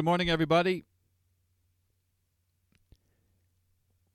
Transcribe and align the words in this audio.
Good 0.00 0.06
morning, 0.06 0.30
everybody. 0.30 0.86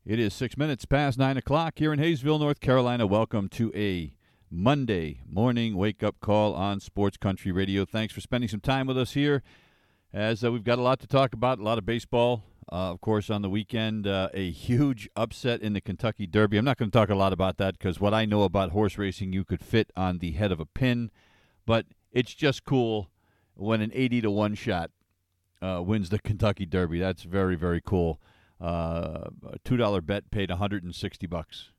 It 0.03 0.17
is 0.17 0.33
six 0.33 0.57
minutes 0.57 0.83
past 0.85 1.19
nine 1.19 1.37
o'clock 1.37 1.73
here 1.75 1.93
in 1.93 1.99
Hayesville, 1.99 2.39
North 2.39 2.59
Carolina. 2.59 3.05
Welcome 3.05 3.49
to 3.49 3.71
a 3.75 4.15
Monday 4.49 5.21
morning 5.29 5.77
wake 5.77 6.01
up 6.01 6.19
call 6.19 6.55
on 6.55 6.79
Sports 6.79 7.17
Country 7.17 7.51
Radio. 7.51 7.85
Thanks 7.85 8.15
for 8.15 8.19
spending 8.19 8.47
some 8.47 8.61
time 8.61 8.87
with 8.87 8.97
us 8.97 9.11
here 9.13 9.43
as 10.11 10.43
uh, 10.43 10.51
we've 10.51 10.63
got 10.63 10.79
a 10.79 10.81
lot 10.81 10.99
to 11.01 11.07
talk 11.07 11.33
about, 11.33 11.59
a 11.59 11.63
lot 11.63 11.77
of 11.77 11.85
baseball. 11.85 12.41
Uh, 12.71 12.89
of 12.89 12.99
course, 12.99 13.29
on 13.29 13.43
the 13.43 13.49
weekend, 13.51 14.07
uh, 14.07 14.29
a 14.33 14.49
huge 14.49 15.07
upset 15.15 15.61
in 15.61 15.73
the 15.73 15.81
Kentucky 15.81 16.25
Derby. 16.25 16.57
I'm 16.57 16.65
not 16.65 16.77
going 16.77 16.89
to 16.89 16.97
talk 16.97 17.09
a 17.09 17.15
lot 17.15 17.31
about 17.31 17.57
that 17.57 17.77
because 17.77 17.99
what 17.99 18.11
I 18.11 18.25
know 18.25 18.41
about 18.41 18.71
horse 18.71 18.97
racing, 18.97 19.33
you 19.33 19.45
could 19.45 19.61
fit 19.61 19.91
on 19.95 20.17
the 20.17 20.31
head 20.31 20.51
of 20.51 20.59
a 20.59 20.65
pin, 20.65 21.11
but 21.63 21.85
it's 22.11 22.33
just 22.33 22.65
cool 22.65 23.11
when 23.53 23.81
an 23.81 23.91
80 23.93 24.21
to 24.21 24.31
1 24.31 24.55
shot 24.55 24.89
uh, 25.61 25.81
wins 25.81 26.09
the 26.09 26.19
Kentucky 26.19 26.65
Derby. 26.65 26.99
That's 26.99 27.23
very 27.23 27.55
very 27.55 27.81
cool. 27.81 28.19
Uh, 28.59 29.29
two 29.63 29.77
dollar 29.77 30.01
bet 30.01 30.31
paid 30.31 30.49
160 30.49 31.27
bucks. 31.27 31.69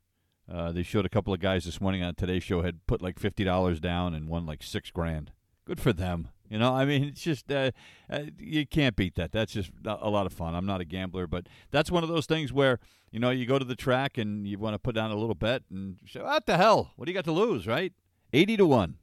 Uh, 0.51 0.71
they 0.71 0.83
showed 0.83 1.05
a 1.05 1.09
couple 1.09 1.33
of 1.33 1.39
guys 1.39 1.65
this 1.65 1.81
morning 1.81 2.03
on 2.03 2.15
today's 2.15 2.43
show 2.43 2.61
had 2.61 2.85
put 2.87 3.01
like 3.01 3.19
fifty 3.19 3.43
dollars 3.43 3.79
down 3.79 4.13
and 4.13 4.29
won 4.29 4.45
like 4.45 4.63
six 4.63 4.91
grand. 4.91 5.31
Good 5.65 5.81
for 5.81 5.91
them. 5.91 6.29
You 6.49 6.59
know, 6.59 6.73
I 6.73 6.85
mean, 6.85 7.03
it's 7.03 7.21
just 7.21 7.51
uh, 7.51 7.71
uh, 8.09 8.21
you 8.39 8.65
can't 8.65 8.95
beat 8.95 9.15
that. 9.15 9.33
That's 9.33 9.51
just 9.51 9.71
a 9.85 10.09
lot 10.09 10.25
of 10.25 10.31
fun. 10.31 10.55
I'm 10.55 10.65
not 10.65 10.79
a 10.79 10.85
gambler, 10.85 11.27
but 11.27 11.47
that's 11.71 11.91
one 11.91 12.03
of 12.03 12.09
those 12.09 12.25
things 12.25 12.53
where 12.53 12.79
you 13.11 13.19
know 13.19 13.31
you 13.31 13.45
go 13.45 13.59
to 13.59 13.65
the 13.65 13.75
track 13.75 14.17
and 14.17 14.47
you 14.47 14.57
want 14.57 14.73
to 14.73 14.79
put 14.79 14.95
down 14.95 15.11
a 15.11 15.15
little 15.15 15.35
bet 15.35 15.63
and 15.69 15.97
say, 16.07 16.21
"What 16.21 16.45
the 16.45 16.55
hell? 16.55 16.93
What 16.95 17.05
do 17.05 17.11
you 17.11 17.17
got 17.17 17.25
to 17.25 17.33
lose?" 17.33 17.67
Right? 17.67 17.91
Eighty 18.31 18.55
to 18.55 18.65
one. 18.65 18.95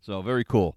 So 0.00 0.22
very 0.22 0.44
cool. 0.44 0.76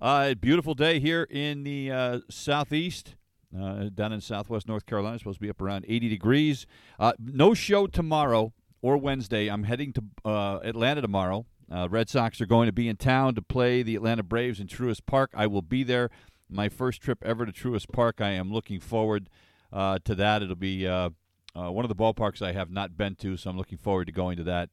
Uh, 0.00 0.32
beautiful 0.34 0.74
day 0.74 1.00
here 1.00 1.26
in 1.28 1.64
the 1.64 1.90
uh, 1.90 2.20
southeast. 2.30 3.16
Uh, 3.58 3.88
down 3.92 4.12
in 4.12 4.20
southwest 4.20 4.68
North 4.68 4.86
Carolina, 4.86 5.14
it's 5.14 5.22
supposed 5.22 5.38
to 5.38 5.42
be 5.42 5.50
up 5.50 5.60
around 5.60 5.84
80 5.88 6.08
degrees. 6.08 6.66
Uh, 7.00 7.14
no 7.18 7.52
show 7.52 7.88
tomorrow 7.88 8.52
or 8.80 8.96
Wednesday. 8.96 9.48
I'm 9.48 9.64
heading 9.64 9.92
to 9.94 10.04
uh, 10.24 10.60
Atlanta 10.62 11.00
tomorrow. 11.00 11.46
Uh, 11.68 11.88
Red 11.90 12.08
Sox 12.08 12.40
are 12.40 12.46
going 12.46 12.66
to 12.66 12.72
be 12.72 12.88
in 12.88 12.96
town 12.96 13.34
to 13.34 13.42
play 13.42 13.82
the 13.82 13.96
Atlanta 13.96 14.22
Braves 14.22 14.60
in 14.60 14.68
Truist 14.68 15.04
Park. 15.04 15.32
I 15.34 15.48
will 15.48 15.62
be 15.62 15.82
there. 15.82 16.10
My 16.48 16.68
first 16.68 17.02
trip 17.02 17.18
ever 17.24 17.44
to 17.44 17.50
Truist 17.50 17.90
Park. 17.92 18.20
I 18.20 18.30
am 18.30 18.52
looking 18.52 18.78
forward 18.78 19.28
to 19.72 20.14
that. 20.14 20.42
It'll 20.42 20.54
be 20.54 20.86
one 20.86 21.84
of 21.84 21.88
the 21.88 21.96
ballparks 21.96 22.40
I 22.40 22.52
have 22.52 22.70
not 22.70 22.96
been 22.96 23.16
to, 23.16 23.36
so 23.36 23.50
I'm 23.50 23.56
looking 23.56 23.78
forward 23.78 24.06
to 24.06 24.12
going 24.12 24.36
to 24.36 24.44
that. 24.44 24.70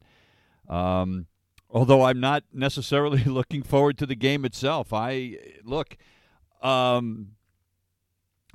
Um, 0.70 1.26
although 1.70 2.04
I'm 2.04 2.20
not 2.20 2.44
necessarily 2.54 3.24
looking 3.26 3.64
forward 3.64 3.98
to 4.00 4.06
the 4.06 4.16
game 4.16 4.46
itself. 4.46 4.94
I 4.94 5.38
look, 5.64 5.98
um, 6.62 7.32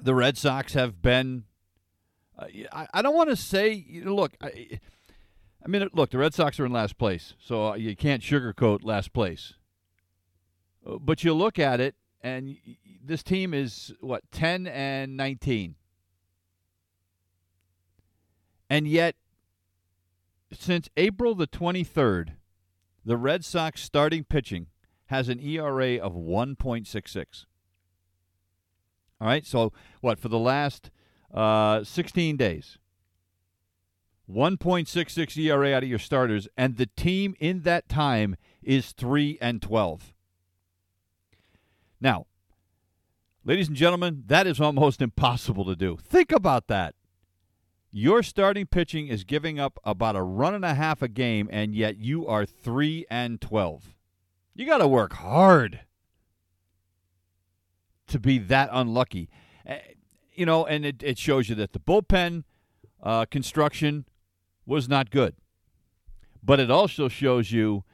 the 0.03 0.15
Red 0.15 0.37
Sox 0.37 0.75
have 0.75 1.01
been. 1.03 1.45
Uh, 2.39 2.47
I, 2.73 2.89
I 2.95 3.03
don't 3.03 3.15
want 3.15 3.31
to 3.31 3.37
say. 3.37 4.03
Look, 4.05 4.33
I, 4.41 4.81
I 5.65 5.69
mean, 5.69 5.89
look, 5.93 6.11
the 6.11 6.19
Red 6.19 6.35
Sox 6.35 6.59
are 6.59 6.67
in 6.67 6.73
last 6.73 6.99
place, 6.99 7.35
so 7.39 7.75
you 7.75 7.95
can't 7.95 8.23
sugarcoat 8.23 8.85
last 8.85 9.13
place. 9.13 9.55
Uh, 10.87 10.97
but 10.99 11.23
you 11.23 11.35
look 11.35 11.59
at 11.59 11.81
it, 11.81 11.95
and 12.23 12.57
this 13.05 13.23
team 13.23 13.53
is 13.53 13.93
what 14.01 14.23
ten 14.33 14.67
and 14.67 15.17
nineteen, 15.17 15.75
and 18.69 18.89
yet 18.89 19.17
since 20.53 20.89
April 20.97 21.35
the 21.35 21.47
twenty 21.47 21.85
third 21.85 22.37
the 23.05 23.17
Red 23.17 23.45
Sox 23.45 23.83
starting 23.83 24.25
pitching 24.25 24.67
has 25.07 25.29
an 25.29 25.41
ERA 25.41 25.97
of 25.97 26.15
1.66. 26.15 27.45
All 29.21 29.27
right, 29.29 29.45
so 29.45 29.73
what 30.01 30.19
for 30.19 30.29
the 30.29 30.39
last 30.39 30.91
uh, 31.35 31.85
16 31.85 32.37
days? 32.37 32.79
1.66 34.31 35.37
ERA 35.37 35.75
out 35.75 35.83
of 35.83 35.89
your 35.89 35.99
starters, 35.99 36.47
and 36.57 36.77
the 36.77 36.87
team 36.87 37.35
in 37.41 37.63
that 37.63 37.89
time 37.89 38.37
is 38.63 38.93
3 38.93 39.39
and 39.41 39.61
12. 39.61 40.15
Now, 42.01 42.27
ladies 43.45 43.69
and 43.69 43.77
gentlemen, 43.77 44.25
that 44.27 44.47
is 44.47 44.61
almost 44.61 45.03
impossible 45.03 45.65
to 45.65 45.75
do. 45.77 45.99
Think 46.03 46.33
about 46.33 46.69
that. 46.69 46.95
Your 47.93 48.23
starting 48.23 48.67
pitching 48.67 49.09
is 49.09 49.25
giving 49.25 49.59
up 49.59 49.79
about 49.85 50.15
a 50.15 50.23
run 50.23 50.55
and 50.55 50.65
a 50.65 50.75
half 50.75 51.03
a 51.03 51.09
game, 51.09 51.49
and 51.51 51.75
yet 51.75 51.99
you 51.99 52.27
are 52.27 52.47
3 52.47 53.05
and 53.11 53.41
12. 53.41 53.95
You 54.55 54.67
got 54.67 54.79
to 54.79 54.87
work 54.87 55.15
hard 55.15 55.81
to 58.07 58.21
be 58.21 58.39
that 58.39 58.69
unlucky. 58.73 59.29
Uh, 59.69 59.77
you 60.35 60.47
know, 60.47 60.65
and 60.65 60.85
it, 60.85 61.03
it 61.03 61.19
shows 61.19 61.49
you 61.49 61.57
that 61.57 61.73
the 61.73 61.81
bullpen 61.81 62.45
uh, 63.03 63.25
construction 63.25 64.05
was 64.65 64.89
not 64.89 65.11
good. 65.11 65.35
But 66.43 66.61
it 66.61 66.71
also 66.71 67.09
shows 67.09 67.51
you 67.51 67.85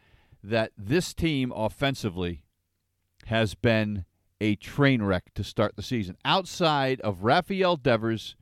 that 0.42 0.72
this 0.76 1.14
team 1.14 1.52
offensively 1.56 2.44
has 3.26 3.54
been 3.54 4.04
a 4.40 4.56
train 4.56 5.02
wreck 5.02 5.32
to 5.34 5.42
start 5.42 5.76
the 5.76 5.82
season. 5.82 6.16
Outside 6.24 7.00
of 7.00 7.24
Rafael 7.24 7.76
Devers 7.76 8.36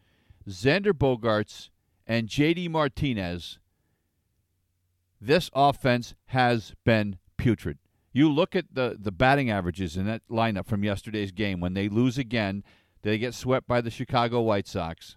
Xander 0.49 0.93
Bogaerts, 0.93 1.71
and 2.07 2.29
JD 2.29 2.71
Martinez, 2.71 3.59
this 5.21 5.51
offense 5.55 6.15
has 6.27 6.75
been 6.85 7.19
putrid. 7.37 7.79
You 8.13 8.31
look 8.31 8.55
at 8.55 8.67
the, 8.73 8.97
the 9.01 9.11
batting 9.11 9.51
averages 9.51 9.97
in 9.97 10.07
that 10.07 10.23
lineup 10.31 10.67
from 10.67 10.85
yesterday's 10.85 11.33
game. 11.33 11.61
When 11.61 11.75
they 11.75 11.89
lose 11.89 12.19
again, 12.19 12.63
they 13.03 13.19
get 13.19 13.35
swept 13.35 13.67
by 13.67 13.81
the 13.81 13.91
Chicago 13.91 14.41
White 14.43 14.69
Sox. 14.69 15.17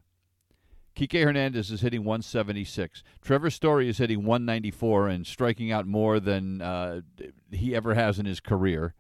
Kike 0.96 1.24
Hernandez 1.24 1.70
is 1.70 1.82
hitting 1.82 2.04
176. 2.04 3.04
Trevor 3.22 3.52
Story 3.52 3.88
is 3.88 4.00
hitting 4.00 4.26
194 4.26 5.10
and 5.10 5.28
striking 5.28 5.72
out 5.72 5.86
more 5.86 6.20
than 6.20 6.60
uh, 6.60 7.02
he 7.52 7.76
ever 7.76 7.94
has 7.94 8.18
in 8.18 8.26
his 8.26 8.40
career. 8.40 8.96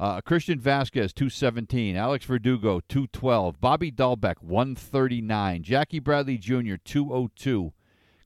Uh, 0.00 0.20
Christian 0.20 0.60
Vázquez, 0.60 1.12
217. 1.12 1.96
Alex 1.96 2.24
Verdugo, 2.24 2.80
212. 2.88 3.60
Bobby 3.60 3.90
Dalbec, 3.90 4.36
139. 4.40 5.62
Jackie 5.62 5.98
Bradley 5.98 6.38
Jr., 6.38 6.76
202. 6.84 7.72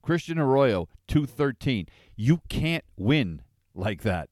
Christian 0.02 0.38
Arroyo, 0.38 0.88
213. 1.08 1.86
You 2.16 2.42
can't 2.48 2.84
win 2.96 3.42
like 3.74 4.02
that. 4.02 4.28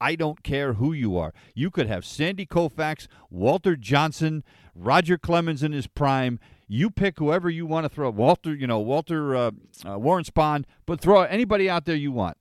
I 0.00 0.14
don't 0.14 0.42
care 0.42 0.74
who 0.74 0.92
you 0.92 1.16
are. 1.18 1.34
You 1.54 1.70
could 1.70 1.88
have 1.88 2.04
Sandy 2.04 2.46
Koufax, 2.46 3.08
Walter 3.30 3.76
Johnson, 3.76 4.44
Roger 4.74 5.18
Clemens 5.18 5.62
in 5.62 5.72
his 5.72 5.88
prime. 5.88 6.38
You 6.68 6.90
pick 6.90 7.18
whoever 7.18 7.50
you 7.50 7.66
want 7.66 7.84
to 7.84 7.88
throw. 7.88 8.10
Walter, 8.10 8.54
you 8.54 8.66
know, 8.66 8.78
Walter 8.78 9.34
uh, 9.34 9.50
uh, 9.84 9.98
Warren 9.98 10.24
Spahn, 10.24 10.64
but 10.86 11.00
throw 11.00 11.22
anybody 11.22 11.68
out 11.68 11.84
there 11.84 11.96
you 11.96 12.12
want. 12.12 12.36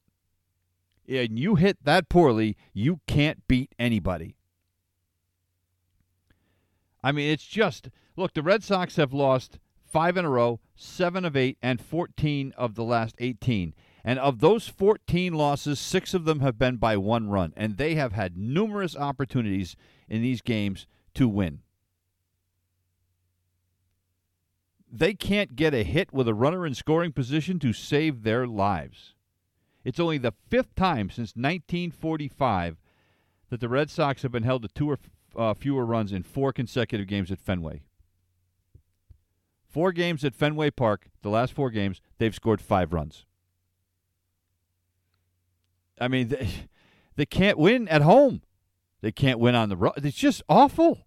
And 1.09 1.39
you 1.39 1.55
hit 1.55 1.83
that 1.83 2.09
poorly, 2.09 2.57
you 2.73 2.99
can't 3.07 3.47
beat 3.47 3.73
anybody. 3.79 4.36
I 7.07 7.13
mean, 7.13 7.31
it's 7.31 7.47
just 7.47 7.89
look. 8.17 8.33
The 8.33 8.43
Red 8.43 8.65
Sox 8.65 8.97
have 8.97 9.13
lost 9.13 9.59
five 9.81 10.17
in 10.17 10.25
a 10.25 10.29
row, 10.29 10.59
seven 10.75 11.23
of 11.23 11.37
eight, 11.37 11.57
and 11.61 11.79
fourteen 11.79 12.53
of 12.57 12.75
the 12.75 12.83
last 12.83 13.15
eighteen. 13.19 13.73
And 14.03 14.19
of 14.19 14.39
those 14.39 14.67
14 14.67 15.33
losses, 15.33 15.79
six 15.79 16.13
of 16.13 16.25
them 16.25 16.41
have 16.41 16.59
been 16.59 16.75
by 16.75 16.97
one 16.97 17.29
run, 17.29 17.53
and 17.55 17.77
they 17.77 17.95
have 17.95 18.11
had 18.11 18.37
numerous 18.37 18.93
opportunities 18.93 19.77
in 20.09 20.21
these 20.21 20.41
games 20.41 20.85
to 21.13 21.29
win. 21.29 21.59
They 24.91 25.13
can't 25.13 25.55
get 25.55 25.73
a 25.73 25.83
hit 25.83 26.11
with 26.11 26.27
a 26.27 26.33
runner 26.33 26.65
in 26.65 26.73
scoring 26.73 27.13
position 27.13 27.57
to 27.59 27.71
save 27.71 28.23
their 28.23 28.47
lives. 28.47 29.13
It's 29.85 29.99
only 29.99 30.17
the 30.17 30.33
fifth 30.49 30.75
time 30.75 31.09
since 31.09 31.35
1945 31.35 32.77
that 33.49 33.61
the 33.61 33.69
Red 33.69 33.89
Sox 33.89 34.23
have 34.23 34.31
been 34.33 34.43
held 34.43 34.63
to 34.63 34.69
two 34.69 34.89
or 34.89 34.97
uh, 35.37 35.53
fewer 35.53 35.85
runs 35.85 36.11
in 36.11 36.23
four 36.23 36.51
consecutive 36.51 37.07
games 37.07 37.31
at 37.31 37.39
Fenway. 37.39 37.83
four 39.69 39.91
games 39.91 40.25
at 40.25 40.33
Fenway 40.33 40.71
Park, 40.71 41.09
the 41.21 41.29
last 41.29 41.53
four 41.53 41.69
games, 41.69 42.01
they've 42.17 42.33
scored 42.33 42.61
five 42.61 42.93
runs. 42.93 43.25
I 45.99 46.07
mean, 46.07 46.29
they, 46.29 46.49
they 47.15 47.25
can't 47.25 47.57
win 47.57 47.87
at 47.87 48.01
home. 48.01 48.41
They 49.01 49.11
can't 49.11 49.39
win 49.39 49.55
on 49.55 49.69
the 49.69 49.77
road. 49.77 49.93
It's 49.97 50.17
just 50.17 50.41
awful. 50.49 51.05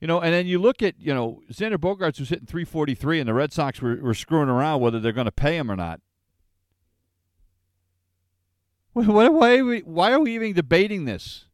You 0.00 0.06
know, 0.06 0.20
and 0.20 0.32
then 0.32 0.46
you 0.46 0.58
look 0.58 0.82
at, 0.82 0.94
you 0.98 1.12
know, 1.12 1.42
Xander 1.52 1.76
Bogaerts 1.76 2.20
was 2.20 2.28
hitting 2.28 2.46
343, 2.46 3.20
and 3.20 3.28
the 3.28 3.34
Red 3.34 3.52
Sox 3.52 3.82
were, 3.82 3.96
were 3.96 4.14
screwing 4.14 4.48
around 4.48 4.80
whether 4.80 5.00
they're 5.00 5.12
going 5.12 5.24
to 5.24 5.32
pay 5.32 5.56
him 5.56 5.70
or 5.70 5.76
not. 5.76 6.00
Why, 9.06 9.28
why, 9.28 9.58
are 9.58 9.64
we, 9.64 9.80
why 9.80 10.12
are 10.12 10.18
we 10.18 10.34
even 10.34 10.54
debating 10.54 11.04
this? 11.04 11.44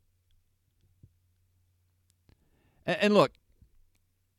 And, 2.87 2.97
and 3.01 3.15
look, 3.15 3.33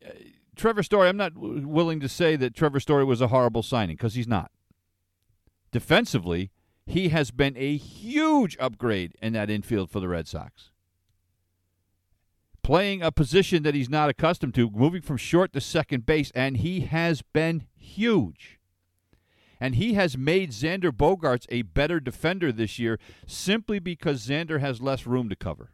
uh, 0.03 0.09
Trevor 0.55 0.81
Story, 0.81 1.09
I'm 1.09 1.17
not 1.17 1.35
w- 1.35 1.67
willing 1.67 1.99
to 1.99 2.09
say 2.09 2.35
that 2.35 2.55
Trevor 2.55 2.79
Story 2.79 3.03
was 3.03 3.21
a 3.21 3.27
horrible 3.27 3.61
signing 3.61 3.95
because 3.95 4.15
he's 4.15 4.27
not. 4.27 4.49
Defensively, 5.71 6.51
he 6.87 7.09
has 7.09 7.29
been 7.29 7.55
a 7.57 7.77
huge 7.77 8.57
upgrade 8.59 9.13
in 9.21 9.33
that 9.33 9.49
infield 9.49 9.91
for 9.91 9.99
the 9.99 10.07
Red 10.07 10.27
Sox. 10.27 10.71
Playing 12.63 13.03
a 13.03 13.11
position 13.11 13.61
that 13.63 13.75
he's 13.75 13.89
not 13.89 14.09
accustomed 14.09 14.55
to, 14.55 14.71
moving 14.71 15.01
from 15.01 15.17
short 15.17 15.53
to 15.53 15.61
second 15.61 16.07
base, 16.07 16.31
and 16.33 16.57
he 16.57 16.81
has 16.81 17.21
been 17.21 17.67
huge. 17.75 18.59
And 19.59 19.75
he 19.75 19.93
has 19.93 20.17
made 20.17 20.51
Xander 20.51 20.91
Bogaerts 20.91 21.45
a 21.49 21.63
better 21.63 21.99
defender 21.99 22.51
this 22.51 22.77
year 22.77 22.99
simply 23.25 23.79
because 23.79 24.27
Xander 24.27 24.59
has 24.59 24.81
less 24.81 25.05
room 25.05 25.29
to 25.29 25.35
cover. 25.35 25.71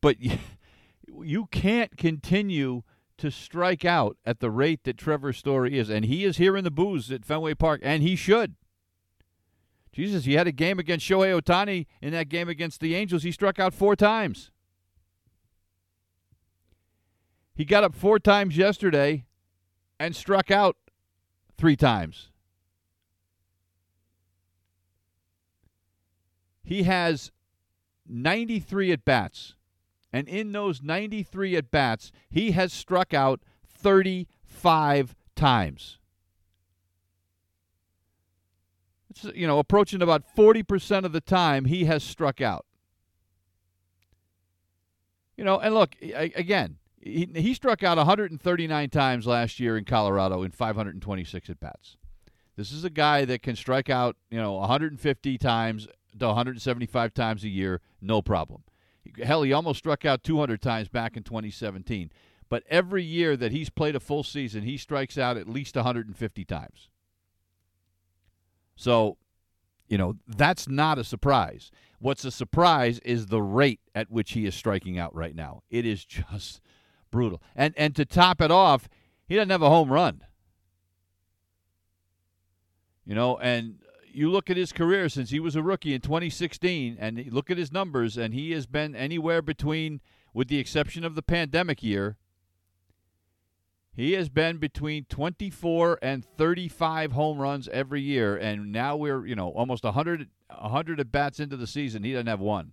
But 0.00 0.16
you 1.22 1.46
can't 1.46 1.96
continue 1.96 2.82
to 3.18 3.30
strike 3.30 3.84
out 3.84 4.16
at 4.24 4.40
the 4.40 4.50
rate 4.50 4.84
that 4.84 4.98
Trevor 4.98 5.32
Story 5.32 5.78
is. 5.78 5.88
And 5.88 6.04
he 6.04 6.24
is 6.24 6.36
here 6.36 6.56
in 6.56 6.64
the 6.64 6.70
boos 6.70 7.10
at 7.10 7.24
Fenway 7.24 7.54
Park, 7.54 7.80
and 7.82 8.02
he 8.02 8.16
should. 8.16 8.54
Jesus, 9.92 10.26
he 10.26 10.34
had 10.34 10.46
a 10.46 10.52
game 10.52 10.78
against 10.78 11.08
Shohei 11.08 11.40
Ohtani. 11.40 11.86
In 12.02 12.12
that 12.12 12.28
game 12.28 12.50
against 12.50 12.80
the 12.80 12.94
Angels, 12.94 13.22
he 13.22 13.32
struck 13.32 13.58
out 13.58 13.72
four 13.72 13.96
times. 13.96 14.50
He 17.54 17.64
got 17.64 17.84
up 17.84 17.94
four 17.94 18.18
times 18.18 18.58
yesterday 18.58 19.24
and 19.98 20.14
struck 20.14 20.50
out 20.50 20.76
three 21.58 21.76
times. 21.76 22.30
He 26.62 26.82
has 26.82 27.30
93 28.08 28.92
at 28.92 29.04
bats. 29.04 29.54
And 30.12 30.28
in 30.28 30.52
those 30.52 30.82
93 30.82 31.56
at 31.56 31.70
bats, 31.70 32.10
he 32.30 32.52
has 32.52 32.72
struck 32.72 33.12
out 33.12 33.40
35 33.68 35.14
times. 35.34 35.98
It's, 39.10 39.24
you 39.34 39.46
know, 39.46 39.58
approaching 39.58 40.02
about 40.02 40.24
40% 40.36 41.04
of 41.04 41.12
the 41.12 41.20
time 41.20 41.66
he 41.66 41.84
has 41.84 42.02
struck 42.02 42.40
out. 42.40 42.66
You 45.36 45.44
know, 45.44 45.58
and 45.58 45.74
look, 45.74 45.94
again, 46.00 46.78
he, 47.06 47.28
he 47.34 47.54
struck 47.54 47.82
out 47.82 47.98
139 47.98 48.90
times 48.90 49.26
last 49.26 49.60
year 49.60 49.78
in 49.78 49.84
Colorado 49.84 50.42
in 50.42 50.50
526 50.50 51.50
at 51.50 51.60
bats. 51.60 51.96
This 52.56 52.72
is 52.72 52.84
a 52.84 52.90
guy 52.90 53.24
that 53.26 53.42
can 53.42 53.54
strike 53.54 53.90
out, 53.90 54.16
you 54.30 54.38
know, 54.38 54.54
150 54.54 55.38
times 55.38 55.86
to 56.18 56.26
175 56.26 57.14
times 57.14 57.44
a 57.44 57.48
year, 57.48 57.80
no 58.00 58.22
problem. 58.22 58.62
Hell, 59.22 59.42
he 59.42 59.52
almost 59.52 59.78
struck 59.78 60.04
out 60.04 60.24
200 60.24 60.60
times 60.60 60.88
back 60.88 61.16
in 61.16 61.22
2017. 61.22 62.10
But 62.48 62.64
every 62.68 63.02
year 63.02 63.36
that 63.36 63.52
he's 63.52 63.70
played 63.70 63.94
a 63.94 64.00
full 64.00 64.22
season, 64.22 64.62
he 64.62 64.76
strikes 64.76 65.18
out 65.18 65.36
at 65.36 65.48
least 65.48 65.76
150 65.76 66.44
times. 66.44 66.88
So, 68.74 69.16
you 69.88 69.98
know, 69.98 70.14
that's 70.26 70.68
not 70.68 70.98
a 70.98 71.04
surprise. 71.04 71.70
What's 71.98 72.24
a 72.24 72.30
surprise 72.30 72.98
is 73.00 73.26
the 73.26 73.42
rate 73.42 73.80
at 73.94 74.10
which 74.10 74.32
he 74.32 74.46
is 74.46 74.54
striking 74.54 74.98
out 74.98 75.14
right 75.14 75.34
now. 75.34 75.62
It 75.70 75.86
is 75.86 76.04
just 76.04 76.60
brutal. 77.16 77.40
And 77.54 77.72
and 77.78 77.96
to 77.96 78.04
top 78.04 78.42
it 78.42 78.50
off, 78.50 78.90
he 79.26 79.36
doesn't 79.36 79.48
have 79.50 79.62
a 79.62 79.70
home 79.70 79.90
run. 79.90 80.22
You 83.06 83.14
know, 83.14 83.38
and 83.38 83.78
you 84.12 84.30
look 84.30 84.50
at 84.50 84.58
his 84.58 84.70
career 84.70 85.08
since 85.08 85.30
he 85.30 85.40
was 85.40 85.56
a 85.56 85.62
rookie 85.62 85.94
in 85.94 86.02
2016 86.02 86.98
and 87.00 87.32
look 87.32 87.50
at 87.50 87.56
his 87.56 87.72
numbers 87.72 88.18
and 88.18 88.34
he 88.34 88.50
has 88.52 88.66
been 88.66 88.94
anywhere 88.94 89.40
between 89.40 90.00
with 90.34 90.48
the 90.48 90.58
exception 90.58 91.04
of 91.04 91.14
the 91.14 91.22
pandemic 91.22 91.82
year 91.82 92.16
he 93.94 94.12
has 94.12 94.28
been 94.28 94.58
between 94.58 95.04
24 95.04 95.98
and 96.02 96.24
35 96.24 97.12
home 97.12 97.38
runs 97.38 97.68
every 97.68 98.00
year 98.00 98.36
and 98.36 98.72
now 98.72 98.96
we're 98.96 99.26
you 99.26 99.34
know 99.34 99.50
almost 99.50 99.84
100 99.84 100.28
100 100.48 101.00
at 101.00 101.12
bats 101.12 101.38
into 101.38 101.56
the 101.56 101.66
season 101.66 102.02
he 102.02 102.12
doesn't 102.12 102.26
have 102.26 102.40
one 102.40 102.72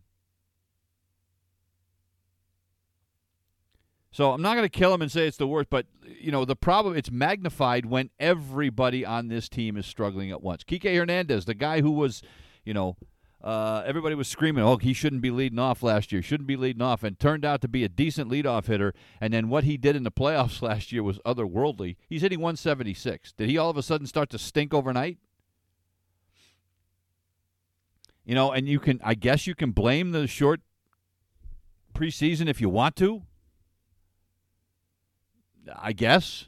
So 4.14 4.32
I'm 4.32 4.44
not 4.44 4.56
going 4.56 4.64
to 4.64 4.70
kill 4.70 4.94
him 4.94 5.02
and 5.02 5.12
say 5.12 5.28
it's 5.28 5.38
the 5.38 5.48
worst, 5.48 5.72
but 5.72 5.88
you 6.06 6.32
know 6.32 6.46
the 6.46 6.56
problem 6.56 6.96
it's 6.96 7.12
magnified 7.12 7.88
when 7.88 8.12
everybody 8.20 9.04
on 9.04 9.28
this 9.28 9.50
team 9.50 9.76
is 9.76 9.88
struggling 9.88 10.30
at 10.30 10.44
once. 10.44 10.64
Kike 10.64 10.96
Hernandez, 10.96 11.46
the 11.46 11.56
guy 11.56 11.82
who 11.82 11.90
was, 11.90 12.22
you 12.64 12.76
know, 12.76 12.96
uh, 13.44 13.82
everybody 13.88 14.14
was 14.14 14.28
screaming, 14.28 14.64
"Oh, 14.64 14.78
he 14.78 14.94
shouldn't 14.94 15.24
be 15.24 15.32
leading 15.32 15.58
off 15.58 15.82
last 15.82 16.12
year. 16.12 16.22
Shouldn't 16.22 16.46
be 16.46 16.56
leading 16.56 16.84
off," 16.84 17.02
and 17.02 17.20
turned 17.20 17.44
out 17.44 17.60
to 17.62 17.68
be 17.68 17.84
a 17.84 17.90
decent 17.90 18.30
leadoff 18.30 18.68
hitter. 18.68 18.94
And 19.20 19.34
then 19.34 19.50
what 19.50 19.64
he 19.64 19.78
did 19.78 19.96
in 19.96 20.04
the 20.04 20.12
playoffs 20.12 20.62
last 20.62 20.92
year 20.92 21.02
was 21.02 21.18
otherworldly. 21.26 21.96
He's 22.08 22.22
hitting 22.22 22.40
176. 22.40 23.34
Did 23.34 23.50
he 23.50 23.58
all 23.58 23.72
of 23.72 23.78
a 23.78 23.84
sudden 23.84 24.06
start 24.06 24.30
to 24.30 24.38
stink 24.38 24.76
overnight? 24.76 25.18
You 28.26 28.36
know, 28.36 28.52
and 28.52 28.70
you 28.70 28.80
can, 28.80 29.02
I 29.04 29.16
guess, 29.16 29.48
you 29.48 29.56
can 29.56 29.72
blame 29.72 30.12
the 30.12 30.28
short 30.28 30.62
preseason 31.96 32.48
if 32.48 32.62
you 32.62 32.70
want 32.70 32.96
to. 32.98 33.24
I 35.76 35.94
guess. 35.94 36.48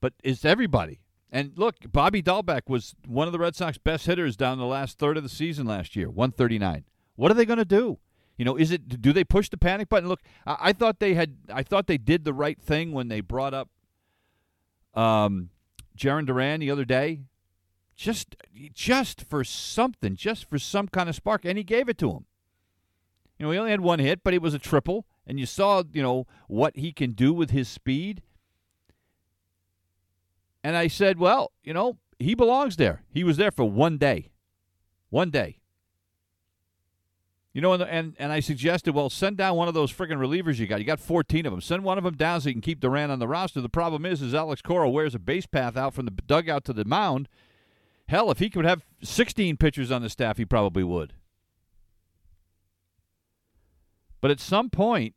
But 0.00 0.14
it's 0.22 0.44
everybody. 0.44 1.00
And 1.30 1.52
look, 1.56 1.76
Bobby 1.92 2.22
Dalbec 2.22 2.62
was 2.68 2.94
one 3.06 3.26
of 3.26 3.32
the 3.32 3.38
Red 3.38 3.54
Sox 3.54 3.76
best 3.76 4.06
hitters 4.06 4.36
down 4.36 4.58
the 4.58 4.64
last 4.64 4.98
third 4.98 5.16
of 5.16 5.22
the 5.22 5.28
season 5.28 5.66
last 5.66 5.94
year, 5.94 6.08
139. 6.08 6.84
What 7.16 7.30
are 7.30 7.34
they 7.34 7.44
going 7.44 7.58
to 7.58 7.64
do? 7.64 7.98
You 8.38 8.44
know, 8.44 8.56
is 8.56 8.70
it 8.70 9.02
do 9.02 9.12
they 9.12 9.24
push 9.24 9.48
the 9.48 9.56
panic 9.56 9.88
button? 9.88 10.08
Look, 10.08 10.20
I, 10.46 10.56
I, 10.60 10.72
thought 10.72 11.00
they 11.00 11.14
had 11.14 11.36
I 11.52 11.64
thought 11.64 11.88
they 11.88 11.98
did 11.98 12.24
the 12.24 12.32
right 12.32 12.60
thing 12.60 12.92
when 12.92 13.08
they 13.08 13.20
brought 13.20 13.52
up 13.52 13.68
um 14.94 15.50
Jarren 15.96 16.24
Duran 16.24 16.60
the 16.60 16.70
other 16.70 16.84
day. 16.84 17.22
Just 17.96 18.36
just 18.72 19.22
for 19.22 19.42
something, 19.42 20.14
just 20.14 20.48
for 20.48 20.56
some 20.56 20.86
kind 20.86 21.08
of 21.08 21.16
spark, 21.16 21.44
and 21.44 21.58
he 21.58 21.64
gave 21.64 21.88
it 21.88 21.98
to 21.98 22.12
him. 22.12 22.26
You 23.38 23.46
know, 23.46 23.52
he 23.52 23.58
only 23.58 23.72
had 23.72 23.80
one 23.80 23.98
hit, 23.98 24.22
but 24.22 24.34
it 24.34 24.40
was 24.40 24.54
a 24.54 24.58
triple 24.60 25.04
and 25.28 25.38
you 25.38 25.46
saw, 25.46 25.84
you 25.92 26.02
know, 26.02 26.26
what 26.48 26.76
he 26.76 26.90
can 26.90 27.12
do 27.12 27.34
with 27.34 27.50
his 27.50 27.68
speed. 27.68 28.22
And 30.64 30.74
I 30.74 30.88
said, 30.88 31.18
well, 31.18 31.52
you 31.62 31.74
know, 31.74 31.98
he 32.18 32.34
belongs 32.34 32.76
there. 32.76 33.02
He 33.12 33.22
was 33.22 33.36
there 33.36 33.52
for 33.52 33.64
one 33.64 33.98
day. 33.98 34.30
One 35.10 35.30
day. 35.30 35.60
You 37.52 37.60
know, 37.60 37.72
and, 37.72 37.82
and, 37.82 38.16
and 38.18 38.32
I 38.32 38.40
suggested, 38.40 38.94
well, 38.94 39.10
send 39.10 39.36
down 39.36 39.56
one 39.56 39.68
of 39.68 39.74
those 39.74 39.92
friggin' 39.92 40.18
relievers 40.18 40.58
you 40.58 40.66
got. 40.66 40.80
You 40.80 40.86
got 40.86 41.00
14 41.00 41.44
of 41.46 41.52
them. 41.52 41.60
Send 41.60 41.84
one 41.84 41.98
of 41.98 42.04
them 42.04 42.16
down 42.16 42.40
so 42.40 42.48
you 42.48 42.54
can 42.54 42.62
keep 42.62 42.80
Duran 42.80 43.10
on 43.10 43.18
the 43.18 43.28
roster. 43.28 43.60
The 43.60 43.68
problem 43.68 44.06
is, 44.06 44.22
is 44.22 44.34
Alex 44.34 44.62
Cora 44.62 44.88
wears 44.88 45.14
a 45.14 45.18
base 45.18 45.46
path 45.46 45.76
out 45.76 45.94
from 45.94 46.06
the 46.06 46.10
dugout 46.10 46.64
to 46.66 46.72
the 46.72 46.84
mound. 46.84 47.28
Hell, 48.08 48.30
if 48.30 48.38
he 48.38 48.48
could 48.48 48.64
have 48.64 48.84
16 49.02 49.56
pitchers 49.56 49.90
on 49.90 50.02
the 50.02 50.08
staff, 50.08 50.38
he 50.38 50.44
probably 50.44 50.84
would. 50.84 51.14
But 54.20 54.30
at 54.30 54.40
some 54.40 54.70
point, 54.70 55.14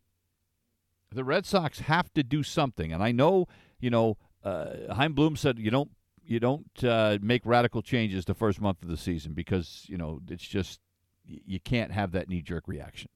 the 1.14 1.24
Red 1.24 1.46
Sox 1.46 1.80
have 1.80 2.14
to 2.14 2.24
do 2.24 2.44
something. 2.44 2.92
And 2.94 3.04
I 3.04 3.12
know, 3.12 3.48
you 3.80 3.90
know, 3.90 4.18
uh, 4.44 4.94
Chaim 4.94 5.14
Bloom 5.14 5.36
said 5.36 5.60
you 5.60 5.72
don't 5.72 5.92
you 6.24 6.40
don't 6.40 6.84
uh, 6.84 7.18
make 7.22 7.42
radical 7.46 7.82
changes 7.82 8.26
the 8.26 8.34
first 8.34 8.62
month 8.62 8.82
of 8.82 8.90
the 8.90 8.98
season 8.98 9.34
because 9.34 9.86
you 9.88 9.98
know 9.98 10.22
it's 10.30 10.48
just 10.48 10.80
you 11.26 11.60
can't 11.60 11.92
have 11.92 12.12
that 12.14 12.30
knee 12.30 12.42
jerk 12.42 12.68
reaction. 12.68 13.10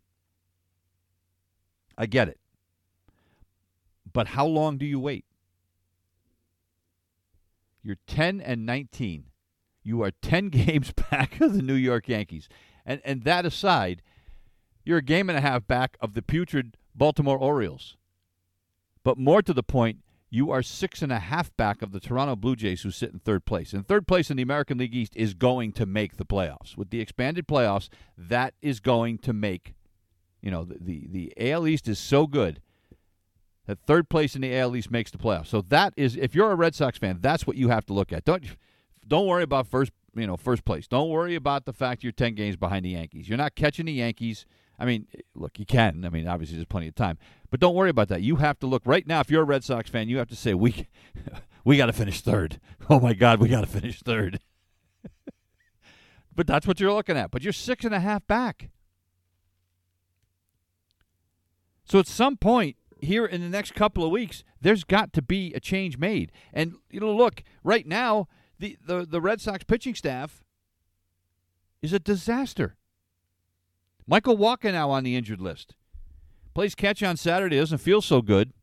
I 1.97 2.05
get 2.05 2.27
it, 2.27 2.39
but 4.11 4.27
how 4.27 4.45
long 4.45 4.77
do 4.77 4.85
you 4.85 4.99
wait? 4.99 5.25
You're 7.81 7.97
10 8.07 8.41
and 8.41 8.65
19. 8.65 9.25
You 9.83 10.01
are 10.01 10.11
10 10.11 10.49
games 10.49 10.91
back 11.11 11.39
of 11.39 11.53
the 11.53 11.61
New 11.61 11.75
York 11.75 12.09
Yankees. 12.09 12.49
And 12.85 13.01
and 13.05 13.23
that 13.23 13.45
aside, 13.45 14.01
you're 14.83 14.99
a 14.99 15.03
game 15.03 15.29
and 15.29 15.37
a 15.37 15.41
half 15.41 15.65
back 15.65 15.97
of 16.01 16.13
the 16.13 16.21
putrid 16.21 16.77
Baltimore 16.95 17.37
Orioles. 17.37 17.97
But 19.03 19.17
more 19.17 19.41
to 19.41 19.53
the 19.53 19.63
point, 19.63 19.99
you 20.29 20.51
are 20.51 20.63
six 20.63 21.01
and 21.01 21.11
a 21.11 21.19
half 21.19 21.55
back 21.55 21.81
of 21.81 21.91
the 21.91 21.99
Toronto 21.99 22.35
Blue 22.35 22.55
Jays, 22.55 22.81
who 22.81 22.91
sit 22.91 23.13
in 23.13 23.19
third 23.19 23.45
place. 23.45 23.71
And 23.73 23.87
third 23.87 24.07
place 24.07 24.31
in 24.31 24.37
the 24.37 24.43
American 24.43 24.77
League 24.77 24.95
East 24.95 25.15
is 25.15 25.33
going 25.33 25.71
to 25.73 25.85
make 25.85 26.17
the 26.17 26.25
playoffs. 26.25 26.75
With 26.75 26.89
the 26.89 26.99
expanded 26.99 27.47
playoffs, 27.47 27.89
that 28.17 28.53
is 28.61 28.79
going 28.79 29.19
to 29.19 29.33
make, 29.33 29.75
You 30.41 30.51
know, 30.51 30.65
the, 30.65 30.77
the, 30.79 31.07
the 31.09 31.51
AL 31.51 31.67
East 31.67 31.87
is 31.87 31.99
so 31.99 32.27
good 32.27 32.61
that 33.65 33.79
third 33.79 34.09
place 34.09 34.35
in 34.35 34.41
the 34.41 34.55
AL 34.57 34.75
East 34.75 34.91
makes 34.91 35.11
the 35.11 35.17
playoffs. 35.17 35.47
So 35.47 35.61
that 35.61 35.93
is, 35.97 36.15
if 36.15 36.35
you're 36.35 36.51
a 36.51 36.55
Red 36.55 36.75
Sox 36.75 36.97
fan, 36.97 37.19
that's 37.21 37.47
what 37.47 37.57
you 37.57 37.69
have 37.69 37.85
to 37.87 37.93
look 37.93 38.11
at. 38.11 38.25
Don't 38.25 38.43
don't 39.07 39.27
worry 39.27 39.43
about 39.43 39.67
first, 39.67 39.91
you 40.15 40.25
know, 40.25 40.35
first 40.35 40.65
place. 40.65 40.87
Don't 40.87 41.09
worry 41.09 41.35
about 41.35 41.65
the 41.65 41.73
fact 41.73 42.03
you're 42.03 42.11
ten 42.11 42.33
games 42.35 42.55
behind 42.55 42.85
the 42.85 42.89
Yankees. 42.89 43.29
You're 43.29 43.37
not 43.37 43.55
catching 43.55 43.85
the 43.85 43.93
Yankees. 43.93 44.45
I 44.79 44.85
mean, 44.85 45.07
look, 45.33 45.57
you 45.59 45.65
can. 45.65 46.05
I 46.05 46.09
mean, 46.09 46.27
obviously 46.27 46.57
there's 46.57 46.67
plenty 46.67 46.87
of 46.87 46.95
time, 46.95 47.17
but 47.49 47.59
don't 47.59 47.75
worry 47.75 47.89
about 47.89 48.09
that. 48.09 48.21
You 48.21 48.37
have 48.37 48.59
to 48.59 48.67
look 48.67 48.83
right 48.85 49.05
now. 49.07 49.21
If 49.21 49.31
you're 49.31 49.43
a 49.43 49.45
Red 49.45 49.63
Sox 49.63 49.89
fan, 49.89 50.09
you 50.09 50.17
have 50.17 50.27
to 50.29 50.35
say 50.35 50.53
we 50.53 50.87
we 51.63 51.77
got 51.77 51.87
to 51.87 51.93
finish 51.93 52.21
third. 52.21 52.59
Oh 52.87 52.99
my 52.99 53.13
God, 53.13 53.39
we 53.39 53.49
got 53.49 53.61
to 53.61 53.67
finish 53.67 53.99
third. 54.03 54.39
but 56.35 56.45
that's 56.45 56.67
what 56.67 56.79
you're 56.79 56.93
looking 56.93 57.17
at. 57.17 57.31
But 57.31 57.41
you're 57.41 57.51
six 57.51 57.83
and 57.83 57.95
a 57.95 57.99
half 57.99 58.27
back. 58.27 58.69
So 61.83 61.97
at 61.97 62.05
some 62.05 62.37
point, 62.37 62.75
here 63.01 63.25
in 63.25 63.41
the 63.41 63.49
next 63.49 63.73
couple 63.73 64.03
of 64.03 64.11
weeks, 64.11 64.43
there's 64.61 64.83
got 64.83 65.13
to 65.13 65.21
be 65.23 65.51
a 65.53 65.59
change 65.59 65.97
made. 65.97 66.31
And 66.53 66.75
you 66.91 66.99
know, 66.99 67.11
look, 67.11 67.41
right 67.63 67.87
now, 67.87 68.27
the, 68.59 68.77
the, 68.85 69.05
the 69.05 69.21
Red 69.21 69.41
Sox 69.41 69.63
pitching 69.63 69.95
staff 69.95 70.43
is 71.81 71.93
a 71.93 71.99
disaster. 71.99 72.75
Michael 74.07 74.37
Wacha 74.37 74.71
now 74.71 74.89
on 74.91 75.03
the 75.03 75.15
injured 75.15 75.41
list. 75.41 75.75
Plays 76.53 76.75
catch 76.75 77.03
on 77.03 77.17
Saturday, 77.17 77.57
doesn't 77.57 77.79
feel 77.79 78.01
so 78.01 78.21
good. 78.21 78.53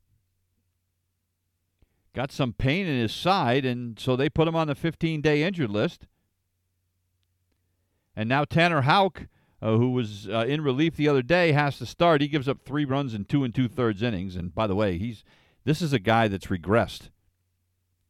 Got 2.14 2.30
some 2.30 2.52
pain 2.52 2.86
in 2.86 3.00
his 3.00 3.12
side, 3.12 3.64
and 3.64 3.98
so 3.98 4.16
they 4.16 4.28
put 4.28 4.48
him 4.48 4.54
on 4.54 4.68
the 4.68 4.74
15 4.74 5.20
day 5.20 5.42
injured 5.42 5.70
list. 5.70 6.06
And 8.14 8.28
now 8.28 8.44
Tanner 8.44 8.82
Houck 8.82 9.26
uh, 9.62 9.76
who 9.76 9.90
was 9.90 10.28
uh, 10.28 10.44
in 10.48 10.60
relief 10.60 10.96
the 10.96 11.08
other 11.08 11.22
day, 11.22 11.52
has 11.52 11.78
to 11.78 11.86
start. 11.86 12.20
He 12.20 12.26
gives 12.26 12.48
up 12.48 12.58
three 12.64 12.84
runs 12.84 13.14
in 13.14 13.24
two 13.24 13.44
and 13.44 13.54
two 13.54 13.68
thirds 13.68 14.02
innings. 14.02 14.34
And 14.34 14.52
by 14.52 14.66
the 14.66 14.74
way, 14.74 14.98
he's 14.98 15.22
this 15.64 15.80
is 15.80 15.92
a 15.92 16.00
guy 16.00 16.26
that's 16.26 16.48
regressed. 16.48 17.10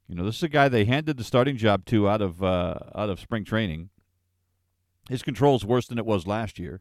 You 0.08 0.14
know, 0.14 0.24
this 0.24 0.36
is 0.36 0.42
a 0.42 0.48
guy 0.48 0.68
they 0.68 0.86
handed 0.86 1.18
the 1.18 1.24
starting 1.24 1.58
job 1.58 1.84
to 1.86 2.08
out 2.08 2.22
of 2.22 2.42
uh, 2.42 2.76
out 2.94 3.10
of 3.10 3.20
spring 3.20 3.44
training. 3.44 3.90
His 5.10 5.22
control's 5.22 5.64
worse 5.64 5.86
than 5.86 5.98
it 5.98 6.06
was 6.06 6.26
last 6.26 6.58
year, 6.58 6.80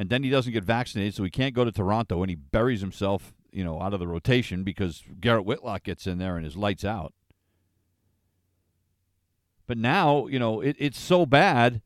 and 0.00 0.08
then 0.08 0.22
he 0.22 0.30
doesn't 0.30 0.54
get 0.54 0.64
vaccinated, 0.64 1.14
so 1.14 1.24
he 1.24 1.30
can't 1.30 1.54
go 1.54 1.62
to 1.62 1.70
Toronto, 1.70 2.22
and 2.22 2.30
he 2.30 2.34
buries 2.34 2.80
himself, 2.80 3.34
you 3.52 3.62
know, 3.62 3.82
out 3.82 3.92
of 3.92 4.00
the 4.00 4.08
rotation 4.08 4.64
because 4.64 5.04
Garrett 5.20 5.44
Whitlock 5.44 5.82
gets 5.82 6.06
in 6.06 6.16
there 6.16 6.36
and 6.36 6.44
his 6.46 6.56
lights 6.56 6.86
out. 6.86 7.12
But 9.66 9.76
now, 9.76 10.26
you 10.26 10.38
know, 10.38 10.62
it, 10.62 10.74
it's 10.78 10.98
so 10.98 11.26
bad 11.26 11.82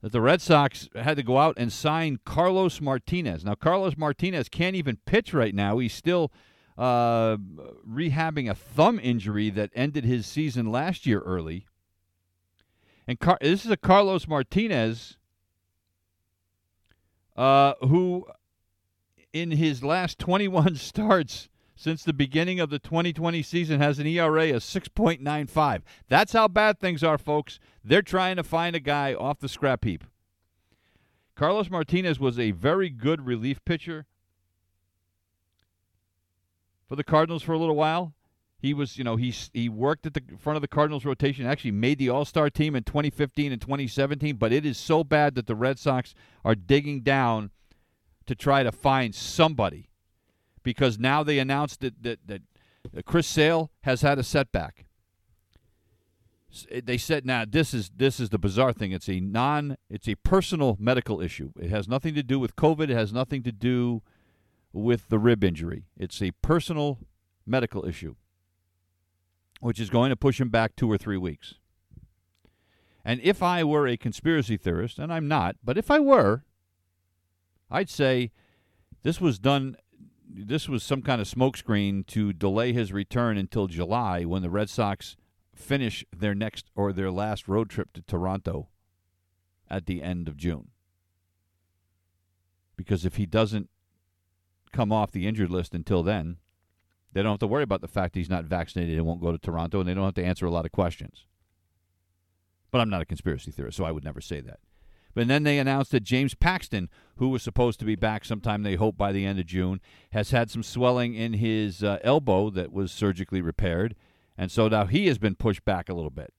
that 0.00 0.12
the 0.12 0.22
Red 0.22 0.40
Sox 0.40 0.88
had 0.94 1.18
to 1.18 1.22
go 1.22 1.36
out 1.36 1.54
and 1.58 1.70
sign 1.70 2.18
Carlos 2.24 2.80
Martinez. 2.80 3.44
Now, 3.44 3.56
Carlos 3.56 3.98
Martinez 3.98 4.48
can't 4.48 4.74
even 4.74 4.96
pitch 5.04 5.34
right 5.34 5.54
now. 5.54 5.76
He's 5.76 5.92
still 5.92 6.32
uh, 6.78 7.36
rehabbing 7.86 8.50
a 8.50 8.54
thumb 8.54 8.98
injury 9.02 9.50
that 9.50 9.68
ended 9.74 10.06
his 10.06 10.24
season 10.24 10.72
last 10.72 11.04
year 11.04 11.20
early. 11.20 11.66
And 13.06 13.20
Car- 13.20 13.36
this 13.42 13.66
is 13.66 13.70
a 13.70 13.76
Carlos 13.76 14.26
Martinez 14.26 15.18
uh, 17.36 17.74
who, 17.80 18.26
in 19.32 19.52
his 19.52 19.82
last 19.82 20.18
21 20.18 20.76
starts 20.76 21.48
since 21.76 22.04
the 22.04 22.12
beginning 22.12 22.60
of 22.60 22.70
the 22.70 22.78
2020 22.78 23.42
season, 23.42 23.80
has 23.80 23.98
an 23.98 24.06
ERA 24.06 24.54
of 24.54 24.62
6.95. 24.62 25.82
That's 26.08 26.32
how 26.32 26.48
bad 26.48 26.78
things 26.78 27.02
are, 27.02 27.18
folks. 27.18 27.58
They're 27.84 28.02
trying 28.02 28.36
to 28.36 28.44
find 28.44 28.76
a 28.76 28.80
guy 28.80 29.12
off 29.12 29.40
the 29.40 29.48
scrap 29.48 29.84
heap. 29.84 30.04
Carlos 31.34 31.68
Martinez 31.68 32.20
was 32.20 32.38
a 32.38 32.52
very 32.52 32.88
good 32.88 33.26
relief 33.26 33.64
pitcher 33.64 34.06
for 36.88 36.94
the 36.94 37.02
Cardinals 37.02 37.42
for 37.42 37.52
a 37.52 37.58
little 37.58 37.74
while. 37.74 38.14
He 38.64 38.72
was, 38.72 38.96
you 38.96 39.04
know, 39.04 39.16
he 39.16 39.34
he 39.52 39.68
worked 39.68 40.06
at 40.06 40.14
the 40.14 40.22
front 40.38 40.56
of 40.56 40.62
the 40.62 40.68
Cardinals 40.68 41.04
rotation. 41.04 41.44
Actually, 41.44 41.72
made 41.72 41.98
the 41.98 42.08
All 42.08 42.24
Star 42.24 42.48
team 42.48 42.74
in 42.74 42.82
2015 42.82 43.52
and 43.52 43.60
2017. 43.60 44.36
But 44.36 44.54
it 44.54 44.64
is 44.64 44.78
so 44.78 45.04
bad 45.04 45.34
that 45.34 45.46
the 45.46 45.54
Red 45.54 45.78
Sox 45.78 46.14
are 46.46 46.54
digging 46.54 47.02
down 47.02 47.50
to 48.24 48.34
try 48.34 48.62
to 48.62 48.72
find 48.72 49.14
somebody 49.14 49.90
because 50.62 50.98
now 50.98 51.22
they 51.22 51.38
announced 51.38 51.80
that 51.80 52.02
that, 52.04 52.20
that 52.26 52.40
Chris 53.04 53.26
Sale 53.26 53.70
has 53.82 54.00
had 54.00 54.18
a 54.18 54.22
setback 54.22 54.86
eh, 56.70 56.80
they 56.82 56.96
said 56.96 57.26
now 57.26 57.44
this 57.46 57.74
is 57.74 57.90
this 57.94 58.18
is 58.18 58.30
the 58.30 58.38
bizarre 58.38 58.72
thing 58.72 58.92
it's 58.92 59.10
a 59.10 59.20
non 59.20 59.76
it's 59.90 60.08
a 60.08 60.14
personal 60.14 60.78
medical 60.80 61.20
issue 61.20 61.50
it 61.60 61.68
has 61.68 61.86
nothing 61.86 62.14
to 62.14 62.22
do 62.22 62.40
with 62.40 62.56
covid 62.56 62.84
it 62.84 62.96
has 62.96 63.12
nothing 63.12 63.42
to 63.42 63.52
do 63.52 64.00
with 64.72 65.10
the 65.10 65.18
rib 65.18 65.44
injury 65.44 65.84
it's 65.98 66.22
a 66.22 66.30
personal 66.40 66.98
medical 67.46 67.84
issue 67.84 68.14
which 69.60 69.80
is 69.80 69.90
going 69.90 70.10
to 70.10 70.16
push 70.16 70.40
him 70.40 70.48
back 70.48 70.76
2 70.76 70.90
or 70.90 70.98
3 70.98 71.16
weeks 71.16 71.54
and 73.04 73.20
if 73.22 73.42
i 73.42 73.62
were 73.64 73.86
a 73.86 73.96
conspiracy 73.96 74.56
theorist 74.56 74.98
and 74.98 75.12
i'm 75.12 75.28
not 75.28 75.56
but 75.64 75.78
if 75.78 75.90
i 75.90 75.98
were 75.98 76.44
i'd 77.70 77.90
say 77.90 78.30
this 79.02 79.20
was 79.20 79.38
done 79.38 79.76
this 80.36 80.68
was 80.68 80.82
some 80.82 81.02
kind 81.02 81.20
of 81.20 81.28
smokescreen 81.28 82.06
to 82.06 82.32
delay 82.32 82.72
his 82.72 82.92
return 82.92 83.36
until 83.36 83.66
July 83.66 84.24
when 84.24 84.42
the 84.42 84.50
Red 84.50 84.68
Sox 84.68 85.16
finish 85.54 86.04
their 86.16 86.34
next 86.34 86.70
or 86.74 86.92
their 86.92 87.10
last 87.10 87.46
road 87.46 87.70
trip 87.70 87.92
to 87.92 88.02
Toronto 88.02 88.68
at 89.70 89.86
the 89.86 90.02
end 90.02 90.28
of 90.28 90.36
June. 90.36 90.68
Because 92.76 93.04
if 93.04 93.16
he 93.16 93.26
doesn't 93.26 93.70
come 94.72 94.92
off 94.92 95.12
the 95.12 95.28
injured 95.28 95.50
list 95.50 95.74
until 95.74 96.02
then, 96.02 96.38
they 97.14 97.22
don't 97.22 97.32
have 97.32 97.40
to 97.40 97.46
worry 97.46 97.62
about 97.62 97.80
the 97.80 97.88
fact 97.88 98.14
he's 98.14 98.28
not 98.28 98.44
vaccinated 98.44 98.96
and 98.96 99.06
won't 99.06 99.22
go 99.22 99.32
to 99.32 99.38
Toronto, 99.38 99.80
and 99.80 99.88
they 99.88 99.94
don't 99.94 100.04
have 100.04 100.14
to 100.14 100.24
answer 100.24 100.44
a 100.44 100.50
lot 100.50 100.66
of 100.66 100.72
questions. 100.72 101.24
But 102.70 102.80
I'm 102.80 102.90
not 102.90 103.00
a 103.00 103.06
conspiracy 103.06 103.50
theorist, 103.50 103.78
so 103.78 103.84
I 103.84 103.92
would 103.92 104.04
never 104.04 104.20
say 104.20 104.40
that. 104.42 104.60
But 105.14 105.28
then 105.28 105.44
they 105.44 105.58
announced 105.58 105.92
that 105.92 106.02
James 106.02 106.34
Paxton, 106.34 106.90
who 107.16 107.28
was 107.28 107.42
supposed 107.42 107.78
to 107.78 107.86
be 107.86 107.94
back 107.94 108.24
sometime, 108.24 108.62
they 108.64 108.74
hope 108.74 108.96
by 108.98 109.12
the 109.12 109.24
end 109.24 109.38
of 109.38 109.46
June, 109.46 109.80
has 110.10 110.32
had 110.32 110.50
some 110.50 110.64
swelling 110.64 111.14
in 111.14 111.34
his 111.34 111.82
uh, 111.82 111.98
elbow 112.02 112.50
that 112.50 112.72
was 112.72 112.92
surgically 112.92 113.40
repaired 113.40 113.94
and 114.36 114.50
so 114.50 114.68
now 114.68 114.86
he 114.86 115.06
has 115.06 115.18
been 115.18 115.34
pushed 115.34 115.64
back 115.64 115.88
a 115.88 115.94
little 115.94 116.10
bit. 116.10 116.32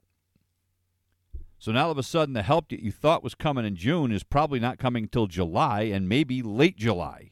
So 1.58 1.72
now 1.72 1.86
all 1.86 1.92
of 1.92 1.98
a 1.98 2.04
sudden, 2.04 2.34
the 2.34 2.44
help 2.44 2.70
that 2.70 2.82
you 2.82 2.92
thought 2.92 3.24
was 3.24 3.34
coming 3.34 3.66
in 3.66 3.76
June 3.76 4.12
is 4.12 4.24
probably 4.24 4.60
not 4.60 4.78
coming 4.78 5.06
until 5.06 5.28
July 5.28 5.84
and 5.84 6.10
maybe 6.10 6.42
late 6.42 6.78
July. 6.78 7.32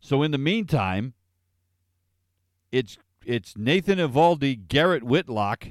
So 0.00 0.22
in 0.22 0.30
the 0.30 0.38
meantime, 0.38 1.14
it's 2.72 2.98
it's 3.24 3.56
Nathan 3.56 3.98
Eovaldi, 3.98 4.66
Garrett 4.66 5.02
Whitlock, 5.02 5.68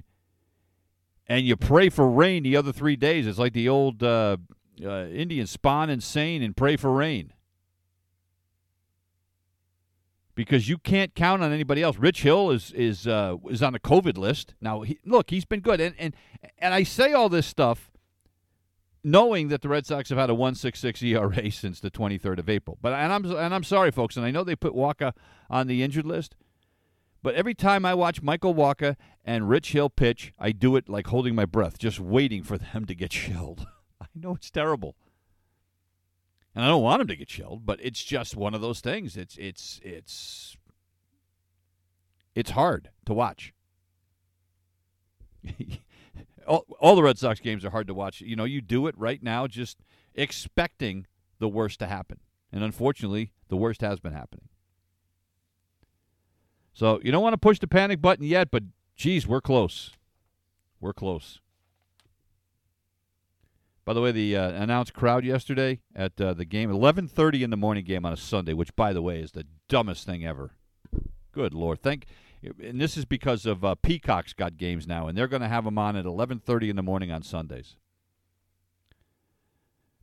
and 1.28 1.46
you 1.46 1.56
pray 1.56 1.90
for 1.90 2.10
rain 2.10 2.44
the 2.44 2.56
other 2.56 2.72
three 2.72 2.96
days. 2.96 3.26
It's 3.26 3.40
like 3.40 3.54
the 3.54 3.68
old 3.68 4.04
uh, 4.04 4.38
uh, 4.84 5.06
Indian 5.08 5.48
Spahn 5.48 5.90
and 5.90 6.04
Sain 6.04 6.44
and 6.44 6.56
pray 6.56 6.78
for 6.78 6.92
rain 6.92 7.34
because 10.36 10.70
you 10.70 10.78
can't 10.78 11.16
count 11.16 11.44
on 11.44 11.52
anybody 11.52 11.82
else. 11.82 11.98
Rich 11.98 12.22
Hill 12.22 12.52
is 12.52 12.72
is 12.72 13.08
uh, 13.08 13.36
is 13.50 13.64
on 13.64 13.74
the 13.74 13.80
COVID 13.80 14.18
list 14.18 14.54
now. 14.62 14.82
He, 14.82 15.00
look, 15.06 15.32
he's 15.32 15.44
been 15.46 15.60
good, 15.60 15.82
and 15.82 15.96
and 15.98 16.16
and 16.60 16.74
I 16.74 16.84
say 16.84 17.14
all 17.14 17.30
this 17.30 17.46
stuff 17.46 17.89
knowing 19.04 19.48
that 19.50 19.62
the 19.62 19.70
Red 19.70 19.86
Sox 19.86 20.10
have 20.10 20.18
had 20.18 20.30
a 20.30 20.34
1.66 20.34 21.02
ERA 21.04 21.52
since 21.52 21.80
the 21.80 21.92
23rd 21.92 22.40
of 22.40 22.50
April. 22.50 22.78
But 22.82 22.94
and 22.94 23.12
I'm 23.12 23.26
and 23.26 23.54
I'm 23.54 23.64
sorry, 23.64 23.92
folks, 23.92 24.18
and 24.18 24.26
I 24.26 24.32
know 24.32 24.44
they 24.44 24.56
put 24.56 24.74
Wacha 24.74 25.14
on 25.50 25.68
the 25.68 25.84
injured 25.84 26.06
list. 26.06 26.36
But 27.22 27.36
every 27.36 27.54
time 27.54 27.86
I 27.86 27.94
watch 27.94 28.22
Michael 28.22 28.56
Wacha 28.56 28.96
and 29.26 29.50
Rich 29.50 29.74
Hill 29.74 29.90
pitch, 29.90 30.34
I 30.40 30.54
do 30.54 30.78
it 30.78 30.88
like 30.88 31.08
holding 31.08 31.36
my 31.36 31.44
breath, 31.46 31.78
just 31.78 32.00
waiting 32.00 32.44
for 32.44 32.58
them 32.58 32.86
to 32.86 32.96
get 32.96 33.12
shelled. 33.14 33.68
I 34.02 34.08
know 34.16 34.36
it's 34.36 34.50
terrible 34.50 34.96
and 36.56 36.66
I 36.66 36.68
don't 36.68 36.84
want 36.84 37.00
them 37.00 37.08
to 37.08 37.16
get 37.16 37.30
shelled, 37.30 37.66
but 37.66 37.80
it's 37.82 38.04
just 38.04 38.36
one 38.36 38.54
of 38.54 38.62
those 38.62 38.82
things. 38.82 39.16
It's 39.16 39.38
it's 39.38 39.80
it's 39.84 40.58
it's 42.36 42.52
hard 42.52 42.90
to 43.06 43.14
watch. 43.14 43.54
All, 46.50 46.66
all 46.80 46.96
the 46.96 47.04
Red 47.04 47.18
Sox 47.18 47.40
games 47.40 47.64
are 47.64 47.70
hard 47.70 47.88
to 47.88 47.94
watch. 47.94 48.22
You 48.22 48.36
know, 48.36 48.44
you 48.44 48.60
do 48.60 48.88
it 48.88 48.98
right 48.98 49.22
now 49.22 49.48
just 49.48 49.78
expecting 50.16 51.06
the 51.38 51.48
worst 51.48 51.80
to 51.80 51.88
happen. 51.88 52.20
And 52.52 52.64
unfortunately, 52.64 53.32
the 53.48 53.56
worst 53.56 53.82
has 53.82 54.00
been 54.00 54.14
happening. 54.14 54.50
So 56.74 57.00
you 57.04 57.12
don't 57.12 57.22
want 57.22 57.34
to 57.34 57.38
push 57.38 57.60
the 57.60 57.68
panic 57.68 58.02
button 58.02 58.26
yet, 58.26 58.50
but 58.52 58.64
geez, 58.96 59.28
we're 59.28 59.42
close. 59.42 59.92
We're 60.82 60.94
close. 60.94 61.40
By 63.86 63.94
the 63.94 64.02
way, 64.02 64.12
the 64.12 64.36
uh, 64.36 64.50
announced 64.52 64.94
crowd 64.94 65.26
yesterday 65.26 65.82
at 65.96 66.20
uh, 66.22 66.34
the 66.34 66.46
game, 66.46 66.70
11:30 66.70 67.42
in 67.42 67.50
the 67.50 67.58
morning 67.58 67.84
game 67.84 68.06
on 68.06 68.14
a 68.14 68.18
Sunday, 68.18 68.54
which, 68.54 68.76
by 68.76 68.94
the 68.94 69.02
way, 69.02 69.20
is 69.20 69.32
the 69.32 69.48
dumbest 69.68 70.06
thing 70.06 70.26
ever. 70.26 70.52
Good 71.32 71.54
lord, 71.54 71.82
thank. 71.82 72.06
And 72.42 72.80
this 72.80 72.96
is 72.96 73.06
because 73.06 73.46
of 73.46 73.66
uh, 73.66 73.76
Peacock's 73.76 74.34
got 74.34 74.58
games 74.58 74.88
now, 74.88 75.08
and 75.08 75.18
they're 75.18 75.28
going 75.28 75.42
to 75.42 75.48
have 75.48 75.66
them 75.66 75.78
on 75.78 75.96
at 75.96 76.06
11:30 76.06 76.70
in 76.70 76.76
the 76.76 76.84
morning 76.84 77.12
on 77.12 77.22
Sundays. 77.22 77.76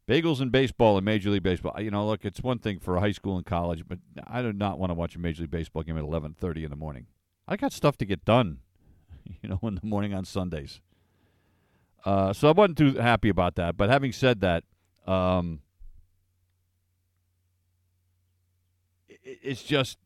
Bagels 0.06 0.40
and 0.40 0.52
baseball 0.52 0.96
and 0.96 1.04
Major 1.04 1.30
League 1.30 1.42
Baseball. 1.42 1.80
You 1.80 1.90
know, 1.90 2.06
look, 2.06 2.24
it's 2.24 2.40
one 2.40 2.58
thing 2.58 2.78
for 2.78 3.00
high 3.00 3.10
school 3.10 3.36
and 3.36 3.44
college, 3.44 3.84
but 3.88 3.98
I 4.24 4.40
do 4.40 4.52
not 4.52 4.78
want 4.78 4.90
to 4.90 4.94
watch 4.94 5.16
a 5.16 5.18
Major 5.18 5.42
League 5.42 5.50
Baseball 5.50 5.82
game 5.82 5.96
at 5.96 6.04
11:30 6.04 6.64
in 6.64 6.70
the 6.70 6.76
morning. 6.76 7.06
I 7.48 7.56
got 7.56 7.72
stuff 7.72 7.96
to 7.98 8.04
get 8.04 8.24
done, 8.24 8.58
you 9.42 9.48
know, 9.48 9.58
in 9.62 9.76
the 9.76 9.86
morning 9.86 10.14
on 10.14 10.24
Sundays. 10.24 10.80
Uh, 12.04 12.32
so 12.32 12.48
I 12.48 12.52
wasn't 12.52 12.78
too 12.78 12.94
happy 12.94 13.28
about 13.28 13.56
that. 13.56 13.76
But 13.76 13.90
having 13.90 14.12
said 14.12 14.40
that, 14.42 14.62
um, 15.08 15.60
it, 19.08 19.38
it's 19.42 19.62
just, 19.64 19.98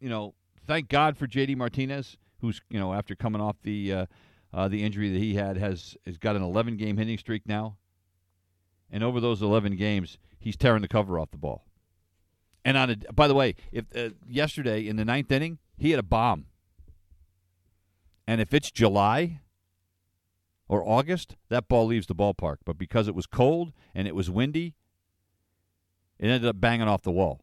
you 0.00 0.10
know, 0.10 0.34
thank 0.68 0.88
God 0.88 1.16
for 1.16 1.26
JD 1.26 1.56
Martinez, 1.56 2.16
who's 2.40 2.60
you 2.70 2.78
know 2.78 2.92
after 2.92 3.16
coming 3.16 3.40
off 3.40 3.56
the 3.62 3.92
uh, 3.92 4.06
uh, 4.52 4.68
the 4.68 4.84
injury 4.84 5.10
that 5.10 5.18
he 5.18 5.34
had 5.34 5.56
has 5.56 5.96
has 6.06 6.18
got 6.18 6.36
an 6.36 6.42
11 6.42 6.76
game 6.76 6.96
hitting 6.96 7.18
streak 7.18 7.42
now 7.46 7.76
and 8.90 9.02
over 9.02 9.20
those 9.20 9.42
11 9.42 9.76
games, 9.76 10.18
he's 10.38 10.56
tearing 10.56 10.82
the 10.82 10.88
cover 10.88 11.18
off 11.18 11.30
the 11.30 11.38
ball. 11.38 11.64
And 12.64 12.76
on 12.76 12.90
a, 12.90 12.96
by 13.12 13.28
the 13.28 13.34
way, 13.34 13.54
if 13.72 13.84
uh, 13.96 14.10
yesterday 14.28 14.86
in 14.86 14.96
the 14.96 15.04
ninth 15.04 15.30
inning, 15.32 15.58
he 15.76 15.90
had 15.90 15.98
a 15.98 16.04
bomb. 16.04 16.46
And 18.26 18.40
if 18.40 18.52
it's 18.52 18.70
July 18.70 19.40
or 20.68 20.86
August, 20.86 21.36
that 21.48 21.68
ball 21.68 21.86
leaves 21.86 22.06
the 22.06 22.14
ballpark. 22.14 22.56
But 22.64 22.76
because 22.76 23.08
it 23.08 23.14
was 23.14 23.26
cold 23.26 23.72
and 23.94 24.06
it 24.06 24.14
was 24.14 24.28
windy, 24.30 24.74
it 26.18 26.26
ended 26.26 26.46
up 26.46 26.60
banging 26.60 26.88
off 26.88 27.02
the 27.02 27.10
wall. 27.12 27.42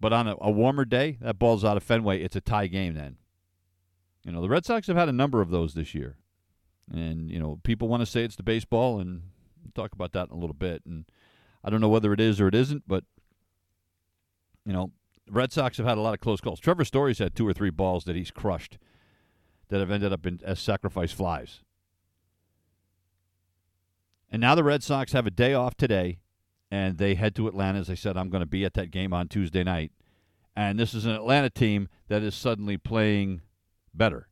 But 0.00 0.12
on 0.12 0.28
a, 0.28 0.36
a 0.40 0.50
warmer 0.50 0.84
day, 0.84 1.18
that 1.20 1.38
ball's 1.38 1.64
out 1.64 1.76
of 1.76 1.82
Fenway. 1.82 2.22
It's 2.22 2.36
a 2.36 2.40
tie 2.40 2.68
game 2.68 2.94
then. 2.94 3.16
You 4.24 4.32
know, 4.32 4.40
the 4.40 4.48
Red 4.48 4.64
Sox 4.64 4.86
have 4.86 4.96
had 4.96 5.08
a 5.08 5.12
number 5.12 5.40
of 5.40 5.50
those 5.50 5.74
this 5.74 5.94
year. 5.94 6.16
And, 6.90 7.30
you 7.30 7.38
know, 7.38 7.60
people 7.64 7.88
want 7.88 8.02
to 8.02 8.06
say 8.06 8.24
it's 8.24 8.36
the 8.36 8.42
baseball, 8.42 9.00
and 9.00 9.22
We'll 9.68 9.84
talk 9.84 9.92
about 9.92 10.12
that 10.12 10.28
in 10.28 10.36
a 10.36 10.38
little 10.38 10.54
bit. 10.54 10.82
And 10.86 11.04
I 11.62 11.70
don't 11.70 11.80
know 11.80 11.88
whether 11.88 12.12
it 12.12 12.20
is 12.20 12.40
or 12.40 12.48
it 12.48 12.54
isn't, 12.54 12.84
but 12.86 13.04
you 14.64 14.72
know, 14.72 14.92
Red 15.30 15.52
Sox 15.52 15.76
have 15.78 15.86
had 15.86 15.98
a 15.98 16.00
lot 16.00 16.14
of 16.14 16.20
close 16.20 16.40
calls. 16.40 16.60
Trevor 16.60 16.84
Story's 16.84 17.18
had 17.18 17.34
two 17.34 17.46
or 17.46 17.52
three 17.52 17.70
balls 17.70 18.04
that 18.04 18.16
he's 18.16 18.30
crushed 18.30 18.78
that 19.68 19.80
have 19.80 19.90
ended 19.90 20.12
up 20.12 20.26
in, 20.26 20.40
as 20.44 20.58
sacrifice 20.58 21.12
flies. 21.12 21.60
And 24.30 24.40
now 24.40 24.54
the 24.54 24.64
Red 24.64 24.82
Sox 24.82 25.12
have 25.12 25.26
a 25.26 25.30
day 25.30 25.54
off 25.54 25.74
today, 25.74 26.18
and 26.70 26.98
they 26.98 27.14
head 27.14 27.34
to 27.36 27.48
Atlanta. 27.48 27.78
As 27.78 27.90
I 27.90 27.94
said, 27.94 28.16
I'm 28.16 28.30
going 28.30 28.40
to 28.40 28.46
be 28.46 28.64
at 28.64 28.74
that 28.74 28.90
game 28.90 29.12
on 29.12 29.28
Tuesday 29.28 29.64
night. 29.64 29.92
And 30.56 30.78
this 30.78 30.94
is 30.94 31.04
an 31.04 31.12
Atlanta 31.12 31.50
team 31.50 31.88
that 32.08 32.22
is 32.22 32.34
suddenly 32.34 32.76
playing 32.76 33.42
better. 33.94 34.28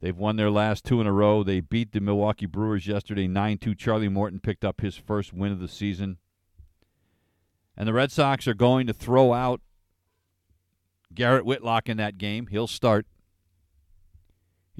They've 0.00 0.16
won 0.16 0.36
their 0.36 0.50
last 0.50 0.84
two 0.84 1.00
in 1.00 1.06
a 1.06 1.12
row. 1.12 1.44
They 1.44 1.60
beat 1.60 1.92
the 1.92 2.00
Milwaukee 2.00 2.46
Brewers 2.46 2.88
yesterday 2.88 3.28
9 3.28 3.58
2. 3.58 3.74
Charlie 3.76 4.08
Morton 4.08 4.40
picked 4.40 4.64
up 4.64 4.80
his 4.80 4.96
first 4.96 5.32
win 5.32 5.52
of 5.52 5.60
the 5.60 5.68
season. 5.68 6.18
And 7.76 7.88
the 7.88 7.92
Red 7.92 8.10
Sox 8.10 8.46
are 8.48 8.54
going 8.54 8.86
to 8.88 8.92
throw 8.92 9.32
out 9.32 9.60
Garrett 11.14 11.46
Whitlock 11.46 11.88
in 11.88 11.96
that 11.98 12.18
game. 12.18 12.48
He'll 12.48 12.66
start. 12.66 13.06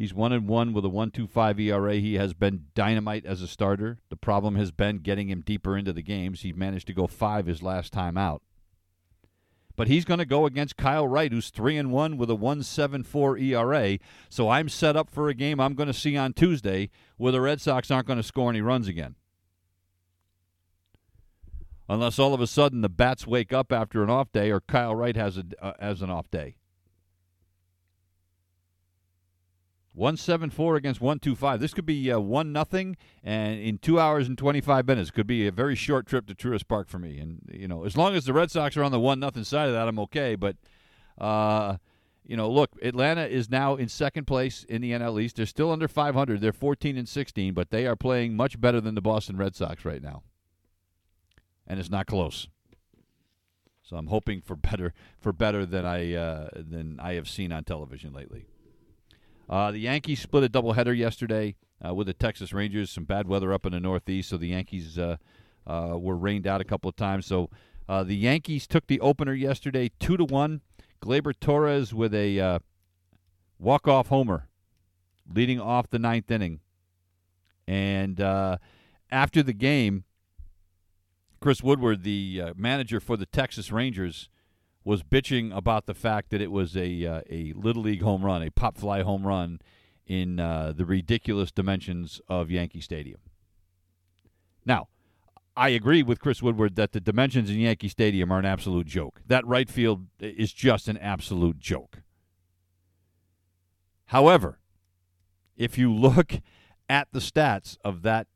He's 0.02 0.12
one 0.12 0.32
and 0.32 0.48
one 0.48 0.72
with 0.72 0.84
a 0.84 0.88
one 0.88 1.12
two 1.12 1.28
five 1.28 1.60
ERA. 1.60 1.94
He 1.94 2.14
has 2.14 2.34
been 2.34 2.64
dynamite 2.74 3.24
as 3.24 3.40
a 3.40 3.46
starter. 3.46 4.00
The 4.08 4.16
problem 4.16 4.56
has 4.56 4.72
been 4.72 4.96
getting 4.96 5.28
him 5.28 5.42
deeper 5.42 5.76
into 5.76 5.92
the 5.92 6.02
games. 6.02 6.40
He 6.40 6.52
managed 6.52 6.88
to 6.88 6.92
go 6.92 7.06
five 7.06 7.46
his 7.46 7.62
last 7.62 7.92
time 7.92 8.18
out 8.18 8.42
but 9.76 9.86
he's 9.86 10.04
going 10.04 10.18
to 10.18 10.26
go 10.26 10.44
against 10.44 10.76
Kyle 10.76 11.06
Wright, 11.06 11.30
who's 11.30 11.50
three 11.50 11.76
and 11.76 11.92
one 11.92 12.16
with 12.16 12.28
a 12.30 12.34
one 12.34 12.64
seven 12.64 13.04
four 13.04 13.38
ERA. 13.38 13.98
So 14.28 14.48
I'm 14.48 14.68
set 14.68 14.96
up 14.96 15.08
for 15.08 15.28
a 15.28 15.34
game 15.34 15.60
I'm 15.60 15.74
going 15.74 15.86
to 15.86 15.92
see 15.92 16.16
on 16.16 16.32
Tuesday 16.32 16.90
where 17.16 17.30
the 17.30 17.40
Red 17.40 17.60
Sox 17.60 17.88
aren't 17.88 18.08
going 18.08 18.16
to 18.16 18.24
score 18.24 18.50
any 18.50 18.60
runs 18.60 18.88
again. 18.88 19.14
Unless 21.88 22.18
all 22.18 22.34
of 22.34 22.40
a 22.40 22.48
sudden 22.48 22.80
the 22.80 22.88
bats 22.88 23.24
wake 23.24 23.52
up 23.52 23.70
after 23.70 24.02
an 24.02 24.10
off 24.10 24.32
day, 24.32 24.50
or 24.50 24.58
Kyle 24.58 24.96
Wright 24.96 25.14
has 25.14 25.38
a 25.38 25.44
uh, 25.60 25.74
has 25.78 26.02
an 26.02 26.10
off 26.10 26.28
day. 26.28 26.56
174 29.94 30.76
against 30.76 31.00
125. 31.00 31.60
This 31.60 31.74
could 31.74 31.84
be 31.84 32.10
uh, 32.10 32.18
1 32.18 32.52
nothing 32.52 32.96
and 33.22 33.60
in 33.60 33.78
2 33.78 34.00
hours 34.00 34.26
and 34.26 34.38
25 34.38 34.86
minutes. 34.86 35.10
Could 35.10 35.26
be 35.26 35.46
a 35.46 35.52
very 35.52 35.74
short 35.74 36.06
trip 36.06 36.26
to 36.26 36.34
Truist 36.34 36.66
Park 36.66 36.88
for 36.88 36.98
me. 36.98 37.18
And 37.18 37.40
you 37.52 37.68
know, 37.68 37.84
as 37.84 37.96
long 37.96 38.14
as 38.14 38.24
the 38.24 38.32
Red 38.32 38.50
Sox 38.50 38.76
are 38.76 38.82
on 38.82 38.92
the 38.92 39.00
1 39.00 39.20
nothing 39.20 39.44
side 39.44 39.68
of 39.68 39.74
that, 39.74 39.88
I'm 39.88 39.98
okay, 39.98 40.34
but 40.34 40.56
uh, 41.18 41.76
you 42.24 42.36
know, 42.36 42.50
look, 42.50 42.70
Atlanta 42.82 43.26
is 43.26 43.50
now 43.50 43.76
in 43.76 43.88
second 43.88 44.26
place 44.26 44.64
in 44.64 44.80
the 44.80 44.92
NL 44.92 45.20
East. 45.20 45.36
They're 45.36 45.46
still 45.46 45.70
under 45.70 45.88
500. 45.88 46.40
They're 46.40 46.52
14 46.52 46.96
and 46.96 47.08
16, 47.08 47.52
but 47.52 47.70
they 47.70 47.86
are 47.86 47.96
playing 47.96 48.34
much 48.34 48.60
better 48.60 48.80
than 48.80 48.94
the 48.94 49.02
Boston 49.02 49.36
Red 49.36 49.54
Sox 49.54 49.84
right 49.84 50.02
now. 50.02 50.22
And 51.66 51.78
it's 51.78 51.90
not 51.90 52.06
close. 52.06 52.48
So 53.82 53.96
I'm 53.96 54.06
hoping 54.06 54.40
for 54.40 54.56
better 54.56 54.94
for 55.18 55.32
better 55.32 55.66
than 55.66 55.84
I 55.84 56.14
uh, 56.14 56.48
than 56.54 56.98
I 57.00 57.14
have 57.14 57.28
seen 57.28 57.52
on 57.52 57.64
television 57.64 58.12
lately. 58.12 58.46
Uh, 59.48 59.70
the 59.70 59.78
Yankees 59.78 60.20
split 60.20 60.44
a 60.44 60.48
doubleheader 60.48 60.96
yesterday 60.96 61.56
uh, 61.86 61.94
with 61.94 62.06
the 62.06 62.14
Texas 62.14 62.52
Rangers. 62.52 62.90
Some 62.90 63.04
bad 63.04 63.26
weather 63.26 63.52
up 63.52 63.66
in 63.66 63.72
the 63.72 63.80
Northeast, 63.80 64.30
so 64.30 64.36
the 64.36 64.48
Yankees 64.48 64.98
uh, 64.98 65.16
uh 65.66 65.96
were 65.96 66.16
rained 66.16 66.46
out 66.46 66.60
a 66.60 66.64
couple 66.64 66.88
of 66.88 66.96
times. 66.96 67.26
So 67.26 67.50
uh, 67.88 68.02
the 68.02 68.16
Yankees 68.16 68.66
took 68.66 68.86
the 68.86 69.00
opener 69.00 69.34
yesterday, 69.34 69.90
two 69.98 70.16
to 70.16 70.24
one. 70.24 70.60
Gleyber 71.02 71.34
Torres 71.38 71.92
with 71.92 72.14
a 72.14 72.38
uh, 72.38 72.58
walk-off 73.58 74.06
homer, 74.06 74.48
leading 75.34 75.60
off 75.60 75.90
the 75.90 75.98
ninth 75.98 76.30
inning. 76.30 76.60
And 77.66 78.20
after 79.10 79.42
the 79.42 79.52
game, 79.52 80.04
Chris 81.40 81.60
Woodward, 81.60 82.04
the 82.04 82.52
manager 82.54 83.00
for 83.00 83.16
the 83.16 83.26
Texas 83.26 83.72
Rangers, 83.72 84.28
was 84.84 85.02
bitching 85.02 85.56
about 85.56 85.86
the 85.86 85.94
fact 85.94 86.30
that 86.30 86.40
it 86.40 86.50
was 86.50 86.76
a 86.76 87.06
uh, 87.06 87.20
a 87.30 87.52
little 87.54 87.82
league 87.82 88.02
home 88.02 88.24
run, 88.24 88.42
a 88.42 88.50
pop 88.50 88.76
fly 88.76 89.02
home 89.02 89.26
run 89.26 89.60
in 90.06 90.40
uh, 90.40 90.72
the 90.76 90.84
ridiculous 90.84 91.52
dimensions 91.52 92.20
of 92.28 92.50
Yankee 92.50 92.80
Stadium. 92.80 93.20
Now, 94.64 94.88
I 95.56 95.70
agree 95.70 96.02
with 96.02 96.20
Chris 96.20 96.42
Woodward 96.42 96.76
that 96.76 96.92
the 96.92 97.00
dimensions 97.00 97.50
in 97.50 97.58
Yankee 97.58 97.88
Stadium 97.88 98.32
are 98.32 98.38
an 98.38 98.44
absolute 98.44 98.86
joke. 98.86 99.20
That 99.26 99.46
right 99.46 99.68
field 99.68 100.06
is 100.18 100.52
just 100.52 100.88
an 100.88 100.96
absolute 100.96 101.58
joke. 101.58 102.02
However, 104.06 104.58
if 105.56 105.78
you 105.78 105.92
look 105.92 106.40
at 106.88 107.08
the 107.12 107.18
stats 107.18 107.76
of 107.84 108.02
that 108.02 108.26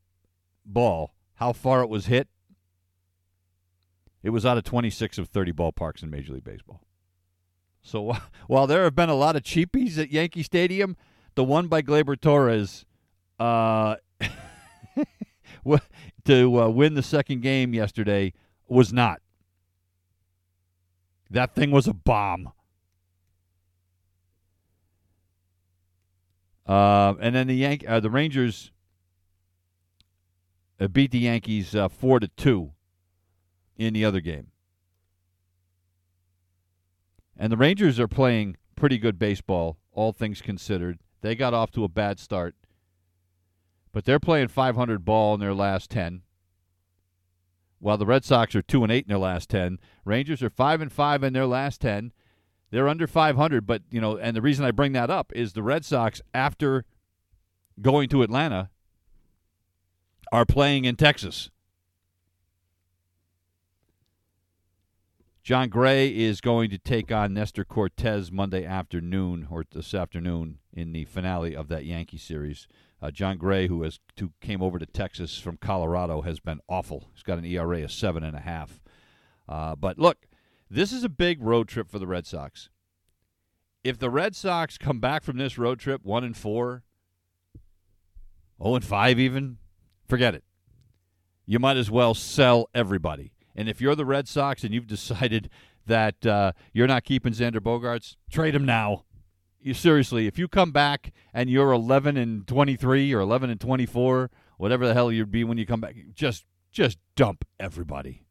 ball, 0.64 1.14
how 1.34 1.52
far 1.52 1.82
it 1.82 1.88
was 1.88 2.06
hit, 2.06 2.28
it 4.26 4.30
was 4.30 4.44
out 4.44 4.58
of 4.58 4.64
26 4.64 5.18
of 5.18 5.28
30 5.28 5.52
ballparks 5.52 6.02
in 6.02 6.10
Major 6.10 6.32
League 6.32 6.42
Baseball. 6.42 6.80
So 7.80 8.16
while 8.48 8.66
there 8.66 8.82
have 8.82 8.96
been 8.96 9.08
a 9.08 9.14
lot 9.14 9.36
of 9.36 9.44
cheapies 9.44 9.98
at 9.98 10.10
Yankee 10.10 10.42
Stadium, 10.42 10.96
the 11.36 11.44
one 11.44 11.68
by 11.68 11.80
Gleyber 11.80 12.20
Torres 12.20 12.84
uh, 13.38 13.94
to 16.24 16.60
uh, 16.60 16.68
win 16.68 16.94
the 16.94 17.04
second 17.04 17.42
game 17.42 17.72
yesterday 17.72 18.32
was 18.66 18.92
not. 18.92 19.20
That 21.30 21.54
thing 21.54 21.70
was 21.70 21.86
a 21.86 21.94
bomb. 21.94 22.50
Uh, 26.66 27.14
and 27.20 27.32
then 27.32 27.46
the 27.46 27.54
Yank- 27.54 27.88
uh, 27.88 28.00
the 28.00 28.10
Rangers 28.10 28.72
uh, 30.80 30.88
beat 30.88 31.12
the 31.12 31.20
Yankees 31.20 31.76
uh, 31.76 31.88
four 31.88 32.18
to 32.18 32.26
two 32.26 32.72
in 33.76 33.94
the 33.94 34.04
other 34.04 34.20
game. 34.20 34.48
And 37.36 37.52
the 37.52 37.56
Rangers 37.56 38.00
are 38.00 38.08
playing 38.08 38.56
pretty 38.76 38.98
good 38.98 39.18
baseball, 39.18 39.78
all 39.92 40.12
things 40.12 40.40
considered. 40.40 40.98
They 41.20 41.34
got 41.34 41.54
off 41.54 41.70
to 41.72 41.84
a 41.84 41.88
bad 41.88 42.18
start, 42.18 42.54
but 43.92 44.04
they're 44.04 44.20
playing 44.20 44.48
500 44.48 45.04
ball 45.04 45.34
in 45.34 45.40
their 45.40 45.54
last 45.54 45.90
10. 45.90 46.22
While 47.78 47.98
the 47.98 48.06
Red 48.06 48.24
Sox 48.24 48.54
are 48.54 48.62
2 48.62 48.84
and 48.84 48.92
8 48.92 49.04
in 49.04 49.08
their 49.08 49.18
last 49.18 49.50
10, 49.50 49.78
Rangers 50.04 50.42
are 50.42 50.50
5 50.50 50.80
and 50.80 50.92
5 50.92 51.22
in 51.22 51.32
their 51.32 51.46
last 51.46 51.80
10. 51.82 52.12
They're 52.70 52.88
under 52.88 53.06
500, 53.06 53.66
but 53.66 53.82
you 53.90 54.00
know, 54.00 54.16
and 54.16 54.36
the 54.36 54.42
reason 54.42 54.64
I 54.64 54.70
bring 54.70 54.92
that 54.92 55.10
up 55.10 55.32
is 55.34 55.52
the 55.52 55.62
Red 55.62 55.84
Sox 55.84 56.20
after 56.32 56.84
going 57.80 58.08
to 58.08 58.22
Atlanta 58.22 58.70
are 60.32 60.46
playing 60.46 60.84
in 60.84 60.96
Texas. 60.96 61.50
Jon 65.46 65.68
Gray 65.68 66.08
is 66.08 66.40
going 66.40 66.70
to 66.70 66.78
take 66.78 67.12
on 67.12 67.32
Nestor 67.32 67.64
Cortes 67.64 68.32
Monday 68.32 68.64
afternoon 68.64 69.46
or 69.48 69.64
this 69.70 69.94
afternoon 69.94 70.58
in 70.72 70.90
the 70.90 71.04
finale 71.04 71.54
of 71.54 71.68
that 71.68 71.84
Yankee 71.84 72.18
series. 72.18 72.66
Uh, 73.00 73.12
Jon 73.12 73.38
Gray, 73.38 73.68
who 73.68 73.84
has 73.84 74.00
to, 74.16 74.32
came 74.40 74.60
over 74.60 74.80
to 74.80 74.86
Texas 74.86 75.38
from 75.38 75.56
Colorado, 75.56 76.22
has 76.22 76.40
been 76.40 76.58
awful. 76.68 77.10
He's 77.14 77.22
got 77.22 77.38
an 77.38 77.44
ERA 77.44 77.84
of 77.84 77.92
seven 77.92 78.24
and 78.24 78.36
a 78.36 78.40
half. 78.40 78.80
Uh, 79.48 79.76
but 79.76 80.00
look, 80.00 80.26
this 80.68 80.90
is 80.92 81.04
a 81.04 81.08
big 81.08 81.40
road 81.40 81.68
trip 81.68 81.88
for 81.88 82.00
the 82.00 82.08
Red 82.08 82.26
Sox. 82.26 82.68
If 83.84 84.00
the 84.00 84.10
Red 84.10 84.34
Sox 84.34 84.76
come 84.76 84.98
back 84.98 85.22
from 85.22 85.36
this 85.36 85.56
road 85.56 85.78
trip 85.78 86.04
one 86.04 86.24
and 86.24 86.36
four, 86.36 86.82
oh 88.58 88.74
and 88.74 88.84
five, 88.84 89.20
even 89.20 89.58
forget 90.08 90.34
it. 90.34 90.42
you 91.46 91.60
might 91.60 91.76
as 91.76 91.88
well 91.88 92.14
sell 92.14 92.68
everybody. 92.74 93.35
And 93.56 93.68
if 93.68 93.80
you're 93.80 93.96
the 93.96 94.04
Red 94.04 94.28
Sox 94.28 94.62
and 94.62 94.72
you've 94.72 94.86
decided 94.96 95.50
that 95.86 96.24
uh, 96.26 96.52
you're 96.72 96.86
not 96.86 97.04
keeping 97.04 97.32
Xander 97.32 97.60
Bogaerts, 97.60 98.16
trade 98.30 98.54
him 98.54 98.64
now. 98.64 99.04
You 99.60 99.74
seriously, 99.74 100.28
if 100.28 100.38
you 100.38 100.46
come 100.46 100.70
back 100.70 101.12
and 101.34 101.50
you're 101.50 101.72
11 101.72 102.16
and 102.16 102.46
23 102.46 103.12
or 103.12 103.20
11 103.20 103.50
and 103.50 103.60
24, 103.60 104.30
whatever 104.58 104.86
the 104.86 104.94
hell 104.94 105.10
you'd 105.10 105.32
be 105.32 105.42
when 105.42 105.58
you 105.58 105.66
come 105.66 105.80
back, 105.80 105.96
just 106.14 106.44
just 106.70 106.98
dump 107.16 107.44
everybody. 107.58 108.26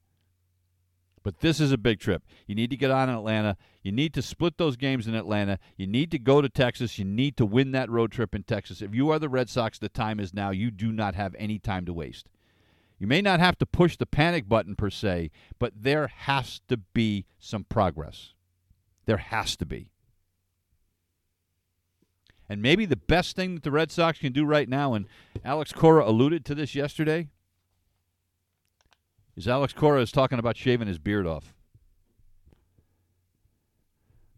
But 1.23 1.39
this 1.39 1.59
is 1.59 1.71
a 1.71 1.77
big 1.79 1.99
trip. 1.99 2.21
You 2.45 2.53
need 2.53 2.69
to 2.69 2.77
get 2.77 2.91
on 2.91 3.09
in 3.09 3.15
Atlanta. 3.15 3.57
You 3.81 3.91
need 3.91 4.13
to 4.13 4.21
split 4.21 4.59
those 4.59 4.75
games 4.75 5.07
in 5.07 5.15
Atlanta. 5.15 5.57
You 5.75 5.87
need 5.87 6.11
to 6.11 6.19
go 6.19 6.39
to 6.39 6.47
Texas. 6.47 6.99
You 6.99 7.05
need 7.05 7.35
to 7.37 7.45
win 7.47 7.71
that 7.71 7.89
road 7.89 8.11
trip 8.11 8.35
in 8.35 8.43
Texas. 8.43 8.83
If 8.83 8.93
you 8.93 9.09
are 9.09 9.17
the 9.17 9.27
Red 9.27 9.49
Sox, 9.49 9.79
the 9.79 9.89
time 9.89 10.19
is 10.19 10.35
now. 10.35 10.51
You 10.51 10.69
do 10.69 10.91
not 10.91 11.15
have 11.15 11.35
any 11.39 11.57
time 11.57 11.83
to 11.87 11.93
waste. 11.93 12.29
You 12.97 13.07
may 13.07 13.21
not 13.21 13.39
have 13.39 13.57
to 13.57 13.65
push 13.65 13.97
the 13.97 14.05
panic 14.05 14.47
button 14.47 14.75
per 14.75 14.89
se, 14.89 15.31
but 15.59 15.73
there 15.75 16.07
has 16.07 16.61
to 16.67 16.77
be 16.77 17.25
some 17.39 17.65
progress. 17.65 18.33
There 19.05 19.17
has 19.17 19.55
to 19.57 19.65
be. 19.65 19.89
And 22.47 22.61
maybe 22.61 22.85
the 22.85 22.95
best 22.95 23.35
thing 23.35 23.55
that 23.55 23.63
the 23.63 23.71
Red 23.71 23.91
Sox 23.91 24.19
can 24.19 24.31
do 24.31 24.45
right 24.45 24.69
now, 24.69 24.93
and 24.93 25.07
Alex 25.43 25.73
Cora 25.73 26.07
alluded 26.07 26.45
to 26.45 26.55
this 26.55 26.75
yesterday, 26.75 27.27
is 29.35 29.47
Alex 29.47 29.73
Cora 29.73 30.01
is 30.01 30.11
talking 30.11 30.39
about 30.39 30.55
shaving 30.55 30.87
his 30.87 30.99
beard 30.99 31.27
off. 31.27 31.53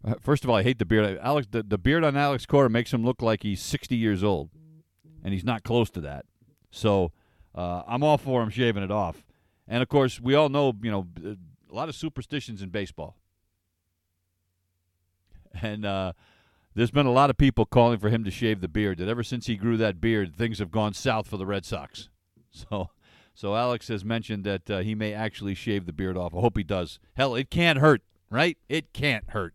Uh, 0.06 0.16
first 0.22 0.44
of 0.44 0.50
all, 0.50 0.56
I 0.56 0.64
hate 0.64 0.80
the 0.80 0.86
beard. 0.86 1.20
Alex, 1.22 1.48
the, 1.52 1.64
the 1.64 1.78
beard 1.78 2.04
on 2.04 2.16
Alex 2.16 2.46
Cora 2.46 2.70
makes 2.70 2.94
him 2.94 3.04
look 3.04 3.22
like 3.22 3.44
he's 3.44 3.62
60 3.62 3.96
years 3.96 4.24
old, 4.24 4.50
and 5.24 5.34
he's 5.34 5.44
not 5.44 5.64
close 5.64 5.90
to 5.92 6.02
that. 6.02 6.26
So 6.72 7.12
uh, 7.58 7.82
I'm 7.88 8.04
all 8.04 8.18
for 8.18 8.44
him 8.44 8.50
shaving 8.50 8.84
it 8.84 8.92
off. 8.92 9.26
And 9.68 9.82
of 9.82 9.90
course, 9.90 10.22
we 10.22 10.36
all 10.36 10.48
know, 10.48 10.74
you 10.82 10.92
know, 10.92 11.08
a 11.26 11.76
lot 11.76 11.90
of 11.90 11.96
superstitions 11.96 12.62
in 12.62 12.70
baseball. 12.70 13.18
And 15.60 15.86
uh, 15.86 16.14
there's 16.76 16.92
been 16.92 17.08
a 17.08 17.12
lot 17.12 17.32
of 17.32 17.38
people 17.38 17.66
calling 17.66 17.98
for 17.98 18.10
him 18.10 18.24
to 18.24 18.30
shave 18.30 18.62
the 18.62 18.68
beard. 18.68 19.00
That 19.00 19.08
ever 19.08 19.24
since 19.24 19.48
he 19.48 19.56
grew 19.56 19.76
that 19.78 20.00
beard, 20.00 20.36
things 20.36 20.60
have 20.60 20.70
gone 20.70 20.94
south 20.94 21.28
for 21.28 21.38
the 21.38 21.46
Red 21.46 21.66
Sox. 21.66 22.10
So 22.52 22.90
so 23.34 23.56
Alex 23.56 23.88
has 23.90 24.04
mentioned 24.04 24.44
that 24.46 24.70
uh, 24.70 24.80
he 24.80 24.96
may 24.96 25.14
actually 25.14 25.54
shave 25.54 25.86
the 25.86 25.94
beard 25.94 26.18
off. 26.18 26.34
I 26.36 26.40
hope 26.40 26.58
he 26.58 26.64
does. 26.64 26.98
Hell, 27.16 27.36
it 27.36 27.52
can't 27.52 27.78
hurt, 27.78 28.02
right? 28.32 28.58
It 28.68 28.94
can't 28.94 29.30
hurt. 29.30 29.54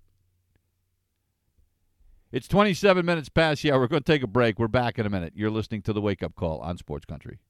It's 2.30 2.46
27 2.46 3.04
minutes 3.04 3.28
past 3.28 3.64
Yeah, 3.64 3.76
We're 3.76 3.88
going 3.88 4.02
to 4.02 4.12
take 4.12 4.22
a 4.22 4.28
break. 4.28 4.58
We're 4.58 4.68
back 4.68 5.00
in 5.00 5.06
a 5.06 5.10
minute. 5.10 5.32
You're 5.34 5.50
listening 5.50 5.82
to 5.82 5.92
the 5.92 6.00
Wake 6.00 6.22
Up 6.22 6.36
Call 6.36 6.60
on 6.60 6.78
Sports 6.78 7.06
Country. 7.06 7.40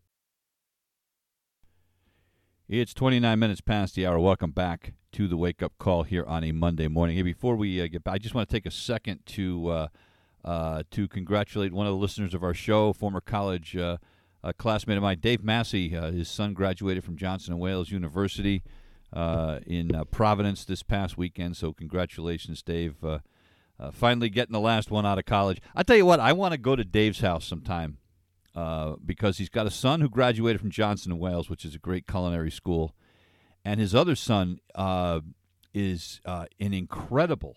It's 2.75 2.95
29 2.95 3.39
minutes 3.39 3.61
past 3.61 3.97
the 3.97 4.07
hour. 4.07 4.19
Welcome 4.19 4.53
back 4.53 4.95
to 5.13 5.29
the 5.29 5.37
Wake 5.37 5.63
Up 5.63 5.75
Call 5.77 6.05
here 6.05 6.25
on 6.25 6.43
a 6.43 6.53
Monday 6.53 6.89
morning. 6.89 7.17
Hey, 7.17 7.23
before 7.23 7.55
we 7.55 7.83
uh, 7.83 7.87
get 7.87 8.03
back, 8.03 8.15
I 8.15 8.17
just 8.17 8.35
want 8.35 8.49
to 8.49 8.57
take 8.57 8.65
a 8.65 8.71
second 8.71 9.27
to 9.27 9.69
uh, 9.69 9.89
uh, 10.43 10.83
to 10.93 11.07
congratulate 11.07 11.75
one 11.75 11.87
of 11.87 11.93
the 11.93 11.99
listeners 11.99 12.33
of 12.33 12.43
our 12.43 12.55
show, 12.55 12.95
former 12.95 13.21
college 13.21 13.77
uh, 13.77 13.99
a 14.43 14.55
classmate 14.55 14.97
of 14.97 15.03
mine, 15.03 15.19
Dave 15.21 15.45
Massey. 15.45 15.95
Uh, 15.95 16.13
his 16.13 16.31
son 16.31 16.55
graduated 16.55 17.05
from 17.05 17.19
Johnson 17.19 17.53
and 17.53 17.61
Wales 17.61 17.91
University 17.91 18.63
uh, 19.13 19.61
in 19.67 19.95
uh, 19.95 20.05
Providence 20.05 20.65
this 20.65 20.83
past 20.83 21.19
weekend. 21.19 21.59
So 21.59 21.75
congratulations, 21.75 22.63
Dave. 22.63 23.05
Uh, 23.05 23.19
uh, 23.79 23.91
finally 23.91 24.31
getting 24.31 24.55
the 24.55 24.61
last 24.61 24.91
one 24.91 25.05
out 25.05 25.19
of 25.19 25.27
college. 25.27 25.61
I 25.75 25.83
tell 25.83 25.97
you 25.99 26.07
what, 26.07 26.21
I 26.21 26.33
want 26.33 26.53
to 26.53 26.59
go 26.59 26.75
to 26.75 26.85
Dave's 26.85 27.21
house 27.21 27.45
sometime 27.45 27.99
uh, 28.55 28.95
because 29.05 29.39
he's 29.39 29.49
got 29.49 29.67
a 29.67 29.71
son 29.71 30.01
who 30.01 30.09
graduated 30.09 30.61
from 30.61 30.71
Johnson 30.71 31.13
and 31.13 31.21
Wales, 31.21 31.49
which 31.49 31.65
is 31.65 31.75
a 31.75 31.79
great 31.79 32.07
culinary 32.07 32.51
school, 32.51 32.95
and 33.65 33.81
his 33.81 33.95
other 33.95 34.15
son 34.15 34.59
is 35.75 36.21
an 36.27 36.49
incredible 36.75 37.57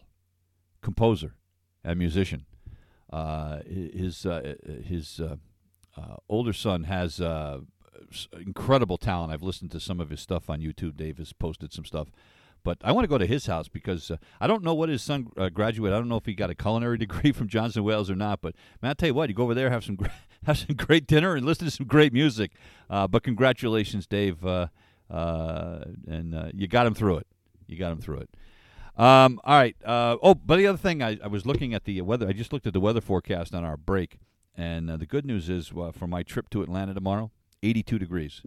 composer 0.81 1.35
and 1.83 1.99
musician. 1.99 2.45
his 3.67 4.25
his 4.85 5.21
uh, 5.97 6.15
older 6.27 6.53
son 6.53 6.83
has 6.83 7.21
uh, 7.21 7.59
incredible 8.39 8.97
talent. 8.97 9.31
I've 9.31 9.43
listened 9.43 9.71
to 9.71 9.79
some 9.79 9.99
of 9.99 10.09
his 10.09 10.19
stuff 10.19 10.49
on 10.49 10.61
YouTube. 10.61 10.97
Dave 10.97 11.17
has 11.17 11.33
posted 11.33 11.73
some 11.73 11.85
stuff. 11.85 12.09
But 12.65 12.79
I 12.83 12.91
want 12.91 13.05
to 13.05 13.07
go 13.07 13.19
to 13.19 13.27
his 13.27 13.45
house 13.45 13.69
because 13.69 14.09
uh, 14.09 14.17
I 14.41 14.47
don't 14.47 14.63
know 14.63 14.73
what 14.73 14.89
his 14.89 15.03
son 15.03 15.27
uh, 15.37 15.49
graduated. 15.49 15.95
I 15.95 15.99
don't 15.99 16.09
know 16.09 16.17
if 16.17 16.25
he 16.25 16.33
got 16.33 16.49
a 16.49 16.55
culinary 16.55 16.97
degree 17.05 17.31
from 17.31 17.47
Johnson 17.47 17.83
Wales 17.83 18.09
or 18.09 18.15
not. 18.15 18.41
But 18.41 18.55
man, 18.81 18.89
I 18.89 18.93
tell 18.95 19.07
you 19.07 19.13
what, 19.13 19.29
you 19.29 19.35
go 19.35 19.43
over 19.43 19.53
there, 19.53 19.69
have 19.69 19.85
some 19.85 19.99
have 20.45 20.57
some 20.57 20.75
great 20.75 21.05
dinner, 21.07 21.35
and 21.35 21.45
listen 21.45 21.65
to 21.65 21.71
some 21.71 21.85
great 21.85 22.11
music. 22.11 22.51
Uh, 22.89 23.07
but 23.07 23.23
congratulations, 23.23 24.07
Dave, 24.07 24.43
uh, 24.43 24.67
uh, 25.11 25.85
and 26.07 26.33
uh, 26.33 26.49
you 26.53 26.67
got 26.67 26.87
him 26.87 26.95
through 26.95 27.17
it. 27.17 27.27
You 27.67 27.77
got 27.77 27.91
him 27.91 27.99
through 27.99 28.21
it. 28.21 28.29
Um, 28.97 29.39
all 29.43 29.57
right. 29.57 29.75
oh, 29.85 30.33
but 30.33 30.57
the 30.57 30.65
other 30.65 30.77
thing, 30.77 31.03
I, 31.03 31.19
I 31.23 31.27
was 31.27 31.45
looking 31.45 31.75
at 31.75 31.83
the 31.85 32.01
weather. 32.01 32.27
I 32.27 32.33
just 32.33 32.51
looked 32.51 32.65
at 32.65 32.73
the 32.73 32.79
weather 32.79 33.01
forecast 33.01 33.53
on 33.53 33.63
our 33.63 33.77
break, 33.77 34.17
and 34.55 34.89
the 34.89 35.05
good 35.05 35.25
news 35.25 35.49
is 35.49 35.67
for 35.67 36.07
my 36.07 36.23
trip 36.23 36.49
to 36.51 36.63
Atlanta 36.63 36.95
tomorrow, 36.95 37.29
82 37.61 37.99
degrees. 37.99 38.41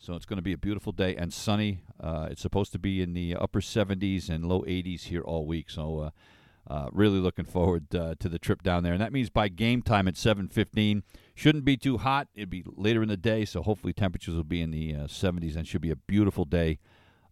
So 0.00 0.14
it's 0.14 0.24
going 0.24 0.38
to 0.38 0.42
be 0.42 0.54
a 0.54 0.58
beautiful 0.58 0.92
day 0.92 1.14
and 1.14 1.30
sunny. 1.30 1.82
Uh, 2.02 2.28
it's 2.30 2.40
supposed 2.40 2.72
to 2.72 2.78
be 2.78 3.02
in 3.02 3.12
the 3.12 3.36
upper 3.36 3.60
70s 3.60 4.30
and 4.30 4.46
low 4.46 4.62
80s 4.62 5.02
here 5.02 5.20
all 5.20 5.44
week. 5.44 5.68
So 5.68 5.98
uh, 5.98 6.72
uh, 6.72 6.88
really 6.90 7.18
looking 7.18 7.44
forward 7.44 7.94
uh, 7.94 8.14
to 8.18 8.30
the 8.30 8.38
trip 8.38 8.62
down 8.62 8.82
there. 8.82 8.94
And 8.94 9.02
that 9.02 9.12
means 9.12 9.28
by 9.28 9.48
game 9.48 9.82
time 9.82 10.08
at 10.08 10.14
7:15, 10.14 11.02
shouldn't 11.34 11.66
be 11.66 11.76
too 11.76 11.98
hot. 11.98 12.28
It'd 12.34 12.48
be 12.48 12.64
later 12.66 13.02
in 13.02 13.10
the 13.10 13.18
day, 13.18 13.44
so 13.44 13.60
hopefully 13.60 13.92
temperatures 13.92 14.36
will 14.36 14.42
be 14.42 14.62
in 14.62 14.70
the 14.70 14.94
70s 14.94 15.54
and 15.54 15.68
should 15.68 15.82
be 15.82 15.90
a 15.90 15.96
beautiful 15.96 16.46
day 16.46 16.78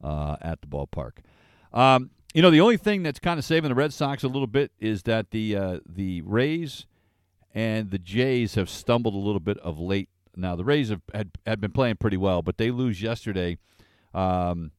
at 0.03 0.61
the 0.61 0.67
ballpark. 0.67 1.21
Um, 1.73 2.11
you 2.35 2.43
know, 2.43 2.51
the 2.51 2.61
only 2.61 2.77
thing 2.77 3.03
that's 3.03 3.19
kind 3.19 3.39
of 3.39 3.47
saving 3.47 3.71
the 3.71 3.75
Red 3.75 3.95
Sox 3.95 4.25
a 4.25 4.29
little 4.29 4.47
bit 4.47 4.73
is 4.79 5.05
that 5.05 5.31
the 5.31 5.81
the 5.87 6.21
Rays– 6.21 6.85
and 7.55 7.91
the 7.91 7.99
Jays 7.99 8.55
have 8.55 8.69
stumbled 8.69 9.15
a 9.15 9.19
little 9.19 9.41
bit 9.41 9.59
of 9.59 9.79
late. 9.79 10.09
Now 10.39 10.57
the 10.57 10.65
Rays 10.65 10.89
have 10.91 11.03
had, 11.13 11.31
had 11.47 11.61
been 11.61 11.73
playing 11.73 11.97
pretty 11.97 12.17
well, 12.17 12.43
but 12.43 12.59
they 12.59 12.71
lose 12.71 13.03
yesterday. 13.03 13.59
Um, 14.15 14.73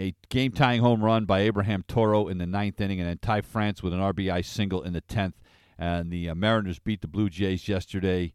a 0.00 0.14
game 0.28 0.52
tying 0.52 0.80
home 0.80 1.02
run 1.02 1.24
by 1.24 1.40
Abraham 1.40 1.84
Toro 1.86 2.28
in 2.28 2.38
the 2.38 2.46
ninth 2.46 2.80
inning, 2.80 3.00
and 3.00 3.08
then 3.08 3.18
Ty 3.20 3.40
France 3.40 3.82
with 3.82 3.92
an 3.92 3.98
RBI 3.98 4.44
single 4.44 4.82
in 4.82 4.92
the 4.92 5.00
tenth. 5.00 5.34
And 5.76 6.10
the 6.10 6.30
uh, 6.30 6.34
Mariners 6.34 6.78
beat 6.78 7.02
the 7.02 7.08
Blue 7.08 7.28
Jays 7.28 7.68
yesterday, 7.68 8.32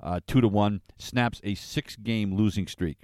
uh, 0.00 0.20
two 0.26 0.40
to 0.40 0.48
one. 0.48 0.82
Snaps 0.98 1.40
a 1.42 1.54
six-game 1.54 2.34
losing 2.34 2.66
streak 2.66 2.98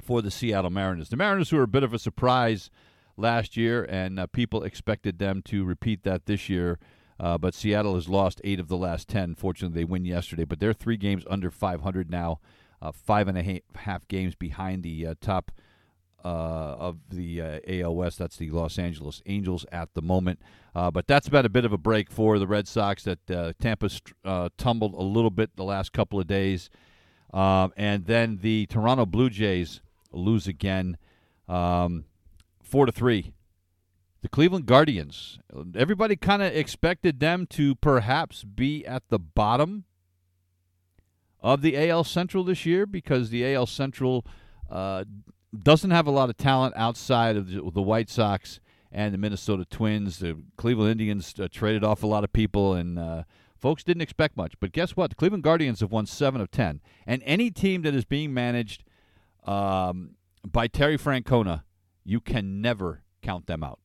for 0.00 0.22
the 0.22 0.30
Seattle 0.30 0.70
Mariners. 0.70 1.08
The 1.08 1.16
Mariners, 1.16 1.50
who 1.50 1.56
were 1.56 1.64
a 1.64 1.68
bit 1.68 1.82
of 1.82 1.92
a 1.92 1.98
surprise 1.98 2.70
last 3.16 3.56
year, 3.56 3.84
and 3.84 4.18
uh, 4.18 4.26
people 4.26 4.62
expected 4.62 5.18
them 5.18 5.42
to 5.42 5.64
repeat 5.64 6.04
that 6.04 6.26
this 6.26 6.48
year. 6.48 6.78
Uh, 7.20 7.36
but 7.36 7.54
Seattle 7.54 7.96
has 7.96 8.08
lost 8.08 8.40
eight 8.44 8.58
of 8.58 8.68
the 8.68 8.78
last 8.78 9.06
ten. 9.06 9.34
Fortunately, 9.34 9.78
they 9.78 9.84
win 9.84 10.06
yesterday, 10.06 10.44
but 10.44 10.58
they're 10.58 10.72
three 10.72 10.96
games 10.96 11.22
under 11.28 11.50
500 11.50 12.10
now, 12.10 12.40
uh, 12.80 12.92
five 12.92 13.28
and 13.28 13.36
a 13.36 13.62
half 13.74 14.08
games 14.08 14.34
behind 14.34 14.82
the 14.82 15.06
uh, 15.06 15.14
top 15.20 15.52
uh, 16.24 16.28
of 16.28 16.96
the 17.10 17.42
uh, 17.42 17.58
AL 17.68 17.94
West. 17.94 18.18
That's 18.18 18.38
the 18.38 18.50
Los 18.50 18.78
Angeles 18.78 19.20
Angels 19.26 19.66
at 19.70 19.92
the 19.92 20.00
moment. 20.00 20.40
Uh, 20.74 20.90
but 20.90 21.06
that's 21.06 21.28
been 21.28 21.44
a 21.44 21.50
bit 21.50 21.66
of 21.66 21.74
a 21.74 21.78
break 21.78 22.10
for 22.10 22.38
the 22.38 22.46
Red 22.46 22.66
Sox. 22.66 23.04
That 23.04 23.54
Tampa 23.60 23.90
tumbled 24.56 24.94
a 24.94 25.02
little 25.02 25.30
bit 25.30 25.56
the 25.56 25.64
last 25.64 25.92
couple 25.92 26.18
of 26.18 26.26
days, 26.26 26.70
um, 27.34 27.74
and 27.76 28.06
then 28.06 28.38
the 28.40 28.64
Toronto 28.64 29.04
Blue 29.04 29.28
Jays 29.28 29.82
lose 30.10 30.46
again, 30.46 30.96
um, 31.48 32.06
four 32.62 32.86
to 32.86 32.92
three 32.92 33.34
the 34.22 34.28
Cleveland 34.28 34.66
Guardians. 34.66 35.38
Everybody 35.74 36.16
kind 36.16 36.42
of 36.42 36.54
expected 36.54 37.20
them 37.20 37.46
to 37.50 37.74
perhaps 37.76 38.44
be 38.44 38.86
at 38.86 39.08
the 39.08 39.18
bottom 39.18 39.84
of 41.40 41.62
the 41.62 41.88
AL 41.88 42.04
Central 42.04 42.44
this 42.44 42.66
year 42.66 42.86
because 42.86 43.30
the 43.30 43.54
AL 43.54 43.66
Central 43.66 44.26
uh, 44.70 45.04
doesn't 45.58 45.90
have 45.90 46.06
a 46.06 46.10
lot 46.10 46.30
of 46.30 46.36
talent 46.36 46.74
outside 46.76 47.36
of 47.36 47.50
the, 47.50 47.70
the, 47.70 47.82
White 47.82 48.10
Sox 48.10 48.60
and 48.92 49.14
the 49.14 49.18
Minnesota 49.18 49.64
Twins. 49.64 50.18
The 50.18 50.36
Cleveland 50.56 50.92
Indians 50.92 51.34
uh, 51.40 51.48
traded 51.50 51.82
off 51.82 52.02
a 52.02 52.06
lot 52.06 52.24
of 52.24 52.32
people, 52.32 52.74
and 52.74 52.98
uh, 52.98 53.22
folks 53.58 53.82
didn't 53.82 54.02
expect 54.02 54.36
much. 54.36 54.54
But 54.60 54.72
guess 54.72 54.96
what? 54.96 55.10
The 55.10 55.16
Cleveland 55.16 55.44
Guardians 55.44 55.80
have 55.80 55.90
won 55.90 56.06
seven 56.06 56.40
of 56.40 56.50
ten, 56.50 56.80
and 57.06 57.22
any 57.24 57.50
team 57.50 57.82
that 57.82 57.94
is 57.94 58.04
being 58.04 58.34
managed 58.34 58.84
um, 59.44 60.16
by 60.46 60.68
Terry 60.68 60.98
Francona, 60.98 61.62
you 62.04 62.20
can 62.20 62.60
never 62.60 63.02
count 63.22 63.46
them 63.46 63.64
out. 63.64 63.79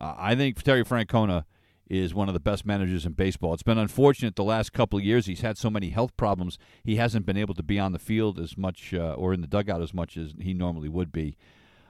Uh, 0.00 0.14
I 0.16 0.34
think 0.34 0.62
Terry 0.62 0.84
Francona 0.84 1.44
is 1.88 2.14
one 2.14 2.28
of 2.28 2.34
the 2.34 2.40
best 2.40 2.64
managers 2.64 3.04
in 3.04 3.12
baseball. 3.12 3.52
It's 3.52 3.64
been 3.64 3.76
unfortunate 3.76 4.36
the 4.36 4.44
last 4.44 4.72
couple 4.72 4.98
of 4.98 5.04
years. 5.04 5.26
He's 5.26 5.40
had 5.40 5.58
so 5.58 5.68
many 5.68 5.90
health 5.90 6.16
problems. 6.16 6.56
He 6.84 6.96
hasn't 6.96 7.26
been 7.26 7.36
able 7.36 7.54
to 7.54 7.64
be 7.64 7.80
on 7.80 7.90
the 7.92 7.98
field 7.98 8.38
as 8.38 8.56
much 8.56 8.94
uh, 8.94 9.14
or 9.14 9.34
in 9.34 9.40
the 9.40 9.48
dugout 9.48 9.82
as 9.82 9.92
much 9.92 10.16
as 10.16 10.32
he 10.40 10.54
normally 10.54 10.88
would 10.88 11.10
be. 11.10 11.36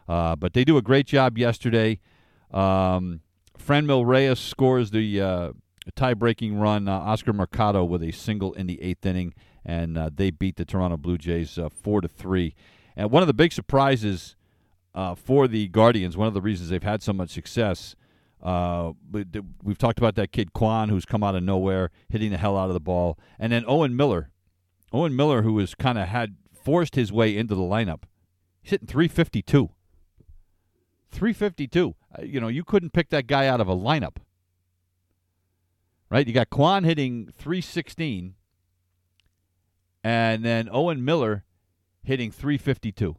Uh, 0.08 0.36
but 0.36 0.54
they 0.54 0.64
do 0.64 0.78
a 0.78 0.82
great 0.82 1.06
job 1.06 1.36
yesterday. 1.36 2.00
Um, 2.50 3.20
Franmil 3.58 4.06
Reyes 4.06 4.40
scores 4.40 4.90
the 4.90 5.20
uh, 5.20 5.52
tie-breaking 5.94 6.58
run. 6.58 6.88
Uh, 6.88 6.92
Oscar 6.92 7.34
Mercado 7.34 7.84
with 7.84 8.02
a 8.02 8.10
single 8.10 8.54
in 8.54 8.66
the 8.66 8.80
eighth 8.82 9.04
inning, 9.04 9.34
and 9.66 9.98
uh, 9.98 10.08
they 10.12 10.30
beat 10.30 10.56
the 10.56 10.64
Toronto 10.64 10.96
Blue 10.96 11.18
Jays 11.18 11.58
uh, 11.58 11.68
four 11.68 12.00
to 12.00 12.08
three. 12.08 12.54
And 12.96 13.10
one 13.10 13.22
of 13.22 13.26
the 13.26 13.34
big 13.34 13.52
surprises 13.52 14.34
for 15.16 15.46
the 15.46 15.68
Guardians, 15.68 16.16
one 16.16 16.26
of 16.26 16.34
the 16.34 16.40
reasons 16.40 16.70
they've 16.70 16.82
had 16.82 17.02
so 17.02 17.12
much 17.12 17.30
success. 17.30 17.94
Uh, 18.42 18.92
we've 19.62 19.78
talked 19.78 19.98
about 19.98 20.14
that 20.14 20.32
kid 20.32 20.52
Kwan, 20.52 20.88
who's 20.88 21.04
come 21.04 21.22
out 21.22 21.34
of 21.34 21.42
nowhere, 21.42 21.90
hitting 22.08 22.30
the 22.30 22.38
hell 22.38 22.56
out 22.56 22.68
of 22.68 22.74
the 22.74 22.80
ball, 22.80 23.18
and 23.38 23.52
then 23.52 23.64
Owen 23.66 23.94
Miller, 23.94 24.30
Owen 24.92 25.14
Miller, 25.14 25.42
who 25.42 25.58
has 25.58 25.74
kind 25.74 25.98
of 25.98 26.08
had 26.08 26.36
forced 26.52 26.94
his 26.94 27.12
way 27.12 27.36
into 27.36 27.54
the 27.54 27.62
lineup. 27.62 28.04
He's 28.62 28.72
hitting 28.72 28.86
352. 28.86 29.70
352. 31.10 31.94
Uh, 32.18 32.22
you 32.22 32.40
know, 32.40 32.48
you 32.48 32.64
couldn't 32.64 32.92
pick 32.92 33.10
that 33.10 33.26
guy 33.26 33.46
out 33.46 33.60
of 33.60 33.68
a 33.68 33.76
lineup. 33.76 34.16
Right? 36.08 36.26
You 36.26 36.32
got 36.32 36.50
Kwan 36.50 36.84
hitting 36.84 37.30
316, 37.36 38.34
and 40.02 40.44
then 40.44 40.68
Owen 40.72 41.04
Miller 41.04 41.44
hitting 42.02 42.30
352. 42.30 43.16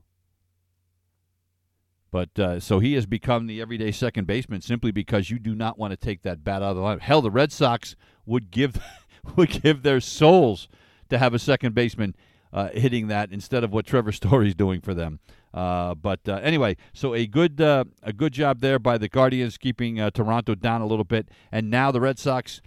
But 2.12 2.38
uh, 2.38 2.60
so 2.60 2.80
he 2.80 2.94
has 2.94 3.06
become 3.06 3.48
the 3.48 3.62
everyday 3.62 3.92
second 3.92 4.28
baseman 4.28 4.62
simply 4.62 4.92
because 4.92 5.30
you 5.30 5.40
do 5.40 5.56
not 5.56 5.78
want 5.78 5.92
to 5.92 5.98
take 5.98 6.24
that 6.24 6.44
bat 6.44 6.62
out 6.62 6.72
of 6.72 6.76
the 6.76 6.82
lineup. 6.82 7.00
Hell, 7.00 7.22
the 7.22 7.32
Red 7.32 7.52
Sox 7.52 7.96
would 8.26 8.52
give 8.52 8.78
would 9.36 9.62
give 9.62 9.84
their 9.84 10.02
souls 10.02 10.68
to 11.10 11.18
have 11.18 11.34
a 11.34 11.40
second 11.40 11.74
baseman 11.74 12.16
uh, 12.54 12.70
hitting 12.70 13.08
that 13.08 13.32
instead 13.32 13.64
of 13.64 13.72
what 13.72 13.86
Trevor 13.86 14.12
Story's 14.12 14.56
doing 14.56 14.82
for 14.82 14.94
them. 14.94 15.20
Uh, 15.54 15.96
but 15.96 16.20
uh, 16.28 16.36
anyway, 16.36 16.78
so 16.94 17.14
a 17.14 17.26
good 17.28 17.60
uh, 17.62 17.86
a 18.04 18.14
good 18.14 18.34
job 18.34 18.60
there 18.60 18.80
by 18.80 18.98
the 18.98 19.10
Guardians 19.10 19.58
keeping 19.58 20.00
uh, 20.00 20.10
Toronto 20.10 20.56
down 20.56 20.82
a 20.82 20.86
little 20.86 21.06
bit, 21.06 21.30
and 21.52 21.70
now 21.70 21.92
the 21.92 22.02
Red 22.02 22.20
Sox. 22.20 22.62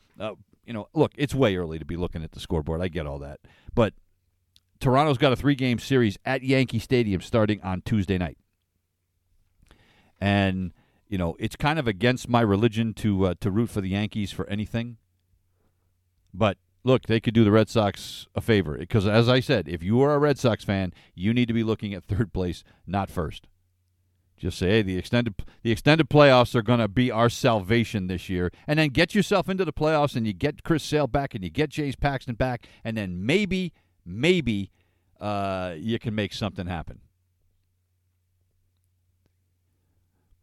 You 0.66 0.72
know, 0.72 0.88
look, 0.94 1.12
it's 1.16 1.34
way 1.34 1.56
early 1.56 1.78
to 1.78 1.84
be 1.84 1.96
looking 1.96 2.24
at 2.24 2.32
the 2.32 2.40
scoreboard. 2.40 2.80
I 2.80 2.88
get 2.88 3.06
all 3.06 3.18
that, 3.18 3.40
but 3.74 3.92
Toronto's 4.80 5.18
got 5.18 5.30
a 5.30 5.36
three 5.36 5.54
game 5.54 5.78
series 5.78 6.16
at 6.24 6.42
Yankee 6.42 6.78
Stadium 6.78 7.20
starting 7.20 7.60
on 7.62 7.82
Tuesday 7.82 8.16
night, 8.16 8.38
and 10.24 10.72
you 11.06 11.18
know 11.18 11.36
it's 11.38 11.54
kind 11.54 11.78
of 11.78 11.86
against 11.86 12.30
my 12.30 12.40
religion 12.40 12.94
to 12.94 13.34
to 13.34 13.50
root 13.50 13.68
for 13.68 13.82
the 13.82 13.90
Yankees 13.90 14.32
for 14.32 14.48
anything, 14.48 14.96
but 16.32 16.56
look, 16.82 17.02
they 17.02 17.20
could 17.20 17.34
do 17.34 17.44
the 17.44 17.50
Red 17.50 17.68
Sox 17.68 18.26
a 18.34 18.40
favor 18.40 18.78
because, 18.78 19.06
as 19.06 19.28
I 19.28 19.40
said, 19.40 19.68
if 19.68 19.82
you 19.82 20.00
are 20.00 20.14
a 20.14 20.18
Red 20.18 20.38
Sox 20.38 20.64
fan, 20.64 20.94
you 21.14 21.34
need 21.34 21.48
to 21.48 21.54
be 21.54 21.62
looking 21.62 21.92
at 21.92 22.04
third 22.04 22.32
place, 22.32 22.64
not 22.86 23.10
first. 23.10 23.48
Just 24.38 24.58
say, 24.58 24.68
hey, 24.68 24.82
the 24.82 24.96
extended 24.96 25.34
the 25.62 25.70
extended 25.70 26.08
playoffs 26.08 26.54
are 26.54 26.62
going 26.62 26.80
to 26.80 26.88
be 26.88 27.10
our 27.10 27.28
salvation 27.28 28.06
this 28.06 28.30
year, 28.30 28.50
and 28.66 28.78
then 28.78 28.88
get 28.88 29.14
yourself 29.14 29.50
into 29.50 29.66
the 29.66 29.74
playoffs, 29.74 30.16
and 30.16 30.26
you 30.26 30.32
get 30.32 30.64
Chris 30.64 30.82
Sale 30.82 31.06
back, 31.06 31.34
and 31.34 31.44
you 31.44 31.50
get 31.50 31.68
James 31.68 31.96
Paxton 31.96 32.34
back, 32.34 32.66
and 32.82 32.96
then 32.96 33.24
maybe, 33.26 33.74
maybe 34.06 34.70
uh, 35.20 35.74
you 35.76 35.98
can 35.98 36.14
make 36.14 36.32
something 36.32 36.66
happen. 36.66 37.00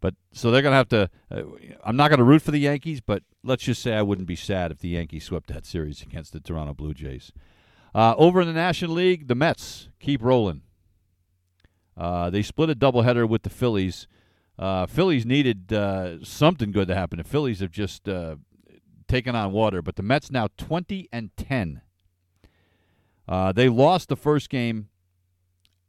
But 0.02 0.16
so 0.34 0.52
they're 0.52 0.64
going 0.64 0.74
to 0.74 0.78
have 0.78 0.90
to. 0.90 1.10
Uh, 1.32 1.44
I'm 1.86 1.96
not 1.96 2.10
going 2.10 2.18
to 2.18 2.26
root 2.26 2.42
for 2.42 2.52
the 2.52 2.60
Yankees, 2.60 3.00
but 3.00 3.24
let's 3.44 3.64
just 3.64 3.82
say 3.82 3.94
I 3.94 4.02
wouldn't 4.02 4.28
be 4.28 4.36
sad 4.36 4.72
if 4.72 4.80
the 4.80 4.90
Yankees 4.90 5.24
swept 5.26 5.48
that 5.48 5.66
series 5.66 6.02
against 6.02 6.34
the 6.34 6.40
Toronto 6.40 6.74
Blue 6.74 6.94
Jays. 6.94 7.32
Uh, 7.94 8.16
over 8.18 8.42
in 8.42 8.48
the 8.48 8.54
National 8.54 8.96
League, 8.96 9.28
the 9.28 9.36
Mets 9.36 9.90
keep 10.00 10.24
rolling. 10.24 10.64
Uh, 11.96 12.30
they 12.30 12.42
split 12.42 12.70
a 12.70 12.76
doubleheader 12.76 13.30
with 13.30 13.44
the 13.44 13.50
Phillies. 13.50 14.08
Uh, 14.58 14.86
Phillies 14.88 15.26
needed 15.26 15.72
uh, 15.72 16.24
something 16.24 16.72
good 16.72 16.88
to 16.88 16.96
happen. 16.96 17.18
The 17.18 17.24
Phillies 17.24 17.60
have 17.60 17.72
just 17.72 18.10
uh, 18.10 18.38
taken 19.08 19.36
on 19.36 19.52
water, 19.52 19.82
but 19.82 19.98
the 19.98 20.04
Mets 20.04 20.32
now 20.32 20.48
20 20.58 21.10
and 21.12 21.30
10. 21.38 21.82
they 23.54 23.70
lost 23.70 24.10
the 24.10 24.16
first 24.16 24.50
game 24.50 24.88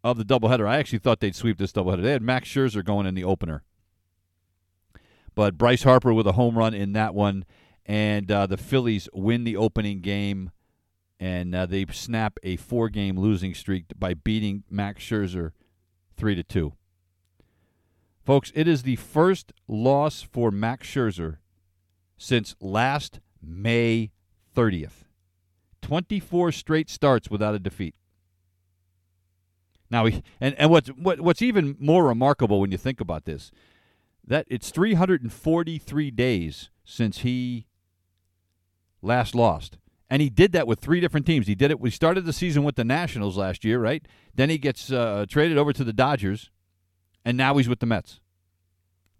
of 0.04 0.18
the 0.18 0.24
doubleheader. 0.24 0.66
I 0.66 0.78
actually 0.78 0.98
thought 0.98 1.20
they'd 1.20 1.36
sweep 1.36 1.56
this 1.56 1.72
doubleheader. 1.72 2.02
They 2.02 2.12
had 2.12 2.22
Max 2.22 2.48
Scherzer 2.48 2.84
going 2.84 3.06
in 3.06 3.14
the 3.14 3.24
opener. 3.24 3.62
But 5.34 5.56
Bryce 5.56 5.82
Harper 5.82 6.12
with 6.12 6.26
a 6.26 6.32
home 6.32 6.58
run 6.58 6.74
in 6.74 6.92
that 6.92 7.14
one, 7.14 7.44
and 7.86 8.30
uh, 8.30 8.46
the 8.46 8.56
Phillies 8.56 9.08
win 9.12 9.44
the 9.44 9.56
opening 9.56 10.00
game, 10.00 10.50
and 11.18 11.54
uh, 11.54 11.66
they 11.66 11.86
snap 11.90 12.38
a 12.42 12.56
four-game 12.56 13.18
losing 13.18 13.54
streak 13.54 13.86
by 13.98 14.14
beating 14.14 14.64
Max 14.70 15.02
Scherzer 15.02 15.52
three 16.16 16.34
to 16.34 16.42
two. 16.42 16.74
Folks, 18.24 18.52
it 18.54 18.68
is 18.68 18.82
the 18.82 18.96
first 18.96 19.52
loss 19.66 20.22
for 20.22 20.50
Max 20.50 20.86
Scherzer 20.86 21.38
since 22.16 22.54
last 22.60 23.20
May 23.42 24.12
30th. 24.56 25.04
24 25.80 26.52
straight 26.52 26.88
starts 26.88 27.28
without 27.28 27.54
a 27.54 27.58
defeat. 27.58 27.96
Now, 29.90 30.06
and, 30.40 30.54
and 30.54 30.70
what's, 30.70 30.88
what, 30.90 31.20
what's 31.20 31.42
even 31.42 31.76
more 31.80 32.06
remarkable 32.06 32.60
when 32.60 32.70
you 32.70 32.78
think 32.78 33.00
about 33.00 33.24
this, 33.24 33.50
that 34.26 34.46
it's 34.48 34.70
343 34.70 36.10
days 36.10 36.70
since 36.84 37.18
he 37.18 37.66
last 39.00 39.34
lost. 39.34 39.78
And 40.08 40.20
he 40.20 40.28
did 40.28 40.52
that 40.52 40.66
with 40.66 40.80
three 40.80 41.00
different 41.00 41.26
teams. 41.26 41.46
He 41.46 41.54
did 41.54 41.70
it. 41.70 41.80
We 41.80 41.90
started 41.90 42.26
the 42.26 42.32
season 42.32 42.64
with 42.64 42.76
the 42.76 42.84
Nationals 42.84 43.38
last 43.38 43.64
year, 43.64 43.80
right? 43.80 44.06
Then 44.34 44.50
he 44.50 44.58
gets 44.58 44.92
uh, 44.92 45.24
traded 45.28 45.56
over 45.56 45.72
to 45.72 45.84
the 45.84 45.92
Dodgers, 45.92 46.50
and 47.24 47.36
now 47.36 47.56
he's 47.56 47.68
with 47.68 47.80
the 47.80 47.86
Mets. 47.86 48.20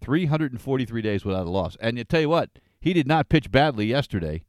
343 0.01 1.01
days 1.01 1.25
without 1.25 1.47
a 1.47 1.49
loss. 1.49 1.77
And 1.79 1.97
you 1.97 2.03
tell 2.03 2.21
you 2.21 2.29
what, 2.29 2.59
he 2.79 2.93
did 2.93 3.07
not 3.07 3.29
pitch 3.29 3.49
badly 3.49 3.85
yesterday. 3.85 4.43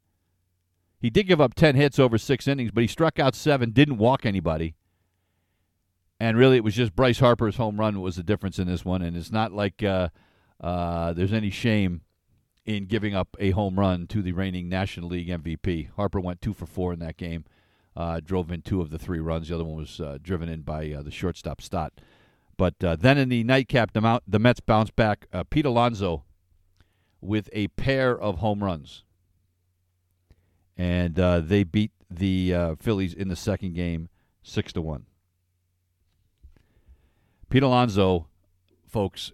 He 1.01 1.11
did 1.11 1.29
give 1.29 1.41
up 1.41 1.55
10 1.55 1.77
hits 1.77 1.99
over 1.99 2.19
six 2.19 2.49
innings, 2.49 2.71
but 2.73 2.83
he 2.83 2.89
struck 2.89 3.19
out 3.19 3.35
seven, 3.35 3.71
didn't 3.71 3.99
walk 3.99 4.27
anybody. 4.27 4.75
And 6.19 6.37
really, 6.37 6.57
it 6.57 6.65
was 6.65 6.75
just 6.75 6.97
Bryce 6.97 7.21
Harper's 7.21 7.57
home 7.57 7.79
run 7.79 8.01
was 8.01 8.17
the 8.17 8.23
difference 8.23 8.59
in 8.59 8.67
this 8.67 8.85
one. 8.85 9.03
And 9.03 9.17
it's 9.17 9.33
not 9.33 9.53
like 9.53 9.83
uh, 9.83 10.09
uh, 10.61 11.13
there's 11.13 11.33
any 11.33 11.51
shame 11.51 12.03
in 12.65 12.87
giving 12.87 13.15
up 13.15 13.37
a 13.39 13.51
home 13.51 13.79
run 13.79 14.07
to 14.07 14.23
the 14.23 14.33
reigning 14.33 14.69
National 14.69 15.11
League 15.11 15.29
MVP. 15.29 15.91
Harper 15.97 16.21
went 16.21 16.41
two 16.41 16.55
for 16.55 16.67
four 16.67 16.93
in 16.93 16.99
that 17.01 17.17
game, 17.17 17.45
uh, 17.97 18.21
drove 18.25 18.51
in 18.51 18.63
two 18.63 18.81
of 18.81 18.91
the 18.91 18.99
three 18.99 19.21
runs. 19.21 19.49
The 19.49 19.55
other 19.55 19.65
one 19.65 19.77
was 19.77 20.01
uh, 20.01 20.19
driven 20.23 20.49
in 20.49 20.63
by 20.63 20.91
uh, 20.93 21.03
the 21.03 21.11
shortstop 21.11 21.61
Stott. 21.61 21.93
But 22.57 22.83
uh, 22.83 22.97
then 22.97 23.19
in 23.19 23.29
the 23.29 23.45
nightcap, 23.45 23.93
the, 23.93 24.01
Mount, 24.01 24.23
the 24.27 24.39
Mets 24.39 24.61
bounced 24.61 24.97
back. 24.97 25.27
Uh, 25.33 25.45
Pete 25.45 25.67
Alonso 25.67 26.25
with 27.21 27.51
a 27.53 27.69
pair 27.69 28.19
of 28.19 28.39
home 28.39 28.63
runs. 28.63 29.05
And 30.77 31.15
they 31.15 31.63
beat 31.63 31.93
the 32.11 32.77
Phillies 32.81 33.15
in 33.15 33.29
the 33.29 33.37
second 33.37 33.75
game, 33.75 34.09
six 34.43 34.73
to 34.73 34.83
one. 34.83 35.07
Pete 37.49 37.63
Alonso, 37.63 38.27
folks, 38.89 39.31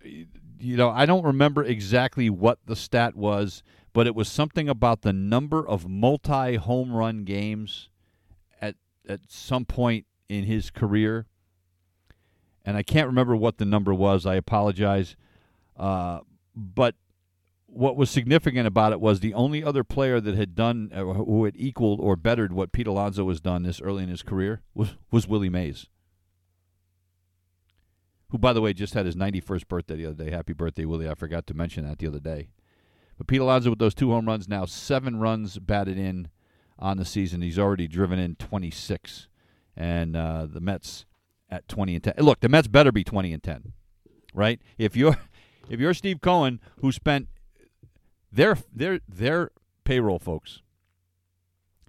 you 0.61 0.77
know, 0.77 0.91
I 0.91 1.07
don't 1.07 1.25
remember 1.25 1.65
exactly 1.65 2.31
what 2.31 2.59
the 2.67 2.77
stat 2.77 3.17
was, 3.17 3.63
but 3.93 4.07
it 4.07 4.15
was 4.15 4.29
something 4.29 4.69
about 4.69 5.03
the 5.03 5.13
number 5.13 5.67
of 5.67 5.89
multi 5.89 6.57
home 6.57 6.93
run 6.93 7.25
games 7.25 7.89
at 8.61 8.77
at 9.09 9.21
some 9.29 9.65
point 9.65 10.07
in 10.29 10.45
his 10.45 10.71
career. 10.71 11.27
And 12.65 12.77
I 12.77 12.83
can't 12.83 13.07
remember 13.07 13.35
what 13.35 13.59
the 13.59 13.65
number 13.65 13.95
was. 13.95 14.27
I 14.27 14.35
apologize. 14.35 15.17
Uh, 15.77 16.21
but 16.55 16.95
what 17.67 17.97
was 17.97 18.11
significant 18.11 18.67
about 18.67 18.93
it 18.93 19.01
was 19.01 19.21
the 19.21 19.33
only 19.33 19.65
other 19.65 19.83
player 19.83 20.21
that 20.21 20.35
had 20.35 20.55
done 20.55 20.91
uh, 20.95 21.03
who 21.03 21.45
had 21.45 21.55
equaled 21.57 22.01
or 22.01 22.17
bettered 22.17 22.53
what 22.53 22.73
Pete 22.73 22.87
Alonso 22.87 23.29
has 23.29 23.41
done 23.41 23.63
this 23.63 23.81
early 23.81 24.03
in 24.03 24.09
his 24.09 24.23
career 24.23 24.61
was 24.75 24.97
was 25.11 25.27
Willie 25.27 25.49
Mays 25.49 25.87
who, 28.31 28.39
by 28.39 28.53
the 28.53 28.61
way, 28.61 28.73
just 28.73 28.95
had 28.95 29.07
his 29.07 29.17
91st 29.17 29.69
birthday 29.69 29.97
the 29.97 30.07
other 30.07 30.25
day. 30.25 30.31
Happy 30.31 30.53
birthday, 30.53 30.85
Willie. 30.85 31.09
I 31.09 31.15
forgot 31.15 31.47
to 31.49 31.55
mention 31.55 31.87
that 31.87 31.99
the 31.99 32.07
other 32.07 32.21
day. 32.21 32.49
But 33.19 33.27
Pete 33.27 33.41
Alonso 33.41 33.71
with 33.71 33.79
those 33.79 33.95
two 33.95 34.11
home 34.11 34.27
runs 34.27 34.49
now, 34.49 34.65
seven 34.65 35.19
runs 35.21 35.59
batted 35.59 35.99
in 35.99 36.29
on 36.79 36.97
the 36.97 37.05
season. 37.05 37.43
He's 37.43 37.59
already 37.59 37.87
driven 37.87 38.19
in 38.19 38.37
26. 38.37 39.29
And 39.77 40.17
uh, 40.17 40.47
the 40.51 40.61
Mets 40.61 41.07
at 41.51 41.69
20 41.69 41.97
and 41.97 42.05
10. 42.05 42.15
Look, 42.19 42.41
the 42.41 42.49
Mets 42.49 42.69
better 42.69 42.93
be 42.93 43.05
20 43.05 43.33
and 43.33 43.43
10, 43.43 43.73
right? 44.35 44.61
If 44.79 44.97
you're 44.97 45.17
if 45.69 45.81
you're 45.81 45.95
Steve 45.95 46.21
Cohen, 46.21 46.61
who 46.81 46.93
spent 46.93 47.29
their 48.33 48.57
their 48.75 49.01
their 49.09 49.51
payroll, 49.85 50.19
folks, 50.19 50.63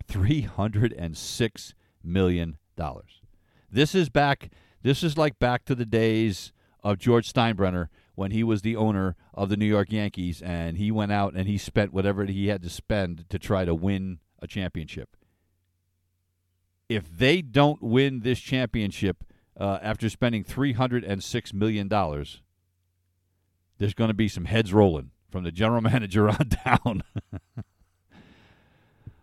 three 0.07 0.41
hundred 0.41 0.93
and 0.93 1.17
six 1.17 1.73
million 2.03 2.57
dollars. 2.75 3.21
This 3.71 3.95
is 3.95 4.09
back 4.09 4.49
this 4.83 5.03
is 5.03 5.17
like 5.17 5.39
back 5.39 5.65
to 5.65 5.75
the 5.75 5.85
days 5.85 6.51
of 6.83 6.97
George 6.97 7.31
Steinbrenner 7.31 7.87
when 8.15 8.31
he 8.31 8.43
was 8.43 8.61
the 8.61 8.75
owner 8.75 9.15
of 9.33 9.49
the 9.49 9.57
New 9.57 9.65
York 9.65 9.91
Yankees 9.91 10.41
and 10.41 10.77
he 10.77 10.91
went 10.91 11.11
out 11.11 11.33
and 11.33 11.47
he 11.47 11.57
spent 11.57 11.93
whatever 11.93 12.25
he 12.25 12.47
had 12.47 12.61
to 12.63 12.69
spend 12.69 13.29
to 13.29 13.39
try 13.39 13.65
to 13.65 13.75
win 13.75 14.19
a 14.39 14.47
championship. 14.47 15.15
If 16.89 17.09
they 17.09 17.41
don't 17.41 17.81
win 17.81 18.21
this 18.21 18.39
championship 18.39 19.23
uh, 19.57 19.79
after 19.81 20.09
spending 20.09 20.43
$306 20.43 21.53
million, 21.53 21.87
there's 21.87 23.93
going 23.93 24.09
to 24.09 24.13
be 24.13 24.27
some 24.27 24.45
heads 24.45 24.73
rolling 24.73 25.11
from 25.29 25.43
the 25.43 25.51
general 25.51 25.81
manager 25.81 26.29
on 26.29 26.49
down. 26.65 27.03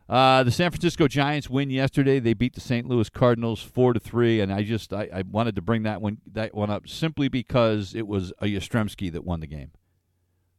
Uh, 0.08 0.42
the 0.42 0.50
San 0.50 0.70
Francisco 0.70 1.06
Giants 1.06 1.50
win 1.50 1.68
yesterday. 1.68 2.18
They 2.18 2.32
beat 2.32 2.54
the 2.54 2.62
St. 2.62 2.88
Louis 2.88 3.10
Cardinals 3.10 3.60
four 3.60 3.92
to 3.92 4.00
three, 4.00 4.40
and 4.40 4.50
I 4.50 4.62
just 4.62 4.92
I, 4.94 5.08
I 5.12 5.22
wanted 5.22 5.54
to 5.56 5.62
bring 5.62 5.82
that 5.82 6.00
one 6.00 6.18
that 6.32 6.54
one 6.54 6.70
up 6.70 6.88
simply 6.88 7.28
because 7.28 7.94
it 7.94 8.06
was 8.06 8.32
a 8.38 8.46
Yastrzemski 8.46 9.12
that 9.12 9.24
won 9.24 9.40
the 9.40 9.46
game. 9.46 9.72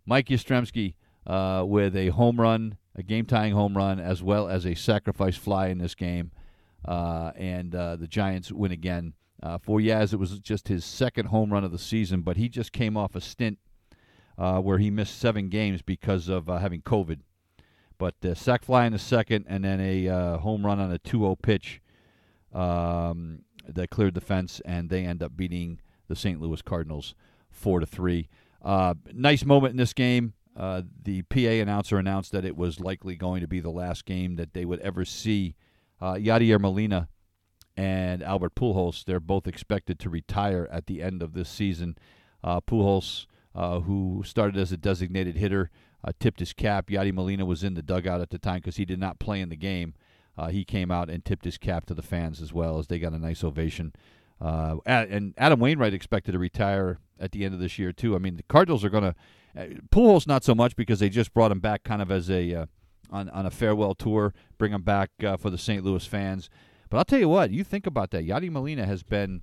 Mike 0.05 0.27
Yastrzemski 0.27 0.93
uh, 1.25 1.63
with 1.65 1.95
a 1.95 2.09
home 2.09 2.39
run, 2.39 2.77
a 2.95 3.01
game 3.01 3.25
tying 3.25 3.53
home 3.53 3.75
run, 3.75 3.99
as 3.99 4.21
well 4.21 4.47
as 4.47 4.67
a 4.67 4.75
sacrifice 4.75 5.35
fly 5.35 5.67
in 5.67 5.79
this 5.79 5.95
game, 5.95 6.31
uh, 6.87 7.31
and 7.35 7.73
uh, 7.73 7.95
the 7.95 8.07
Giants 8.07 8.51
win 8.51 8.71
again. 8.71 9.13
Uh, 9.41 9.57
for 9.57 9.79
Yaz, 9.79 10.13
it 10.13 10.17
was 10.17 10.37
just 10.39 10.67
his 10.67 10.85
second 10.85 11.27
home 11.27 11.51
run 11.51 11.63
of 11.63 11.71
the 11.71 11.79
season, 11.79 12.21
but 12.21 12.37
he 12.37 12.49
just 12.49 12.71
came 12.71 12.97
off 12.97 13.15
a 13.15 13.21
stint 13.21 13.57
uh, 14.37 14.59
where 14.59 14.77
he 14.77 14.91
missed 14.91 15.17
seven 15.17 15.49
games 15.49 15.81
because 15.81 16.27
of 16.27 16.47
having 16.47 16.81
COVID. 16.81 17.21
But 17.99 18.15
uh, 18.25 18.33
sac 18.33 18.63
fly 18.63 18.85
in 18.85 18.93
the 18.93 18.99
second, 18.99 19.45
and 19.47 19.63
then 19.63 19.79
a 19.79 20.07
uh, 20.07 20.37
home 20.37 20.65
run 20.65 20.79
on 20.79 20.91
a 20.91 20.97
2-0 20.97 21.39
pitch 21.41 21.81
um, 22.53 23.43
that 23.67 23.91
cleared 23.91 24.15
the 24.15 24.21
fence, 24.21 24.61
and 24.65 24.89
they 24.89 25.05
end 25.05 25.21
up 25.21 25.37
beating 25.37 25.81
the 26.07 26.15
St. 26.15 26.41
Louis 26.41 26.61
Cardinals 26.63 27.13
four 27.51 27.79
to 27.79 27.85
three. 27.85 28.29
Uh, 28.63 28.95
nice 29.13 29.45
moment 29.45 29.71
in 29.71 29.77
this 29.77 29.93
game. 29.93 30.33
Uh, 30.55 30.81
the 31.03 31.21
PA 31.23 31.39
announcer 31.39 31.97
announced 31.97 32.31
that 32.31 32.45
it 32.45 32.57
was 32.57 32.79
likely 32.79 33.15
going 33.15 33.41
to 33.41 33.47
be 33.47 33.59
the 33.59 33.69
last 33.69 34.05
game 34.05 34.35
that 34.35 34.53
they 34.53 34.65
would 34.65 34.79
ever 34.79 35.05
see. 35.05 35.55
Uh, 36.01 36.13
Yadier 36.13 36.59
Molina 36.59 37.09
and 37.77 38.23
Albert 38.23 38.55
Pujols, 38.55 39.05
they're 39.05 39.19
both 39.19 39.47
expected 39.47 39.99
to 39.99 40.09
retire 40.09 40.67
at 40.71 40.87
the 40.87 41.01
end 41.01 41.21
of 41.21 41.33
this 41.33 41.49
season. 41.49 41.97
Uh, 42.43 42.59
Pujols, 42.61 43.25
uh, 43.53 43.81
who 43.81 44.23
started 44.25 44.57
as 44.57 44.71
a 44.71 44.77
designated 44.77 45.35
hitter, 45.35 45.69
uh, 46.03 46.11
tipped 46.19 46.39
his 46.39 46.53
cap. 46.53 46.87
Yadi 46.87 47.13
Molina 47.13 47.45
was 47.45 47.63
in 47.63 47.73
the 47.73 47.81
dugout 47.81 48.21
at 48.21 48.29
the 48.29 48.39
time 48.39 48.57
because 48.57 48.77
he 48.77 48.85
did 48.85 48.99
not 48.99 49.19
play 49.19 49.41
in 49.41 49.49
the 49.49 49.55
game. 49.55 49.93
Uh, 50.37 50.47
he 50.47 50.63
came 50.63 50.89
out 50.89 51.09
and 51.09 51.25
tipped 51.25 51.45
his 51.45 51.57
cap 51.57 51.85
to 51.85 51.93
the 51.93 52.01
fans 52.01 52.41
as 52.41 52.53
well 52.53 52.79
as 52.79 52.87
they 52.87 52.99
got 52.99 53.13
a 53.13 53.19
nice 53.19 53.43
ovation. 53.43 53.93
Uh, 54.39 54.77
and 54.85 55.33
Adam 55.37 55.59
Wainwright 55.59 55.93
expected 55.93 56.31
to 56.31 56.39
retire 56.39 56.99
at 57.19 57.33
the 57.33 57.43
end 57.43 57.53
of 57.53 57.59
this 57.59 57.77
year 57.77 57.91
too. 57.91 58.15
I 58.15 58.19
mean, 58.19 58.37
the 58.37 58.43
Cardinals 58.43 58.85
are 58.85 58.89
going 58.89 59.03
to 59.03 59.15
uh, 59.57 59.65
Pujols 59.91 60.27
not 60.27 60.43
so 60.43 60.55
much 60.55 60.75
because 60.75 60.99
they 60.99 61.09
just 61.09 61.33
brought 61.33 61.51
him 61.51 61.59
back 61.59 61.83
kind 61.83 62.01
of 62.01 62.11
as 62.11 62.29
a 62.29 62.53
uh, 62.53 62.65
on 63.11 63.29
on 63.29 63.45
a 63.45 63.51
farewell 63.51 63.95
tour, 63.95 64.33
bring 64.57 64.71
him 64.71 64.83
back 64.83 65.09
uh, 65.23 65.35
for 65.35 65.49
the 65.49 65.57
St. 65.57 65.83
Louis 65.83 66.05
fans. 66.05 66.49
But 66.89 66.97
I'll 66.97 67.05
tell 67.05 67.19
you 67.19 67.29
what, 67.29 67.51
you 67.51 67.63
think 67.63 67.85
about 67.85 68.11
that. 68.11 68.25
Yadi 68.25 68.49
Molina 68.49 68.85
has 68.85 69.03
been 69.03 69.41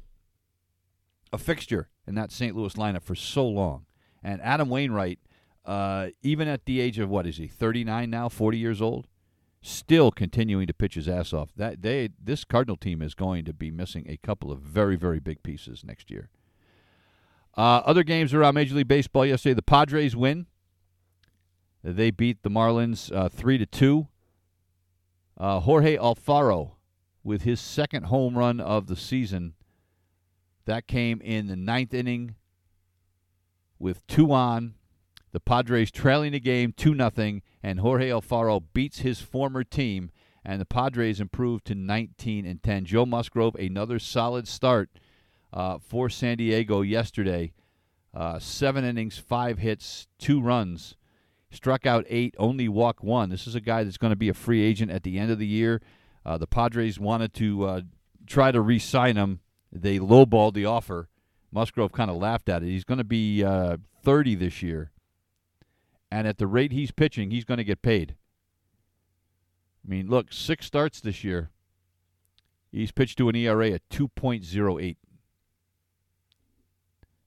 a 1.33 1.39
fixture 1.39 1.89
in 2.07 2.15
that 2.15 2.33
St. 2.33 2.57
Louis 2.57 2.73
lineup 2.75 3.03
for 3.03 3.15
so 3.15 3.47
long, 3.47 3.87
and 4.23 4.41
Adam 4.41 4.69
Wainwright 4.69 5.19
uh, 5.67 6.09
even 6.23 6.47
at 6.47 6.65
the 6.65 6.81
age 6.81 6.99
of 6.99 7.11
what 7.11 7.27
is 7.27 7.37
he, 7.39 7.49
39 7.49 8.09
now, 8.09 8.29
40 8.29 8.57
years 8.57 8.81
old, 8.81 9.09
still 9.61 10.13
continuing 10.13 10.69
to 10.69 10.73
pitch 10.73 10.95
his 10.95 11.09
ass 11.09 11.33
off. 11.33 11.51
That 11.57 11.83
they 11.83 12.11
this 12.23 12.45
Cardinal 12.45 12.77
team 12.77 13.03
is 13.03 13.15
going 13.15 13.45
to 13.47 13.53
be 13.53 13.71
missing 13.71 14.07
a 14.09 14.17
couple 14.19 14.53
of 14.53 14.61
very 14.61 14.97
very 14.97 15.19
big 15.19 15.43
pieces 15.43 15.83
next 15.85 16.11
year. 16.11 16.29
Uh, 17.57 17.83
other 17.85 18.05
games 18.05 18.33
around 18.33 18.55
Major 18.55 18.75
League 18.77 18.89
Baseball 18.89 19.27
yesterday, 19.27 19.55
the 19.55 19.63
Padres 19.63 20.15
win. 20.15 20.47
They 21.83 22.11
beat 22.11 22.43
the 22.43 22.51
Marlins 22.51 23.15
uh, 23.15 23.29
three 23.29 23.59
to 23.59 23.67
two. 23.67 24.09
Uh, 25.39 25.61
Jorge 25.61 25.97
Alfaro 25.97 26.73
with 27.25 27.43
his 27.43 27.61
second 27.61 28.05
home 28.05 28.39
run 28.39 28.61
of 28.61 28.87
the 28.87 28.97
season. 28.97 29.55
That 30.65 30.87
came 30.87 31.21
in 31.21 31.47
the 31.47 31.57
ninth 31.57 31.93
inning 31.93 32.37
with 33.79 34.07
two 34.07 34.33
on 34.33 34.75
the 35.33 35.41
Padres 35.41 35.91
trailing 35.91 36.33
the 36.33 36.41
game 36.41 36.73
2 36.77 36.97
0, 36.97 37.41
and 37.63 37.81
Jorge 37.81 38.11
Alfaro 38.11 38.63
beats 38.73 39.01
his 39.01 39.21
former 39.21 39.65
team, 39.65 40.11
and 40.45 40.61
the 40.61 40.67
Padres 40.67 41.21
improve 41.21 41.65
to 41.65 41.75
19 41.75 42.47
and 42.47 42.63
10. 42.63 42.85
Joe 42.85 43.07
Musgrove, 43.07 43.55
another 43.57 43.99
solid 43.99 44.47
start 44.47 44.91
uh, 45.53 45.79
for 45.79 46.09
San 46.09 46.39
Diego 46.39 46.83
yesterday. 46.83 47.53
Uh, 48.15 48.39
seven 48.39 48.85
innings, 48.85 49.19
five 49.19 49.59
hits, 49.59 50.07
two 50.19 50.41
runs. 50.41 50.97
Struck 51.51 51.87
out 51.87 52.07
eight, 52.09 52.35
only 52.39 52.69
walked 52.69 53.03
one. 53.03 53.29
This 53.29 53.47
is 53.47 53.55
a 53.55 53.61
guy 53.61 53.85
that's 53.85 53.99
going 53.99 54.11
to 54.11 54.17
be 54.17 54.29
a 54.29 54.35
free 54.35 54.63
agent 54.63 54.91
at 54.91 55.03
the 55.03 55.19
end 55.19 55.31
of 55.31 55.39
the 55.39 55.47
year. 55.47 55.83
Uh, 56.25 56.39
the 56.39 56.47
Padres 56.47 56.99
wanted 56.99 57.35
to 57.35 57.65
uh, 57.65 57.81
try 58.27 58.51
to 58.51 58.61
re 58.61 58.79
sign 58.79 59.17
him. 59.17 59.41
They 59.71 59.99
lowballed 59.99 60.55
the 60.55 60.65
offer. 60.65 61.09
Musgrove 61.53 61.93
kind 61.93 62.11
of 62.11 62.17
laughed 62.17 62.49
at 62.49 62.63
it. 62.63 62.67
He's 62.67 62.85
going 62.85 62.99
to 62.99 63.05
be 63.05 63.45
uh, 63.45 63.77
30 64.03 64.35
this 64.37 64.63
year 64.63 64.91
and 66.11 66.27
at 66.27 66.39
the 66.39 66.47
rate 66.47 66.73
he's 66.73 66.91
pitching, 66.91 67.31
he's 67.31 67.45
going 67.45 67.59
to 67.59 67.65
get 67.65 67.83
paid. 67.83 68.15
I 69.85 69.91
mean, 69.91 70.09
look, 70.09 70.33
six 70.33 70.67
starts 70.67 71.01
this 71.01 71.23
year. 71.23 71.51
He's 72.73 72.93
pitched 72.93 73.19
to 73.19 73.29
an 73.29 73.37
ERA 73.37 73.71
at 73.71 73.89
2.08. 73.89 74.97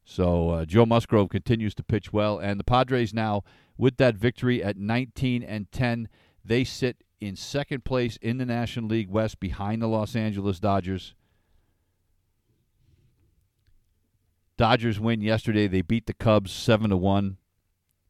So 0.03 0.49
uh, 0.49 0.65
Joe 0.65 0.85
Musgrove 0.85 1.29
continues 1.29 1.75
to 1.75 1.83
pitch 1.83 2.11
well, 2.11 2.39
and 2.39 2.59
the 2.59 2.63
Padres 2.63 3.13
now, 3.13 3.43
with 3.77 3.97
that 3.97 4.15
victory 4.15 4.63
at 4.63 4.77
19 4.77 5.43
and 5.43 5.71
10, 5.71 6.09
they 6.43 6.63
sit 6.63 7.03
in 7.21 7.35
second 7.35 7.85
place 7.85 8.17
in 8.17 8.37
the 8.37 8.45
National 8.45 8.89
League 8.89 9.09
West 9.09 9.39
behind 9.39 9.81
the 9.81 9.87
Los 9.87 10.15
Angeles 10.15 10.59
Dodgers. 10.59 11.13
Dodgers 14.57 14.99
win 14.99 15.21
yesterday. 15.21 15.67
They 15.67 15.81
beat 15.81 16.05
the 16.05 16.13
Cubs 16.13 16.51
seven 16.51 16.89
to 16.89 16.97
one. 16.97 17.37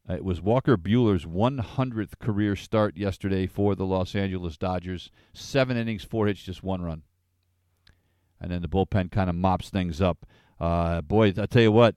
Uh, 0.08 0.14
it 0.14 0.24
was 0.24 0.40
Walker 0.40 0.76
Buehler's 0.76 1.26
100th 1.26 2.18
career 2.18 2.56
start 2.56 2.96
yesterday 2.96 3.46
for 3.46 3.74
the 3.74 3.84
Los 3.84 4.14
Angeles 4.14 4.56
Dodgers. 4.56 5.10
Seven 5.32 5.76
innings, 5.76 6.04
four 6.04 6.26
hits, 6.26 6.42
just 6.42 6.62
one 6.62 6.82
run. 6.82 7.02
And 8.40 8.50
then 8.50 8.62
the 8.62 8.68
bullpen 8.68 9.10
kind 9.10 9.28
of 9.28 9.36
mops 9.36 9.68
things 9.68 10.00
up. 10.00 10.26
Uh, 10.58 11.02
boy, 11.02 11.34
I 11.36 11.46
tell 11.46 11.62
you 11.62 11.72
what, 11.72 11.94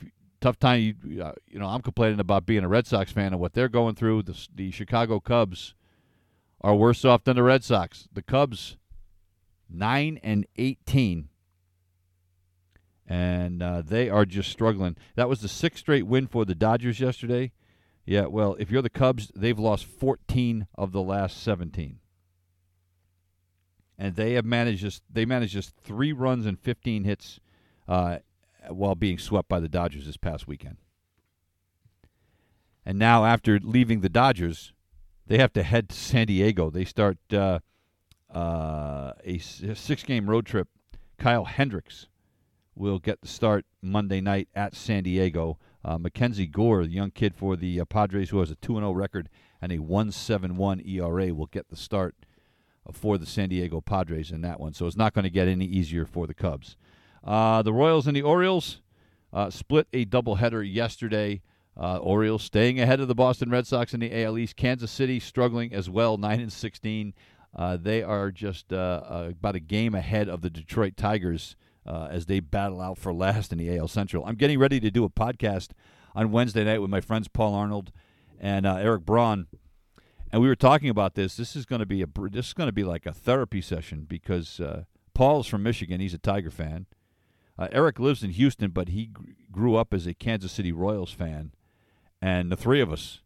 you, 0.00 0.10
tough 0.40 0.58
time. 0.58 0.96
You, 1.04 1.22
uh, 1.22 1.32
you 1.46 1.58
know, 1.58 1.66
I'm 1.66 1.82
complaining 1.82 2.20
about 2.20 2.46
being 2.46 2.64
a 2.64 2.68
Red 2.68 2.86
Sox 2.86 3.10
fan 3.10 3.32
and 3.32 3.40
what 3.40 3.54
they're 3.54 3.68
going 3.68 3.94
through. 3.94 4.24
The, 4.24 4.48
the 4.54 4.70
Chicago 4.70 5.20
Cubs 5.20 5.74
are 6.60 6.74
worse 6.74 7.04
off 7.04 7.24
than 7.24 7.36
the 7.36 7.42
Red 7.42 7.64
Sox. 7.64 8.08
The 8.12 8.22
Cubs, 8.22 8.76
nine 9.68 10.20
and 10.22 10.46
18 10.56 11.29
and 13.10 13.60
uh, 13.60 13.82
they 13.84 14.08
are 14.08 14.24
just 14.24 14.50
struggling. 14.50 14.96
That 15.16 15.28
was 15.28 15.40
the 15.40 15.48
sixth 15.48 15.80
straight 15.80 16.06
win 16.06 16.28
for 16.28 16.44
the 16.44 16.54
Dodgers 16.54 17.00
yesterday. 17.00 17.50
Yeah, 18.06 18.26
well, 18.26 18.56
if 18.60 18.70
you're 18.70 18.82
the 18.82 18.88
Cubs, 18.88 19.32
they've 19.34 19.58
lost 19.58 19.84
14 19.84 20.68
of 20.76 20.92
the 20.92 21.02
last 21.02 21.42
17, 21.42 21.98
and 23.98 24.14
they 24.14 24.34
have 24.34 24.44
managed 24.44 24.82
just 24.82 25.02
they 25.10 25.24
managed 25.24 25.52
just 25.52 25.74
three 25.82 26.12
runs 26.12 26.46
and 26.46 26.58
15 26.58 27.02
hits 27.02 27.40
uh, 27.88 28.18
while 28.68 28.94
being 28.94 29.18
swept 29.18 29.48
by 29.48 29.58
the 29.58 29.68
Dodgers 29.68 30.06
this 30.06 30.16
past 30.16 30.46
weekend. 30.46 30.76
And 32.86 32.96
now, 32.96 33.24
after 33.24 33.58
leaving 33.60 34.02
the 34.02 34.08
Dodgers, 34.08 34.72
they 35.26 35.38
have 35.38 35.52
to 35.54 35.64
head 35.64 35.88
to 35.88 35.96
San 35.96 36.28
Diego. 36.28 36.70
They 36.70 36.84
start 36.84 37.18
uh, 37.32 37.58
uh 38.32 39.14
a 39.24 39.38
six-game 39.38 40.30
road 40.30 40.46
trip. 40.46 40.68
Kyle 41.18 41.44
Hendricks 41.44 42.06
will 42.74 42.98
get 42.98 43.20
the 43.20 43.28
start 43.28 43.64
Monday 43.82 44.20
night 44.20 44.48
at 44.54 44.74
San 44.74 45.02
Diego. 45.02 45.58
Uh, 45.84 45.98
Mackenzie 45.98 46.46
Gore, 46.46 46.84
the 46.84 46.92
young 46.92 47.10
kid 47.10 47.34
for 47.34 47.56
the 47.56 47.80
uh, 47.80 47.84
Padres 47.84 48.30
who 48.30 48.40
has 48.40 48.50
a 48.50 48.56
2 48.56 48.74
0 48.74 48.92
record 48.92 49.28
and 49.60 49.72
a 49.72 49.78
171 49.78 50.82
ERA, 50.86 51.34
will 51.34 51.46
get 51.46 51.68
the 51.68 51.76
start 51.76 52.14
uh, 52.86 52.92
for 52.92 53.18
the 53.18 53.26
San 53.26 53.48
Diego 53.48 53.80
Padres 53.80 54.30
in 54.30 54.42
that 54.42 54.60
one. 54.60 54.74
So 54.74 54.86
it's 54.86 54.96
not 54.96 55.14
going 55.14 55.24
to 55.24 55.30
get 55.30 55.48
any 55.48 55.64
easier 55.64 56.04
for 56.04 56.26
the 56.26 56.34
Cubs. 56.34 56.76
Uh, 57.24 57.62
the 57.62 57.72
Royals 57.72 58.06
and 58.06 58.16
the 58.16 58.22
Orioles 58.22 58.80
uh, 59.32 59.50
split 59.50 59.86
a 59.92 60.04
doubleheader 60.04 60.70
yesterday. 60.70 61.42
Uh, 61.78 61.96
Orioles 61.98 62.42
staying 62.42 62.78
ahead 62.78 63.00
of 63.00 63.08
the 63.08 63.14
Boston 63.14 63.48
Red 63.48 63.66
Sox 63.66 63.94
in 63.94 64.00
the 64.00 64.22
AL 64.22 64.36
East. 64.36 64.56
Kansas 64.56 64.90
City 64.90 65.18
struggling 65.18 65.72
as 65.72 65.88
well, 65.88 66.18
9 66.18 66.40
and 66.40 66.52
16. 66.52 67.14
they 67.78 68.02
are 68.02 68.30
just 68.30 68.70
about 68.70 69.54
a 69.54 69.60
game 69.60 69.94
ahead 69.94 70.28
of 70.28 70.42
the 70.42 70.50
Detroit 70.50 70.96
Tigers 70.96 71.56
uh, 71.86 72.08
as 72.10 72.26
they 72.26 72.40
battle 72.40 72.80
out 72.80 72.98
for 72.98 73.12
last 73.12 73.52
in 73.52 73.58
the 73.58 73.76
AL 73.76 73.88
Central. 73.88 74.24
I'm 74.24 74.36
getting 74.36 74.58
ready 74.58 74.80
to 74.80 74.90
do 74.90 75.04
a 75.04 75.10
podcast 75.10 75.70
on 76.14 76.32
Wednesday 76.32 76.64
night 76.64 76.80
with 76.80 76.90
my 76.90 77.00
friends 77.00 77.28
Paul 77.28 77.54
Arnold 77.54 77.92
and 78.38 78.66
uh, 78.66 78.76
Eric 78.76 79.04
Braun, 79.04 79.46
and 80.32 80.40
we 80.40 80.48
were 80.48 80.56
talking 80.56 80.88
about 80.88 81.14
this. 81.14 81.36
This 81.36 81.56
is 81.56 81.66
going 81.66 81.80
to 81.80 81.86
be 81.86 82.02
a 82.02 82.06
this 82.30 82.48
is 82.48 82.52
going 82.52 82.68
to 82.68 82.72
be 82.72 82.84
like 82.84 83.06
a 83.06 83.12
therapy 83.12 83.60
session 83.60 84.06
because 84.08 84.60
uh, 84.60 84.84
Paul 85.14 85.40
is 85.40 85.46
from 85.46 85.62
Michigan. 85.62 86.00
He's 86.00 86.14
a 86.14 86.18
Tiger 86.18 86.50
fan. 86.50 86.86
Uh, 87.58 87.68
Eric 87.72 87.98
lives 87.98 88.22
in 88.22 88.30
Houston, 88.30 88.70
but 88.70 88.88
he 88.88 89.06
g- 89.06 89.12
grew 89.52 89.76
up 89.76 89.92
as 89.92 90.06
a 90.06 90.14
Kansas 90.14 90.52
City 90.52 90.72
Royals 90.72 91.12
fan, 91.12 91.52
and 92.22 92.50
the 92.50 92.56
three 92.56 92.80
of 92.80 92.92
us. 92.92 93.20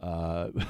Uh, 0.00 0.48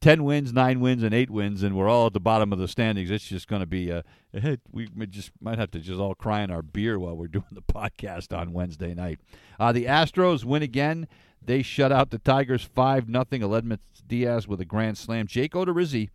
10 0.00 0.22
wins, 0.22 0.52
9 0.52 0.80
wins, 0.80 1.02
and 1.02 1.12
8 1.12 1.30
wins, 1.30 1.62
and 1.62 1.76
we're 1.76 1.88
all 1.88 2.06
at 2.06 2.12
the 2.12 2.20
bottom 2.20 2.52
of 2.52 2.58
the 2.58 2.68
standings. 2.68 3.10
It's 3.10 3.26
just 3.26 3.48
going 3.48 3.60
to 3.60 3.66
be 3.66 3.90
a, 3.90 4.04
a, 4.34 4.58
we 4.70 4.88
just 5.08 5.32
might 5.40 5.58
have 5.58 5.70
to 5.72 5.80
just 5.80 6.00
all 6.00 6.14
cry 6.14 6.42
in 6.42 6.50
our 6.50 6.62
beer 6.62 6.98
while 6.98 7.16
we're 7.16 7.26
doing 7.28 7.44
the 7.50 7.62
podcast 7.62 8.36
on 8.36 8.52
Wednesday 8.52 8.94
night. 8.94 9.20
Uh, 9.58 9.72
the 9.72 9.86
Astros 9.86 10.44
win 10.44 10.62
again. 10.62 11.08
They 11.42 11.62
shut 11.62 11.92
out 11.92 12.10
the 12.10 12.18
Tigers 12.18 12.62
5 12.62 13.08
nothing. 13.08 13.42
Aledmys 13.42 13.78
Diaz 14.06 14.46
with 14.46 14.60
a 14.60 14.64
grand 14.64 14.98
slam. 14.98 15.26
Jake 15.26 15.52
Odorizzi, 15.52 16.10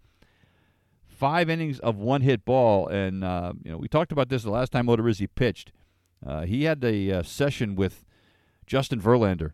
five 1.07 1.49
innings 1.49 1.79
of 1.79 1.97
one 1.97 2.21
hit 2.21 2.45
ball. 2.45 2.87
And, 2.87 3.23
uh, 3.23 3.53
you 3.63 3.71
know, 3.71 3.77
we 3.77 3.87
talked 3.87 4.11
about 4.11 4.29
this 4.29 4.43
the 4.43 4.51
last 4.51 4.71
time 4.71 4.87
Odorizzi 4.87 5.27
pitched. 5.33 5.71
Uh, 6.25 6.41
he 6.41 6.63
had 6.63 6.83
a 6.83 7.11
uh, 7.11 7.23
session 7.23 7.75
with 7.75 8.05
Justin 8.65 9.01
Verlander. 9.01 9.51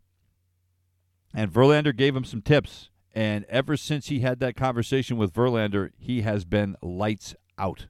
And 1.34 1.52
Verlander 1.52 1.96
gave 1.96 2.16
him 2.16 2.24
some 2.24 2.42
tips. 2.42 2.90
And 3.20 3.44
ever 3.50 3.76
since 3.76 4.08
he 4.08 4.22
had 4.22 4.40
that 4.40 4.56
conversation 4.56 5.18
with 5.18 5.34
Verlander, 5.34 5.92
he 6.00 6.22
has 6.22 6.46
been 6.46 6.78
lights 6.82 7.36
out. 7.58 7.88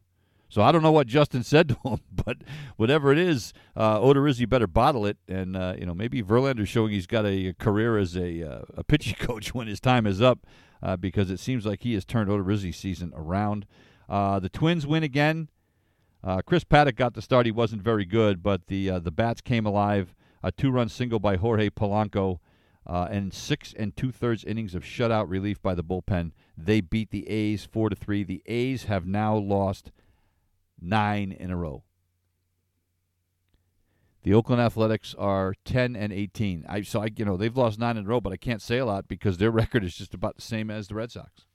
So 0.49 0.63
I 0.63 0.71
don't 0.71 0.81
know 0.81 0.91
what 0.91 1.05
Justin 1.05 1.43
said 1.43 1.69
to 1.69 1.77
him, 1.85 1.99
but 2.11 2.37
whatever 2.77 3.11
it 3.11 3.19
is, 3.19 3.53
uh, 3.75 3.99
Odorizzi 3.99 4.49
better 4.49 4.65
bottle 4.65 5.05
it. 5.05 5.17
And 5.27 5.55
uh, 5.55 5.75
you 5.77 5.85
know 5.85 5.93
maybe 5.93 6.23
Verlander's 6.23 6.67
showing 6.67 6.93
he's 6.93 7.05
got 7.05 7.27
a, 7.27 7.53
career 7.59 7.99
as 7.99 8.17
a 8.17 8.41
uh, 8.41 8.61
a 8.75 8.83
pitching 8.83 9.13
coach 9.19 9.53
when 9.53 9.67
his 9.67 9.79
time 9.79 10.07
is 10.07 10.19
up, 10.19 10.47
uh, 10.81 10.97
because 10.97 11.29
it 11.29 11.39
seems 11.39 11.63
like 11.63 11.83
he 11.83 11.93
has 11.93 12.05
turned 12.05 12.27
Odorizzi's 12.27 12.77
season 12.77 13.13
around. 13.15 13.67
Uh, 14.09 14.39
the 14.39 14.49
Twins 14.49 14.87
win 14.87 15.03
again. 15.03 15.49
Uh, 16.23 16.41
Chris 16.41 16.63
Paddack 16.63 16.95
got 16.95 17.13
the 17.13 17.21
start. 17.21 17.45
He 17.45 17.51
wasn't 17.51 17.83
very 17.83 18.05
good, 18.05 18.41
but 18.41 18.65
the 18.65 18.89
uh, 18.89 18.97
the 18.97 19.11
bats 19.11 19.41
came 19.41 19.67
alive. 19.67 20.15
A 20.41 20.51
two-run 20.51 20.89
single 20.89 21.19
by 21.19 21.35
Jorge 21.35 21.69
Polanco, 21.69 22.39
and 22.89 23.33
six 23.33 23.73
and 23.77 23.95
two-thirds 23.95 24.43
innings 24.43 24.75
of 24.75 24.83
shutout 24.83 25.29
relief 25.29 25.61
by 25.61 25.75
the 25.75 25.83
bullpen. 25.83 26.31
They 26.57 26.81
beat 26.81 27.11
the 27.11 27.29
A's 27.29 27.65
four 27.65 27.89
to 27.89 27.95
three. 27.95 28.23
The 28.23 28.41
A's 28.45 28.85
have 28.85 29.05
now 29.05 29.35
lost 29.35 29.91
nine 30.81 31.31
in 31.31 31.51
a 31.51 31.55
row. 31.55 31.83
The 34.23 34.33
Oakland 34.33 34.61
Athletics 34.61 35.15
are 35.17 35.53
10 35.63 35.95
and 35.95 36.11
18. 36.11 36.65
I 36.67 36.81
so 36.81 37.01
I 37.01 37.09
you 37.15 37.25
know 37.25 37.37
they've 37.37 37.55
lost 37.55 37.79
nine 37.79 37.97
in 37.97 38.05
a 38.05 38.07
row, 38.07 38.19
but 38.19 38.33
I 38.33 38.37
can't 38.37 38.61
say 38.61 38.77
a 38.77 38.85
lot 38.85 39.07
because 39.07 39.37
their 39.37 39.51
record 39.51 39.83
is 39.83 39.95
just 39.95 40.13
about 40.13 40.35
the 40.35 40.41
same 40.41 40.69
as 40.69 40.87
the 40.87 40.95
Red 40.95 41.11
Sox. 41.11 41.45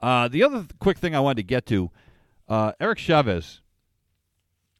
Uh, 0.00 0.28
the 0.28 0.44
other 0.44 0.58
th- 0.58 0.78
quick 0.78 0.98
thing 0.98 1.16
I 1.16 1.20
wanted 1.20 1.38
to 1.38 1.42
get 1.42 1.66
to, 1.66 1.90
uh, 2.48 2.72
Eric 2.78 2.98
Chavez 2.98 3.62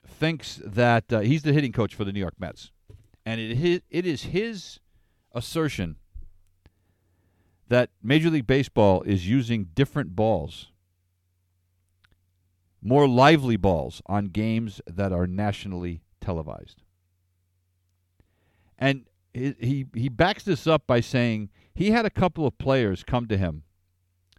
thinks 0.06 0.60
that 0.64 1.12
uh, 1.12 1.20
he's 1.20 1.42
the 1.42 1.52
hitting 1.52 1.72
coach 1.72 1.94
for 1.94 2.04
the 2.04 2.12
New 2.12 2.20
York 2.20 2.34
Mets, 2.38 2.70
and 3.28 3.38
it 3.38 3.84
it 3.90 4.06
is 4.06 4.22
his 4.22 4.80
assertion 5.32 5.96
that 7.68 7.90
Major 8.02 8.30
League 8.30 8.46
Baseball 8.46 9.02
is 9.02 9.28
using 9.28 9.68
different 9.74 10.16
balls 10.16 10.72
more 12.80 13.06
lively 13.06 13.58
balls 13.58 14.00
on 14.06 14.26
games 14.26 14.80
that 14.86 15.12
are 15.12 15.26
nationally 15.26 16.00
televised. 16.22 16.80
And 18.78 19.04
he 19.34 19.86
he 19.94 20.08
backs 20.08 20.44
this 20.44 20.66
up 20.66 20.86
by 20.86 21.00
saying 21.00 21.50
he 21.74 21.90
had 21.90 22.06
a 22.06 22.10
couple 22.10 22.46
of 22.46 22.56
players 22.56 23.04
come 23.04 23.26
to 23.26 23.36
him 23.36 23.64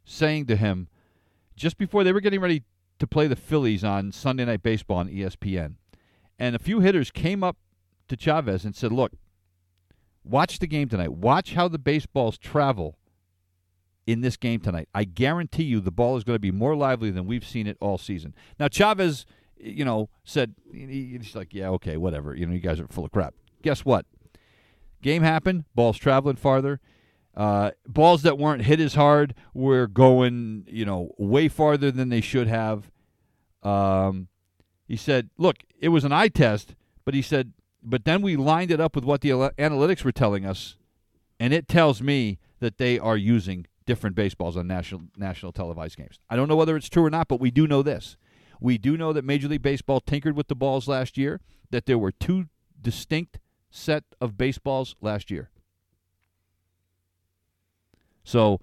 saying 0.03 0.47
to 0.47 0.55
him 0.55 0.87
just 1.55 1.77
before 1.77 2.03
they 2.03 2.11
were 2.11 2.21
getting 2.21 2.41
ready 2.41 2.63
to 2.97 3.05
play 3.05 3.27
the 3.27 3.35
Phillies 3.35 3.83
on 3.83 4.11
Sunday 4.11 4.45
Night 4.45 4.63
Baseball 4.63 4.97
on 4.97 5.09
ESPN. 5.09 5.75
And 6.39 6.55
a 6.55 6.59
few 6.59 6.79
hitters 6.79 7.11
came 7.11 7.43
up 7.43 7.57
to 8.09 8.17
Chavez 8.17 8.65
and 8.65 8.75
said, 8.75 8.91
"Look, 8.91 9.13
watch 10.23 10.59
the 10.59 10.67
game 10.67 10.89
tonight. 10.89 11.13
Watch 11.13 11.53
how 11.53 11.67
the 11.67 11.79
baseballs 11.79 12.37
travel 12.37 12.97
in 14.09 14.21
this 14.21 14.37
game 14.37 14.59
tonight. 14.59 14.89
I 14.93 15.03
guarantee 15.03 15.63
you 15.63 15.79
the 15.79 15.91
ball 15.91 16.17
is 16.17 16.23
going 16.23 16.35
to 16.35 16.39
be 16.39 16.51
more 16.51 16.75
lively 16.75 17.11
than 17.11 17.27
we've 17.27 17.45
seen 17.45 17.67
it 17.67 17.77
all 17.79 17.99
season. 17.99 18.33
Now, 18.59 18.67
Chavez, 18.67 19.25
you 19.55 19.85
know, 19.85 20.09
said, 20.23 20.55
he's 20.73 21.35
like, 21.35 21.53
yeah, 21.53 21.69
okay, 21.69 21.95
whatever. 21.95 22.33
You 22.33 22.47
know, 22.47 22.53
you 22.53 22.59
guys 22.59 22.79
are 22.79 22.87
full 22.87 23.05
of 23.05 23.11
crap. 23.11 23.35
Guess 23.61 23.85
what? 23.85 24.05
Game 25.03 25.21
happened, 25.21 25.65
balls 25.75 25.97
traveling 25.97 26.37
farther. 26.37 26.79
Uh, 27.37 27.71
balls 27.87 28.23
that 28.23 28.39
weren't 28.39 28.63
hit 28.63 28.79
as 28.79 28.95
hard 28.95 29.35
were 29.53 29.85
going, 29.85 30.65
you 30.67 30.85
know, 30.85 31.11
way 31.19 31.47
farther 31.47 31.91
than 31.91 32.09
they 32.09 32.21
should 32.21 32.47
have. 32.47 32.89
Um, 33.61 34.27
he 34.87 34.97
said, 34.97 35.29
look, 35.37 35.57
it 35.79 35.89
was 35.89 36.03
an 36.03 36.11
eye 36.11 36.29
test, 36.29 36.73
but 37.05 37.13
he 37.13 37.21
said, 37.21 37.53
but 37.81 38.05
then 38.05 38.21
we 38.21 38.35
lined 38.35 38.71
it 38.71 38.79
up 38.79 38.95
with 38.95 39.05
what 39.05 39.21
the 39.21 39.29
analytics 39.29 40.03
were 40.03 40.11
telling 40.11 40.45
us, 40.45 40.77
and 41.39 41.53
it 41.53 41.67
tells 41.67 42.01
me 42.01 42.39
that 42.59 42.77
they 42.77 42.99
are 42.99 43.17
using 43.17 43.65
different 43.85 44.15
baseballs 44.15 44.55
on 44.55 44.67
national 44.67 45.01
national 45.17 45.51
televised 45.51 45.97
games. 45.97 46.19
I 46.29 46.35
don't 46.35 46.47
know 46.47 46.55
whether 46.55 46.75
it's 46.75 46.89
true 46.89 47.03
or 47.05 47.09
not, 47.09 47.27
but 47.27 47.39
we 47.39 47.51
do 47.51 47.67
know 47.67 47.81
this. 47.81 48.17
We 48.61 48.77
do 48.77 48.97
know 48.97 49.13
that 49.13 49.23
Major 49.23 49.47
League 49.47 49.61
Baseball 49.61 49.99
tinkered 50.01 50.35
with 50.35 50.47
the 50.47 50.55
balls 50.55 50.87
last 50.87 51.17
year, 51.17 51.39
that 51.71 51.85
there 51.85 51.97
were 51.97 52.11
two 52.11 52.45
distinct 52.81 53.39
set 53.71 54.03
of 54.19 54.37
baseballs 54.37 54.95
last 55.01 55.31
year. 55.31 55.49
So, 58.23 58.59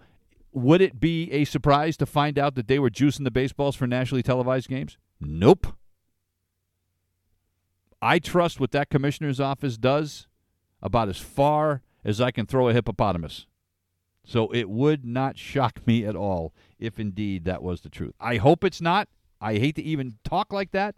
would 0.52 0.80
it 0.80 1.00
be 1.00 1.30
a 1.32 1.44
surprise 1.44 1.96
to 1.96 2.06
find 2.06 2.38
out 2.38 2.54
that 2.54 2.68
they 2.68 2.78
were 2.78 2.90
juicing 2.90 3.24
the 3.24 3.30
baseballs 3.30 3.74
for 3.74 3.86
nationally 3.86 4.22
televised 4.22 4.68
games? 4.68 4.96
Nope. 5.20 5.66
I 8.00 8.18
trust 8.18 8.60
what 8.60 8.72
that 8.72 8.90
commissioner's 8.90 9.40
office 9.40 9.76
does 9.76 10.28
about 10.82 11.08
as 11.08 11.18
far 11.18 11.82
as 12.04 12.20
I 12.20 12.30
can 12.30 12.46
throw 12.46 12.68
a 12.68 12.72
hippopotamus. 12.72 13.46
So 14.24 14.52
it 14.52 14.68
would 14.68 15.04
not 15.04 15.38
shock 15.38 15.86
me 15.86 16.04
at 16.04 16.16
all 16.16 16.52
if 16.78 16.98
indeed 16.98 17.44
that 17.44 17.62
was 17.62 17.80
the 17.80 17.88
truth. 17.88 18.14
I 18.20 18.36
hope 18.36 18.64
it's 18.64 18.80
not. 18.80 19.08
I 19.40 19.54
hate 19.54 19.76
to 19.76 19.82
even 19.82 20.18
talk 20.24 20.52
like 20.52 20.72
that. 20.72 20.96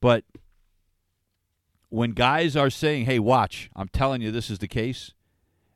But 0.00 0.24
when 1.88 2.12
guys 2.12 2.56
are 2.56 2.70
saying, 2.70 3.04
hey, 3.04 3.18
watch, 3.18 3.70
I'm 3.76 3.88
telling 3.88 4.22
you 4.22 4.30
this 4.30 4.50
is 4.50 4.58
the 4.58 4.68
case, 4.68 5.12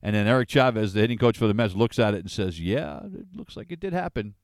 and 0.02 0.14
then 0.14 0.26
Eric 0.26 0.48
Chavez, 0.48 0.92
the 0.92 1.00
hitting 1.00 1.18
coach 1.18 1.36
for 1.36 1.46
the 1.46 1.54
Mets, 1.54 1.74
looks 1.74 1.98
at 1.98 2.14
it 2.14 2.20
and 2.20 2.30
says, 2.30 2.60
yeah, 2.60 3.00
it 3.04 3.26
looks 3.34 3.56
like 3.56 3.70
it 3.70 3.80
did 3.80 3.92
happen, 3.92 4.34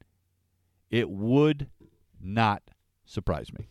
it 0.90 1.10
would 1.10 1.68
not 2.20 2.62
surprise 3.04 3.52
me. 3.52 3.68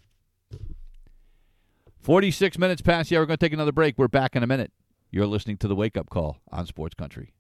46 2.01 2.57
minutes 2.57 2.81
past. 2.81 3.11
Yeah, 3.11 3.19
we're 3.19 3.25
going 3.25 3.37
to 3.37 3.45
take 3.45 3.53
another 3.53 3.71
break. 3.71 3.97
We're 3.97 4.07
back 4.07 4.35
in 4.35 4.43
a 4.43 4.47
minute. 4.47 4.71
You're 5.11 5.27
listening 5.27 5.57
to 5.57 5.67
the 5.67 5.75
Wake 5.75 5.97
Up 5.97 6.09
Call 6.09 6.39
on 6.51 6.65
Sports 6.65 6.95
Country. 6.95 7.33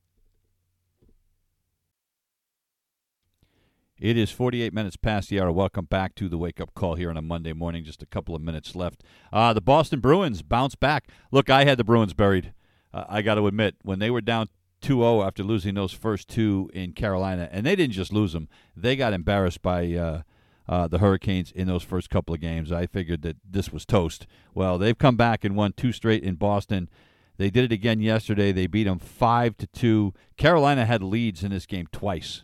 It 3.99 4.17
is 4.17 4.31
48 4.31 4.73
minutes 4.73 4.95
past 4.95 5.29
the 5.29 5.41
hour. 5.41 5.51
Welcome 5.51 5.85
back 5.85 6.15
to 6.15 6.29
the 6.29 6.37
wake 6.37 6.61
up 6.61 6.73
call 6.73 6.95
here 6.95 7.09
on 7.09 7.17
a 7.17 7.21
Monday 7.21 7.51
morning. 7.51 7.83
Just 7.83 8.01
a 8.01 8.05
couple 8.05 8.33
of 8.33 8.41
minutes 8.41 8.73
left. 8.73 9.03
Uh, 9.31 9.51
the 9.51 9.59
Boston 9.59 9.99
Bruins 9.99 10.41
bounce 10.41 10.75
back. 10.75 11.09
Look, 11.33 11.49
I 11.49 11.65
had 11.65 11.77
the 11.77 11.83
Bruins 11.83 12.13
buried. 12.13 12.53
Uh, 12.93 13.03
I 13.09 13.21
got 13.21 13.35
to 13.35 13.45
admit, 13.45 13.75
when 13.81 13.99
they 13.99 14.09
were 14.09 14.21
down 14.21 14.47
2 14.81 14.99
0 14.99 15.23
after 15.23 15.43
losing 15.43 15.75
those 15.75 15.91
first 15.91 16.29
two 16.29 16.69
in 16.73 16.93
Carolina, 16.93 17.49
and 17.51 17.65
they 17.65 17.75
didn't 17.75 17.93
just 17.93 18.13
lose 18.13 18.31
them, 18.31 18.47
they 18.75 18.95
got 18.95 19.13
embarrassed 19.13 19.61
by. 19.61 19.93
Uh, 19.93 20.21
uh, 20.69 20.87
the 20.87 20.99
Hurricanes 20.99 21.51
in 21.51 21.67
those 21.67 21.81
first 21.81 22.11
couple 22.11 22.35
of 22.35 22.39
games. 22.39 22.71
I 22.71 22.85
figured 22.85 23.23
that 23.23 23.37
this 23.43 23.73
was 23.73 23.87
toast. 23.87 24.27
Well, 24.53 24.77
they've 24.77 24.97
come 24.97 25.17
back 25.17 25.43
and 25.43 25.55
won 25.55 25.73
two 25.73 25.91
straight 25.91 26.23
in 26.23 26.35
Boston. 26.35 26.89
They 27.37 27.49
did 27.49 27.63
it 27.63 27.71
again 27.71 28.01
yesterday. 28.01 28.51
They 28.51 28.67
beat 28.67 28.83
them 28.83 28.99
five 28.99 29.57
to 29.57 29.67
two. 29.67 30.13
Carolina 30.37 30.85
had 30.85 31.01
leads 31.01 31.43
in 31.43 31.49
this 31.49 31.65
game 31.65 31.87
twice, 31.91 32.43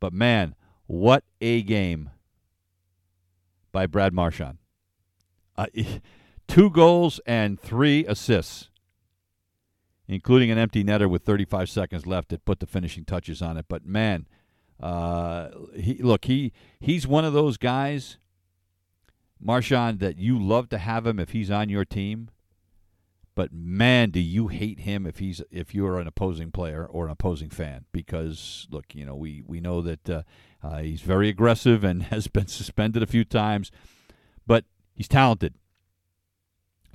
but 0.00 0.14
man, 0.14 0.54
what 0.86 1.22
a 1.42 1.60
game 1.62 2.10
by 3.72 3.86
Brad 3.86 4.14
Marchand. 4.14 4.56
Uh, 5.54 5.66
two 6.48 6.70
goals 6.70 7.20
and 7.26 7.60
three 7.60 8.06
assists, 8.06 8.70
including 10.08 10.50
an 10.50 10.56
empty 10.56 10.82
netter 10.82 11.10
with 11.10 11.24
35 11.24 11.68
seconds 11.68 12.06
left 12.06 12.30
that 12.30 12.46
put 12.46 12.60
the 12.60 12.66
finishing 12.66 13.04
touches 13.04 13.42
on 13.42 13.58
it. 13.58 13.66
But 13.68 13.84
man, 13.84 14.26
uh, 14.80 15.48
he 15.76 15.94
look 16.02 16.24
he 16.24 16.52
he's 16.80 17.06
one 17.06 17.24
of 17.24 17.32
those 17.32 17.56
guys, 17.56 18.18
Marchand, 19.40 20.00
that 20.00 20.18
you 20.18 20.38
love 20.38 20.68
to 20.70 20.78
have 20.78 21.06
him 21.06 21.18
if 21.18 21.30
he's 21.30 21.50
on 21.50 21.68
your 21.68 21.84
team. 21.84 22.28
But 23.36 23.52
man, 23.52 24.10
do 24.10 24.20
you 24.20 24.48
hate 24.48 24.80
him 24.80 25.06
if 25.06 25.18
he's 25.18 25.42
if 25.50 25.74
you're 25.74 25.98
an 25.98 26.06
opposing 26.06 26.52
player 26.52 26.86
or 26.86 27.06
an 27.06 27.10
opposing 27.10 27.50
fan? 27.50 27.84
Because 27.92 28.66
look, 28.70 28.94
you 28.94 29.04
know 29.04 29.16
we 29.16 29.42
we 29.46 29.60
know 29.60 29.80
that 29.82 30.08
uh, 30.10 30.22
uh, 30.62 30.78
he's 30.78 31.00
very 31.00 31.28
aggressive 31.28 31.82
and 31.82 32.02
has 32.04 32.28
been 32.28 32.46
suspended 32.46 33.02
a 33.02 33.06
few 33.06 33.24
times, 33.24 33.70
but 34.46 34.64
he's 34.94 35.08
talented. 35.08 35.54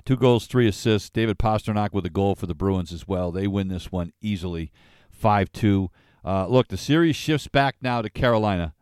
Two 0.06 0.16
goals, 0.16 0.46
three 0.46 0.66
assists. 0.66 1.10
David 1.10 1.38
Pastrnak 1.38 1.92
with 1.92 2.06
a 2.06 2.10
goal 2.10 2.34
for 2.34 2.46
the 2.46 2.54
Bruins 2.54 2.90
as 2.90 3.06
well. 3.06 3.30
They 3.30 3.46
win 3.46 3.68
this 3.68 3.92
one 3.92 4.12
easily, 4.22 4.72
five 5.10 5.52
two. 5.52 5.90
Uh, 6.24 6.46
look, 6.46 6.68
the 6.68 6.76
series 6.76 7.16
shifts 7.16 7.48
back 7.48 7.76
now 7.80 8.02
to 8.02 8.10
Carolina 8.10 8.74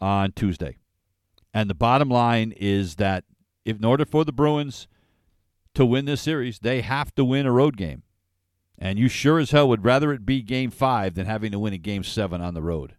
on 0.00 0.32
Tuesday, 0.32 0.76
and 1.54 1.70
the 1.70 1.74
bottom 1.74 2.08
line 2.08 2.52
is 2.56 2.96
that 2.96 3.24
if 3.64 3.76
in 3.76 3.84
order 3.84 4.04
for 4.04 4.24
the 4.24 4.32
Bruins 4.32 4.88
to 5.74 5.86
win 5.86 6.04
this 6.04 6.22
series, 6.22 6.58
they 6.58 6.80
have 6.80 7.14
to 7.14 7.24
win 7.24 7.46
a 7.46 7.52
road 7.52 7.76
game. 7.76 8.02
And 8.78 8.98
you 8.98 9.08
sure 9.08 9.38
as 9.38 9.52
hell 9.52 9.68
would 9.68 9.84
rather 9.84 10.12
it 10.12 10.26
be 10.26 10.42
game 10.42 10.72
five 10.72 11.14
than 11.14 11.26
having 11.26 11.52
to 11.52 11.58
win 11.58 11.72
a 11.72 11.78
game 11.78 12.02
seven 12.02 12.40
on 12.40 12.54
the 12.54 12.62
road. 12.62 12.96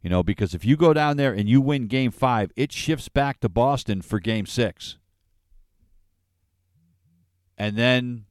You 0.00 0.08
know, 0.08 0.22
because 0.22 0.54
if 0.54 0.64
you 0.64 0.76
go 0.76 0.94
down 0.94 1.18
there 1.18 1.32
and 1.32 1.48
you 1.48 1.60
win 1.60 1.86
game 1.86 2.12
five, 2.12 2.50
it 2.56 2.72
shifts 2.72 3.08
back 3.10 3.40
to 3.40 3.48
Boston 3.48 4.00
for 4.00 4.18
game 4.18 4.46
six. 4.46 4.96
and 7.58 7.76
then, 7.76 8.24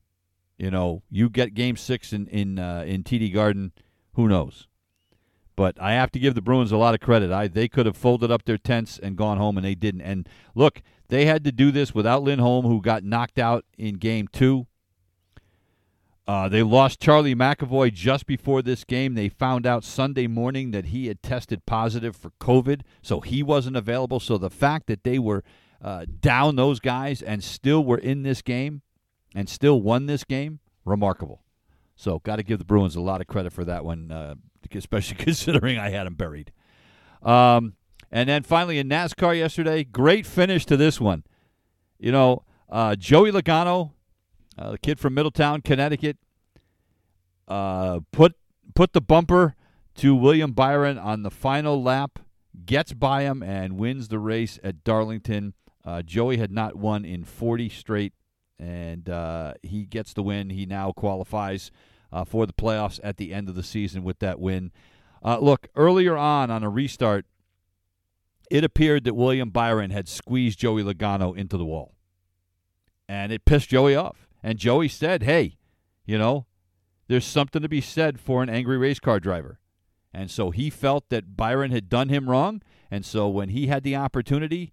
you 0.57 0.71
know, 0.71 1.03
you 1.09 1.29
get 1.29 1.53
Game 1.53 1.75
Six 1.75 2.13
in 2.13 2.27
in 2.27 2.59
uh, 2.59 2.83
in 2.87 3.03
TD 3.03 3.33
Garden. 3.33 3.71
Who 4.13 4.27
knows? 4.27 4.67
But 5.55 5.81
I 5.81 5.93
have 5.93 6.11
to 6.11 6.19
give 6.19 6.35
the 6.35 6.41
Bruins 6.41 6.71
a 6.71 6.77
lot 6.77 6.93
of 6.93 6.99
credit. 6.99 7.31
I 7.31 7.47
they 7.47 7.67
could 7.67 7.85
have 7.85 7.97
folded 7.97 8.31
up 8.31 8.45
their 8.45 8.57
tents 8.57 8.99
and 8.99 9.15
gone 9.15 9.37
home, 9.37 9.57
and 9.57 9.65
they 9.65 9.75
didn't. 9.75 10.01
And 10.01 10.27
look, 10.53 10.81
they 11.09 11.25
had 11.25 11.43
to 11.45 11.51
do 11.51 11.71
this 11.71 11.93
without 11.93 12.23
Lindholm, 12.23 12.65
who 12.65 12.81
got 12.81 13.03
knocked 13.03 13.39
out 13.39 13.65
in 13.77 13.95
Game 13.95 14.27
Two. 14.27 14.67
Uh, 16.27 16.49
they 16.49 16.63
lost 16.63 16.99
Charlie 16.99 17.35
McAvoy 17.35 17.93
just 17.93 18.25
before 18.25 18.63
this 18.63 18.83
game. 18.83 19.13
They 19.13 19.29
found 19.29 19.67
out 19.67 19.83
Sunday 19.83 20.25
morning 20.25 20.71
that 20.71 20.85
he 20.85 21.05
had 21.05 21.21
tested 21.21 21.67
positive 21.67 22.15
for 22.15 22.31
COVID, 22.41 22.81
so 23.03 23.19
he 23.19 23.43
wasn't 23.43 23.77
available. 23.77 24.19
So 24.19 24.39
the 24.39 24.49
fact 24.49 24.87
that 24.87 25.03
they 25.03 25.19
were 25.19 25.43
uh, 25.81 26.05
down 26.19 26.55
those 26.55 26.79
guys 26.79 27.21
and 27.21 27.43
still 27.43 27.85
were 27.85 27.99
in 27.99 28.23
this 28.23 28.41
game 28.41 28.81
and 29.35 29.47
still 29.47 29.81
won 29.81 30.07
this 30.07 30.23
game, 30.23 30.59
remarkable. 30.85 31.43
So 31.95 32.19
got 32.19 32.37
to 32.37 32.43
give 32.43 32.57
the 32.57 32.65
Bruins 32.65 32.95
a 32.95 33.01
lot 33.01 33.21
of 33.21 33.27
credit 33.27 33.53
for 33.53 33.63
that 33.65 33.85
one, 33.85 34.11
uh, 34.11 34.35
especially 34.73 35.17
considering 35.23 35.77
I 35.77 35.89
had 35.89 36.07
them 36.07 36.15
buried. 36.15 36.51
Um, 37.21 37.73
and 38.11 38.27
then 38.29 38.41
finally 38.43 38.79
in 38.79 38.89
NASCAR 38.89 39.37
yesterday, 39.37 39.83
great 39.83 40.25
finish 40.25 40.65
to 40.65 40.77
this 40.77 40.99
one. 40.99 41.23
You 41.99 42.11
know, 42.11 42.43
uh, 42.69 42.95
Joey 42.95 43.31
Logano 43.31 43.91
uh, 44.57 44.71
the 44.71 44.77
kid 44.77 44.99
from 44.99 45.13
Middletown, 45.13 45.61
Connecticut, 45.61 46.17
uh, 47.47 47.99
put 48.11 48.35
put 48.73 48.93
the 48.93 49.01
bumper 49.01 49.55
to 49.95 50.15
William 50.15 50.51
Byron 50.51 50.97
on 50.97 51.23
the 51.23 51.31
final 51.31 51.81
lap, 51.81 52.19
gets 52.65 52.93
by 52.93 53.23
him, 53.23 53.43
and 53.43 53.77
wins 53.77 54.07
the 54.07 54.19
race 54.19 54.59
at 54.63 54.83
Darlington. 54.83 55.53
Uh, 55.83 56.01
Joey 56.01 56.37
had 56.37 56.51
not 56.51 56.75
won 56.75 57.05
in 57.05 57.23
40 57.23 57.69
straight, 57.69 58.13
and 58.59 59.09
uh, 59.09 59.53
he 59.63 59.85
gets 59.85 60.13
the 60.13 60.23
win. 60.23 60.49
He 60.49 60.65
now 60.65 60.91
qualifies 60.91 61.71
uh, 62.11 62.23
for 62.23 62.45
the 62.45 62.53
playoffs 62.53 62.99
at 63.03 63.17
the 63.17 63.33
end 63.33 63.49
of 63.49 63.55
the 63.55 63.63
season 63.63 64.03
with 64.03 64.19
that 64.19 64.39
win. 64.39 64.71
Uh, 65.23 65.39
look, 65.39 65.67
earlier 65.75 66.15
on 66.15 66.51
on 66.51 66.63
a 66.63 66.69
restart, 66.69 67.25
it 68.49 68.63
appeared 68.63 69.03
that 69.05 69.15
William 69.15 69.49
Byron 69.49 69.89
had 69.89 70.07
squeezed 70.07 70.59
Joey 70.59 70.83
Logano 70.83 71.35
into 71.35 71.57
the 71.57 71.65
wall, 71.65 71.95
and 73.09 73.31
it 73.31 73.45
pissed 73.45 73.69
Joey 73.69 73.95
off. 73.95 74.27
And 74.43 74.59
Joey 74.59 74.87
said, 74.87 75.23
hey, 75.23 75.57
you 76.05 76.19
know, 76.19 76.45
there's 77.07 77.25
something 77.25 77.61
to 77.61 77.69
be 77.69 77.81
said 77.81 78.19
for 78.19 78.43
an 78.43 78.49
angry 78.49 78.77
race 78.77 78.99
car 78.99 79.19
driver. 79.19 79.59
And 80.13 80.31
so 80.31 80.51
he 80.51 80.69
felt 80.69 81.09
that 81.09 81.35
Byron 81.35 81.71
had 81.71 81.89
done 81.89 82.09
him 82.09 82.29
wrong. 82.29 82.61
And 82.89 83.05
so 83.05 83.27
when 83.27 83.49
he 83.49 83.67
had 83.67 83.83
the 83.83 83.95
opportunity 83.95 84.71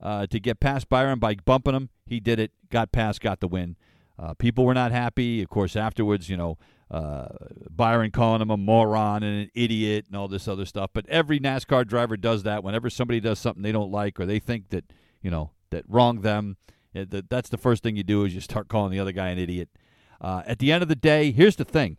uh, 0.00 0.26
to 0.26 0.38
get 0.38 0.60
past 0.60 0.88
Byron 0.88 1.18
by 1.18 1.34
bumping 1.34 1.74
him, 1.74 1.88
he 2.06 2.20
did 2.20 2.38
it, 2.38 2.52
got 2.70 2.92
past, 2.92 3.20
got 3.20 3.40
the 3.40 3.48
win. 3.48 3.76
Uh, 4.18 4.34
people 4.34 4.64
were 4.64 4.74
not 4.74 4.92
happy. 4.92 5.42
Of 5.42 5.50
course, 5.50 5.76
afterwards, 5.76 6.30
you 6.30 6.36
know, 6.36 6.58
uh, 6.90 7.28
Byron 7.68 8.10
calling 8.10 8.40
him 8.40 8.50
a 8.50 8.56
moron 8.56 9.22
and 9.22 9.42
an 9.42 9.50
idiot 9.54 10.06
and 10.06 10.16
all 10.16 10.28
this 10.28 10.48
other 10.48 10.64
stuff. 10.64 10.90
But 10.92 11.06
every 11.08 11.38
NASCAR 11.38 11.86
driver 11.86 12.16
does 12.16 12.44
that 12.44 12.64
whenever 12.64 12.88
somebody 12.88 13.20
does 13.20 13.38
something 13.38 13.62
they 13.62 13.72
don't 13.72 13.90
like 13.90 14.18
or 14.18 14.24
they 14.24 14.38
think 14.38 14.70
that, 14.70 14.84
you 15.20 15.30
know, 15.30 15.50
that 15.70 15.84
wronged 15.88 16.22
them 16.22 16.56
that, 17.04 17.28
that's 17.28 17.48
the 17.48 17.58
first 17.58 17.82
thing 17.82 17.96
you 17.96 18.02
do 18.02 18.24
is 18.24 18.34
you 18.34 18.40
start 18.40 18.68
calling 18.68 18.90
the 18.90 18.98
other 18.98 19.12
guy 19.12 19.28
an 19.28 19.38
idiot. 19.38 19.68
Uh, 20.20 20.42
at 20.46 20.58
the 20.58 20.72
end 20.72 20.82
of 20.82 20.88
the 20.88 20.96
day, 20.96 21.30
here's 21.30 21.56
the 21.56 21.64
thing: 21.64 21.98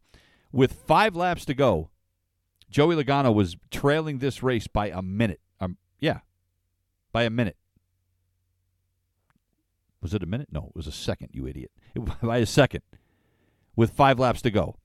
with 0.52 0.74
five 0.74 1.16
laps 1.16 1.46
to 1.46 1.54
go, 1.54 1.90
Joey 2.70 2.96
Logano 2.96 3.34
was 3.34 3.56
trailing 3.70 4.18
this 4.18 4.42
race 4.42 4.68
by 4.68 4.88
a 4.88 5.02
minute. 5.02 5.40
Um, 5.60 5.78
yeah, 6.00 6.20
by 7.12 7.24
a 7.24 7.30
minute. 7.30 7.58
Was 10.02 10.14
it 10.14 10.24
a 10.24 10.28
minute? 10.28 10.50
No, 10.52 10.68
it 10.70 10.76
was 10.76 10.88
a 10.88 10.92
second. 10.92 11.30
You 11.34 11.48
idiot! 11.48 11.72
by 12.22 12.38
a 12.38 12.46
second, 12.46 12.84
with 13.76 13.92
five 13.92 14.20
laps 14.20 14.42
to 14.44 14.52
go. 14.52 14.76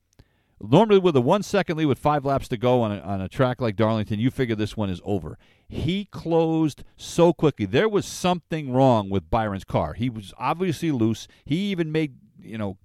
Normally, 0.61 0.99
with 0.99 1.15
a 1.15 1.21
one 1.21 1.43
second 1.43 1.77
lead 1.77 1.87
with 1.87 1.99
five 1.99 2.23
laps 2.23 2.47
to 2.47 2.57
go 2.57 2.81
on 2.81 2.91
a, 2.93 2.99
on 2.99 3.19
a 3.19 3.27
track 3.27 3.59
like 3.59 3.75
Darlington, 3.75 4.19
you 4.19 4.31
figure 4.31 4.55
this 4.55 4.77
one 4.77 4.89
is 4.89 5.01
over. 5.03 5.37
He 5.67 6.05
closed 6.05 6.83
so 6.95 7.33
quickly. 7.33 7.65
There 7.65 7.89
was 7.89 8.05
something 8.05 8.71
wrong 8.71 9.09
with 9.09 9.29
Byron's 9.29 9.65
car. 9.65 9.93
He 9.93 10.09
was 10.09 10.33
obviously 10.37 10.91
loose. 10.91 11.27
He 11.43 11.57
even 11.71 11.91
made, 11.91 12.15
you 12.39 12.57
know, 12.57 12.77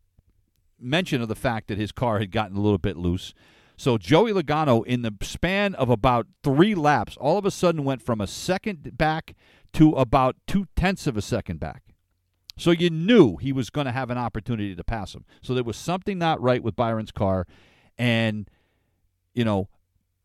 mention 0.81 1.22
of 1.22 1.29
the 1.29 1.37
fact 1.37 1.68
that 1.68 1.79
his 1.79 1.93
car 1.93 2.18
had 2.18 2.33
gotten 2.33 2.57
a 2.57 2.61
little 2.61 2.79
bit 2.79 2.97
loose. 2.97 3.33
So 3.76 3.97
Joey 3.97 4.33
Logano, 4.33 4.85
in 4.85 5.03
the 5.03 5.14
span 5.22 5.76
of 5.76 5.89
about 5.89 6.26
three 6.43 6.74
laps, 6.74 7.16
all 7.16 7.39
of 7.39 7.45
a 7.45 7.51
sudden 7.51 7.85
went 7.85 8.03
from 8.03 8.20
a 8.20 8.26
second 8.26 8.99
back 8.99 9.37
to 9.74 9.93
about 9.93 10.35
two 10.49 10.66
tenths 10.74 11.07
of 11.07 11.16
a 11.16 11.22
second 11.22 11.61
back. 11.61 11.88
So 12.59 12.73
you 12.73 12.91
knew 12.91 13.37
he 13.37 13.53
was 13.53 13.71
going 13.71 13.87
to 13.87 13.93
have 13.93 14.11
an 14.11 14.19
opportunity 14.19 14.75
to 14.75 14.85
pass 14.85 15.15
him. 15.15 15.25
So 15.41 15.55
there 15.55 15.65
was 15.65 15.77
something 15.77 16.19
not 16.19 16.43
right 16.43 16.63
with 16.63 16.75
Byron's 16.77 17.13
car. 17.13 17.47
And, 17.97 18.51
you 19.33 19.45
know, 19.45 19.69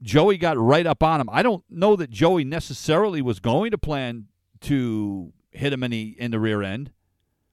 Joey 0.02 0.38
got 0.38 0.58
right 0.58 0.86
up 0.86 1.04
on 1.04 1.22
him. 1.22 1.30
I 1.32 1.44
don't 1.44 1.64
know 1.70 1.96
that 1.96 2.10
Joey 2.10 2.44
necessarily 2.44 3.22
was 3.22 3.40
going 3.40 3.72
to 3.72 3.78
plan 3.78 4.26
to 4.62 5.32
hit 5.52 5.72
him 5.72 5.84
in 5.84 5.92
the, 5.92 6.16
in 6.20 6.32
the 6.32 6.40
rear 6.40 6.64
end, 6.64 6.92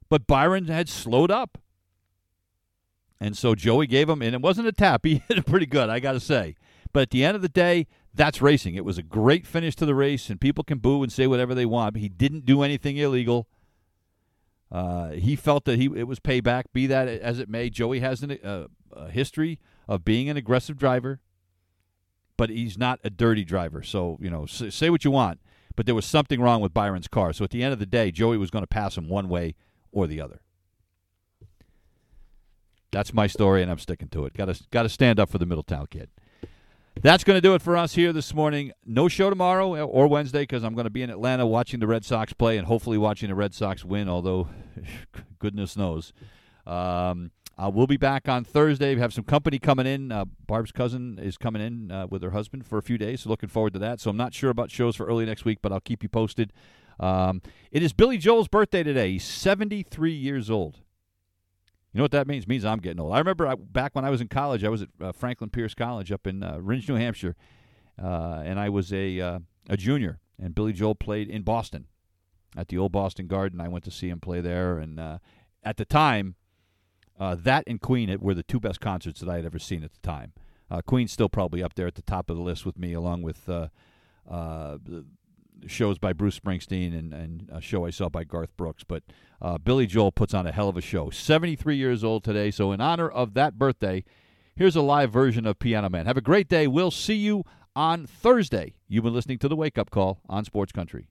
but 0.09 0.27
Byron 0.27 0.67
had 0.67 0.89
slowed 0.89 1.31
up. 1.31 1.59
And 3.21 3.37
so 3.37 3.55
Joey 3.55 3.87
gave 3.87 4.09
him, 4.09 4.23
and 4.23 4.35
it 4.35 4.41
wasn't 4.41 4.67
a 4.67 4.73
tap. 4.73 5.05
He 5.05 5.23
hit 5.29 5.39
it 5.39 5.47
pretty 5.47 5.67
good, 5.67 5.91
I 5.91 6.01
got 6.01 6.13
to 6.13 6.21
say. 6.21 6.57
But 6.93 7.03
at 7.03 7.11
the 7.11 7.23
end 7.23 7.37
of 7.37 7.43
the 7.43 7.49
day, 7.49 7.87
that's 8.15 8.41
racing. 8.41 8.75
It 8.75 8.85
was 8.85 8.97
a 8.97 9.03
great 9.03 9.47
finish 9.47 9.77
to 9.77 9.87
the 9.87 9.95
race, 9.95 10.31
and 10.31 10.41
people 10.41 10.65
can 10.65 10.79
boo 10.79 11.03
and 11.03 11.13
say 11.13 11.27
whatever 11.27 11.55
they 11.55 11.67
want. 11.67 11.93
But 11.93 12.03
he 12.03 12.09
didn't 12.09 12.47
do 12.47 12.63
anything 12.63 12.97
illegal. 12.97 13.47
Uh, 14.73 15.11
he 15.11 15.35
felt 15.35 15.65
that 15.65 15.79
he 15.79 15.87
it 15.97 16.07
was 16.07 16.21
payback. 16.21 16.65
Be 16.73 16.87
that 16.87 17.09
as 17.09 17.39
it 17.39 17.49
may, 17.49 17.71
Joey 17.71 18.01
has 18.01 18.23
an, 18.23 18.39
uh, 18.45 18.67
a 18.93 19.11
history 19.11 19.59
of 19.89 20.05
being 20.05 20.29
an 20.29 20.37
aggressive 20.37 20.77
driver, 20.77 21.21
but 22.37 22.51
he's 22.51 22.79
not 22.79 23.01
a 23.03 23.11
dirty 23.11 23.45
driver. 23.45 23.83
So 23.83 24.17
you 24.21 24.31
know, 24.31 24.47
say, 24.47 24.91
what 24.91 25.05
you 25.05 25.11
want, 25.11 25.41
but 25.75 25.87
there 25.87 25.95
was 25.95 26.07
something 26.07 26.41
wrong 26.41 26.61
with 26.61 26.73
Byron's 26.73 27.09
car. 27.09 27.33
So 27.33 27.45
at 27.45 27.51
the 27.51 27.63
end 27.65 27.73
of 27.73 27.81
the 27.81 27.87
day, 27.87 28.13
Joey 28.13 28.39
was 28.39 28.51
going 28.51 28.63
to 28.63 28.69
pass 28.69 28.97
him 28.97 29.09
one 29.09 29.29
way 29.29 29.57
or 29.91 30.07
the 30.07 30.21
other. 30.21 30.41
That's 32.93 33.13
my 33.13 33.27
story, 33.27 33.63
and 33.63 33.71
I'm 33.71 33.79
sticking 33.79 34.09
to 34.09 34.25
it. 34.27 34.35
Got 34.35 34.55
to 34.55 34.65
got 34.71 34.85
to 34.85 34.89
stand 34.89 35.19
up 35.19 35.31
for 35.31 35.39
the 35.39 35.47
Middletown 35.47 35.87
kid. 35.87 36.11
That's 37.03 37.25
going 37.25 37.37
to 37.37 37.41
do 37.41 37.55
it 37.55 37.63
for 37.63 37.77
us 37.77 37.95
here 37.95 38.13
this 38.13 38.35
morning. 38.35 38.73
No 38.85 39.09
show 39.09 39.31
tomorrow 39.31 39.87
or 39.87 40.07
Wednesday 40.07 40.43
because 40.43 40.63
I'm 40.63 40.75
going 40.75 40.85
to 40.85 40.91
be 40.91 41.03
in 41.03 41.09
Atlanta 41.09 41.47
watching 41.47 41.81
the 41.81 41.87
Red 41.87 42.05
Sox 42.05 42.35
play 42.35 42.59
and 42.59 42.67
hopefully 42.67 42.99
watching 42.99 43.31
the 43.31 43.35
Red 43.35 43.55
Sox 43.55 43.85
win, 43.85 44.09
although 44.09 44.49
goodness 45.39 45.77
knows. 45.77 46.13
Um, 46.67 47.31
uh, 47.57 47.71
we'll 47.73 47.87
be 47.87 47.97
back 47.97 48.29
on 48.29 48.45
Thursday. 48.45 48.95
We 48.95 49.01
have 49.01 49.15
some 49.15 49.25
company 49.25 49.59
coming 49.59 49.87
in. 49.87 50.13
Uh, 50.13 50.27
Barb's 50.47 50.73
cousin 50.73 51.19
is 51.19 51.39
coming 51.39 51.63
in 51.63 51.91
uh, 51.91 52.07
with 52.09 52.23
her 52.23 52.31
husband 52.31 52.67
for 52.67 52.77
a 52.77 52.83
few 52.83 52.99
days, 52.99 53.23
so 53.23 53.31
looking 53.31 53.49
forward 53.49 53.73
to 53.75 53.79
that. 53.79 54.01
So 54.01 54.11
I'm 54.11 54.17
not 54.17 54.35
sure 54.35 54.51
about 54.51 54.71
shows 54.71 54.97
for 54.97 55.07
early 55.07 55.25
next 55.25 55.45
week, 55.45 55.59
but 55.63 55.73
I'll 55.73 55.81
keep 55.81 56.03
you 56.03 56.09
posted. 56.09 56.53
Um, 56.99 57.41
it 57.71 57.83
is 57.83 57.93
Billy 57.93 58.19
Joel's 58.19 58.49
birthday 58.49 58.83
today. 58.83 59.13
He's 59.13 59.25
73 59.25 60.13
years 60.13 60.51
old. 60.51 60.81
You 61.93 61.99
know 61.99 62.05
what 62.05 62.13
that 62.13 62.29
means? 62.29 62.45
It 62.45 62.49
means 62.49 62.65
I'm 62.65 62.79
getting 62.79 63.01
old. 63.01 63.15
I 63.15 63.19
remember 63.19 63.47
I, 63.47 63.57
back 63.57 63.95
when 63.95 64.05
I 64.05 64.11
was 64.11 64.21
in 64.21 64.29
college, 64.29 64.63
I 64.63 64.69
was 64.69 64.83
at 64.83 64.89
uh, 65.01 65.13
Franklin 65.13 65.51
Pierce 65.51 65.75
College 65.75 66.13
up 66.13 66.27
in 66.27 66.43
uh, 66.43 66.59
Rindge, 66.59 66.89
New 66.89 66.95
Hampshire, 66.95 67.35
uh, 68.01 68.43
and 68.45 68.61
I 68.61 68.69
was 68.69 68.93
a 68.93 69.21
uh, 69.21 69.39
a 69.69 69.77
junior. 69.77 70.21
And 70.43 70.55
Billy 70.55 70.73
Joel 70.73 70.95
played 70.95 71.29
in 71.29 71.43
Boston 71.43 71.87
at 72.57 72.69
the 72.69 72.79
old 72.79 72.93
Boston 72.93 73.27
Garden. 73.27 73.61
I 73.61 73.69
went 73.69 73.85
to 73.85 73.91
see 73.91 74.09
him 74.09 74.21
play 74.21 74.41
there, 74.41 74.79
and 74.79 74.99
uh, 74.99 75.19
at 75.63 75.77
the 75.77 75.85
time, 75.85 76.37
uh, 77.19 77.35
that 77.35 77.65
and 77.67 77.81
Queen 77.81 78.17
were 78.21 78.35
the 78.35 78.43
two 78.43 78.61
best 78.61 78.81
concerts 78.81 79.21
that 79.21 79.29
I 79.29 79.37
had 79.37 79.45
ever 79.45 79.59
seen 79.59 79.85
at 79.85 79.93
the 79.93 80.01
time. 80.01 80.33
Queen's 80.87 81.13
still 81.13 81.29
probably 81.29 81.65
up 81.65 81.75
there 81.75 81.89
at 81.89 81.97
the 81.97 82.03
top 82.03 82.31
of 82.31 82.37
the 82.37 82.43
list 82.43 82.65
with 82.65 82.79
me, 82.79 82.93
along 82.93 83.23
with 83.23 83.49
shows 85.67 85.99
by 85.99 86.13
Bruce 86.13 86.39
Springsteen 86.39 86.97
and, 86.97 87.13
and 87.13 87.49
a 87.53 87.61
show 87.61 87.87
I 87.87 87.91
saw 87.91 88.09
by 88.09 88.25
Garth 88.25 88.57
Brooks. 88.57 88.85
But 88.85 89.03
uh, 89.41 89.59
Billy 89.59 89.87
Joel 89.87 90.13
puts 90.13 90.35
on 90.35 90.47
a 90.47 90.53
hell 90.53 90.69
of 90.69 90.77
a 90.77 90.81
show. 90.81 91.11
73 91.11 91.77
years 91.77 92.05
old 92.05 92.25
today. 92.25 92.51
So, 92.51 92.73
in 92.73 92.81
honor 92.81 93.09
of 93.09 93.35
that 93.35 93.59
birthday, 93.59 94.05
here's 94.55 94.77
a 94.77 94.83
live 94.83 95.13
version 95.13 95.47
of 95.47 95.59
Piano 95.59 95.89
Man. 95.89 96.07
Have 96.07 96.17
a 96.17 96.23
great 96.23 96.49
day. 96.49 96.67
We'll 96.67 96.91
see 96.91 97.17
you 97.17 97.45
on 97.75 98.07
Thursday. 98.07 98.75
You've 98.89 99.05
been 99.05 99.15
listening 99.15 99.39
to 99.39 99.49
the 99.49 99.57
Wake 99.57 99.79
Up 99.79 99.91
Call 99.91 100.21
on 100.29 100.45
Sports 100.45 100.73
Country. 100.73 101.07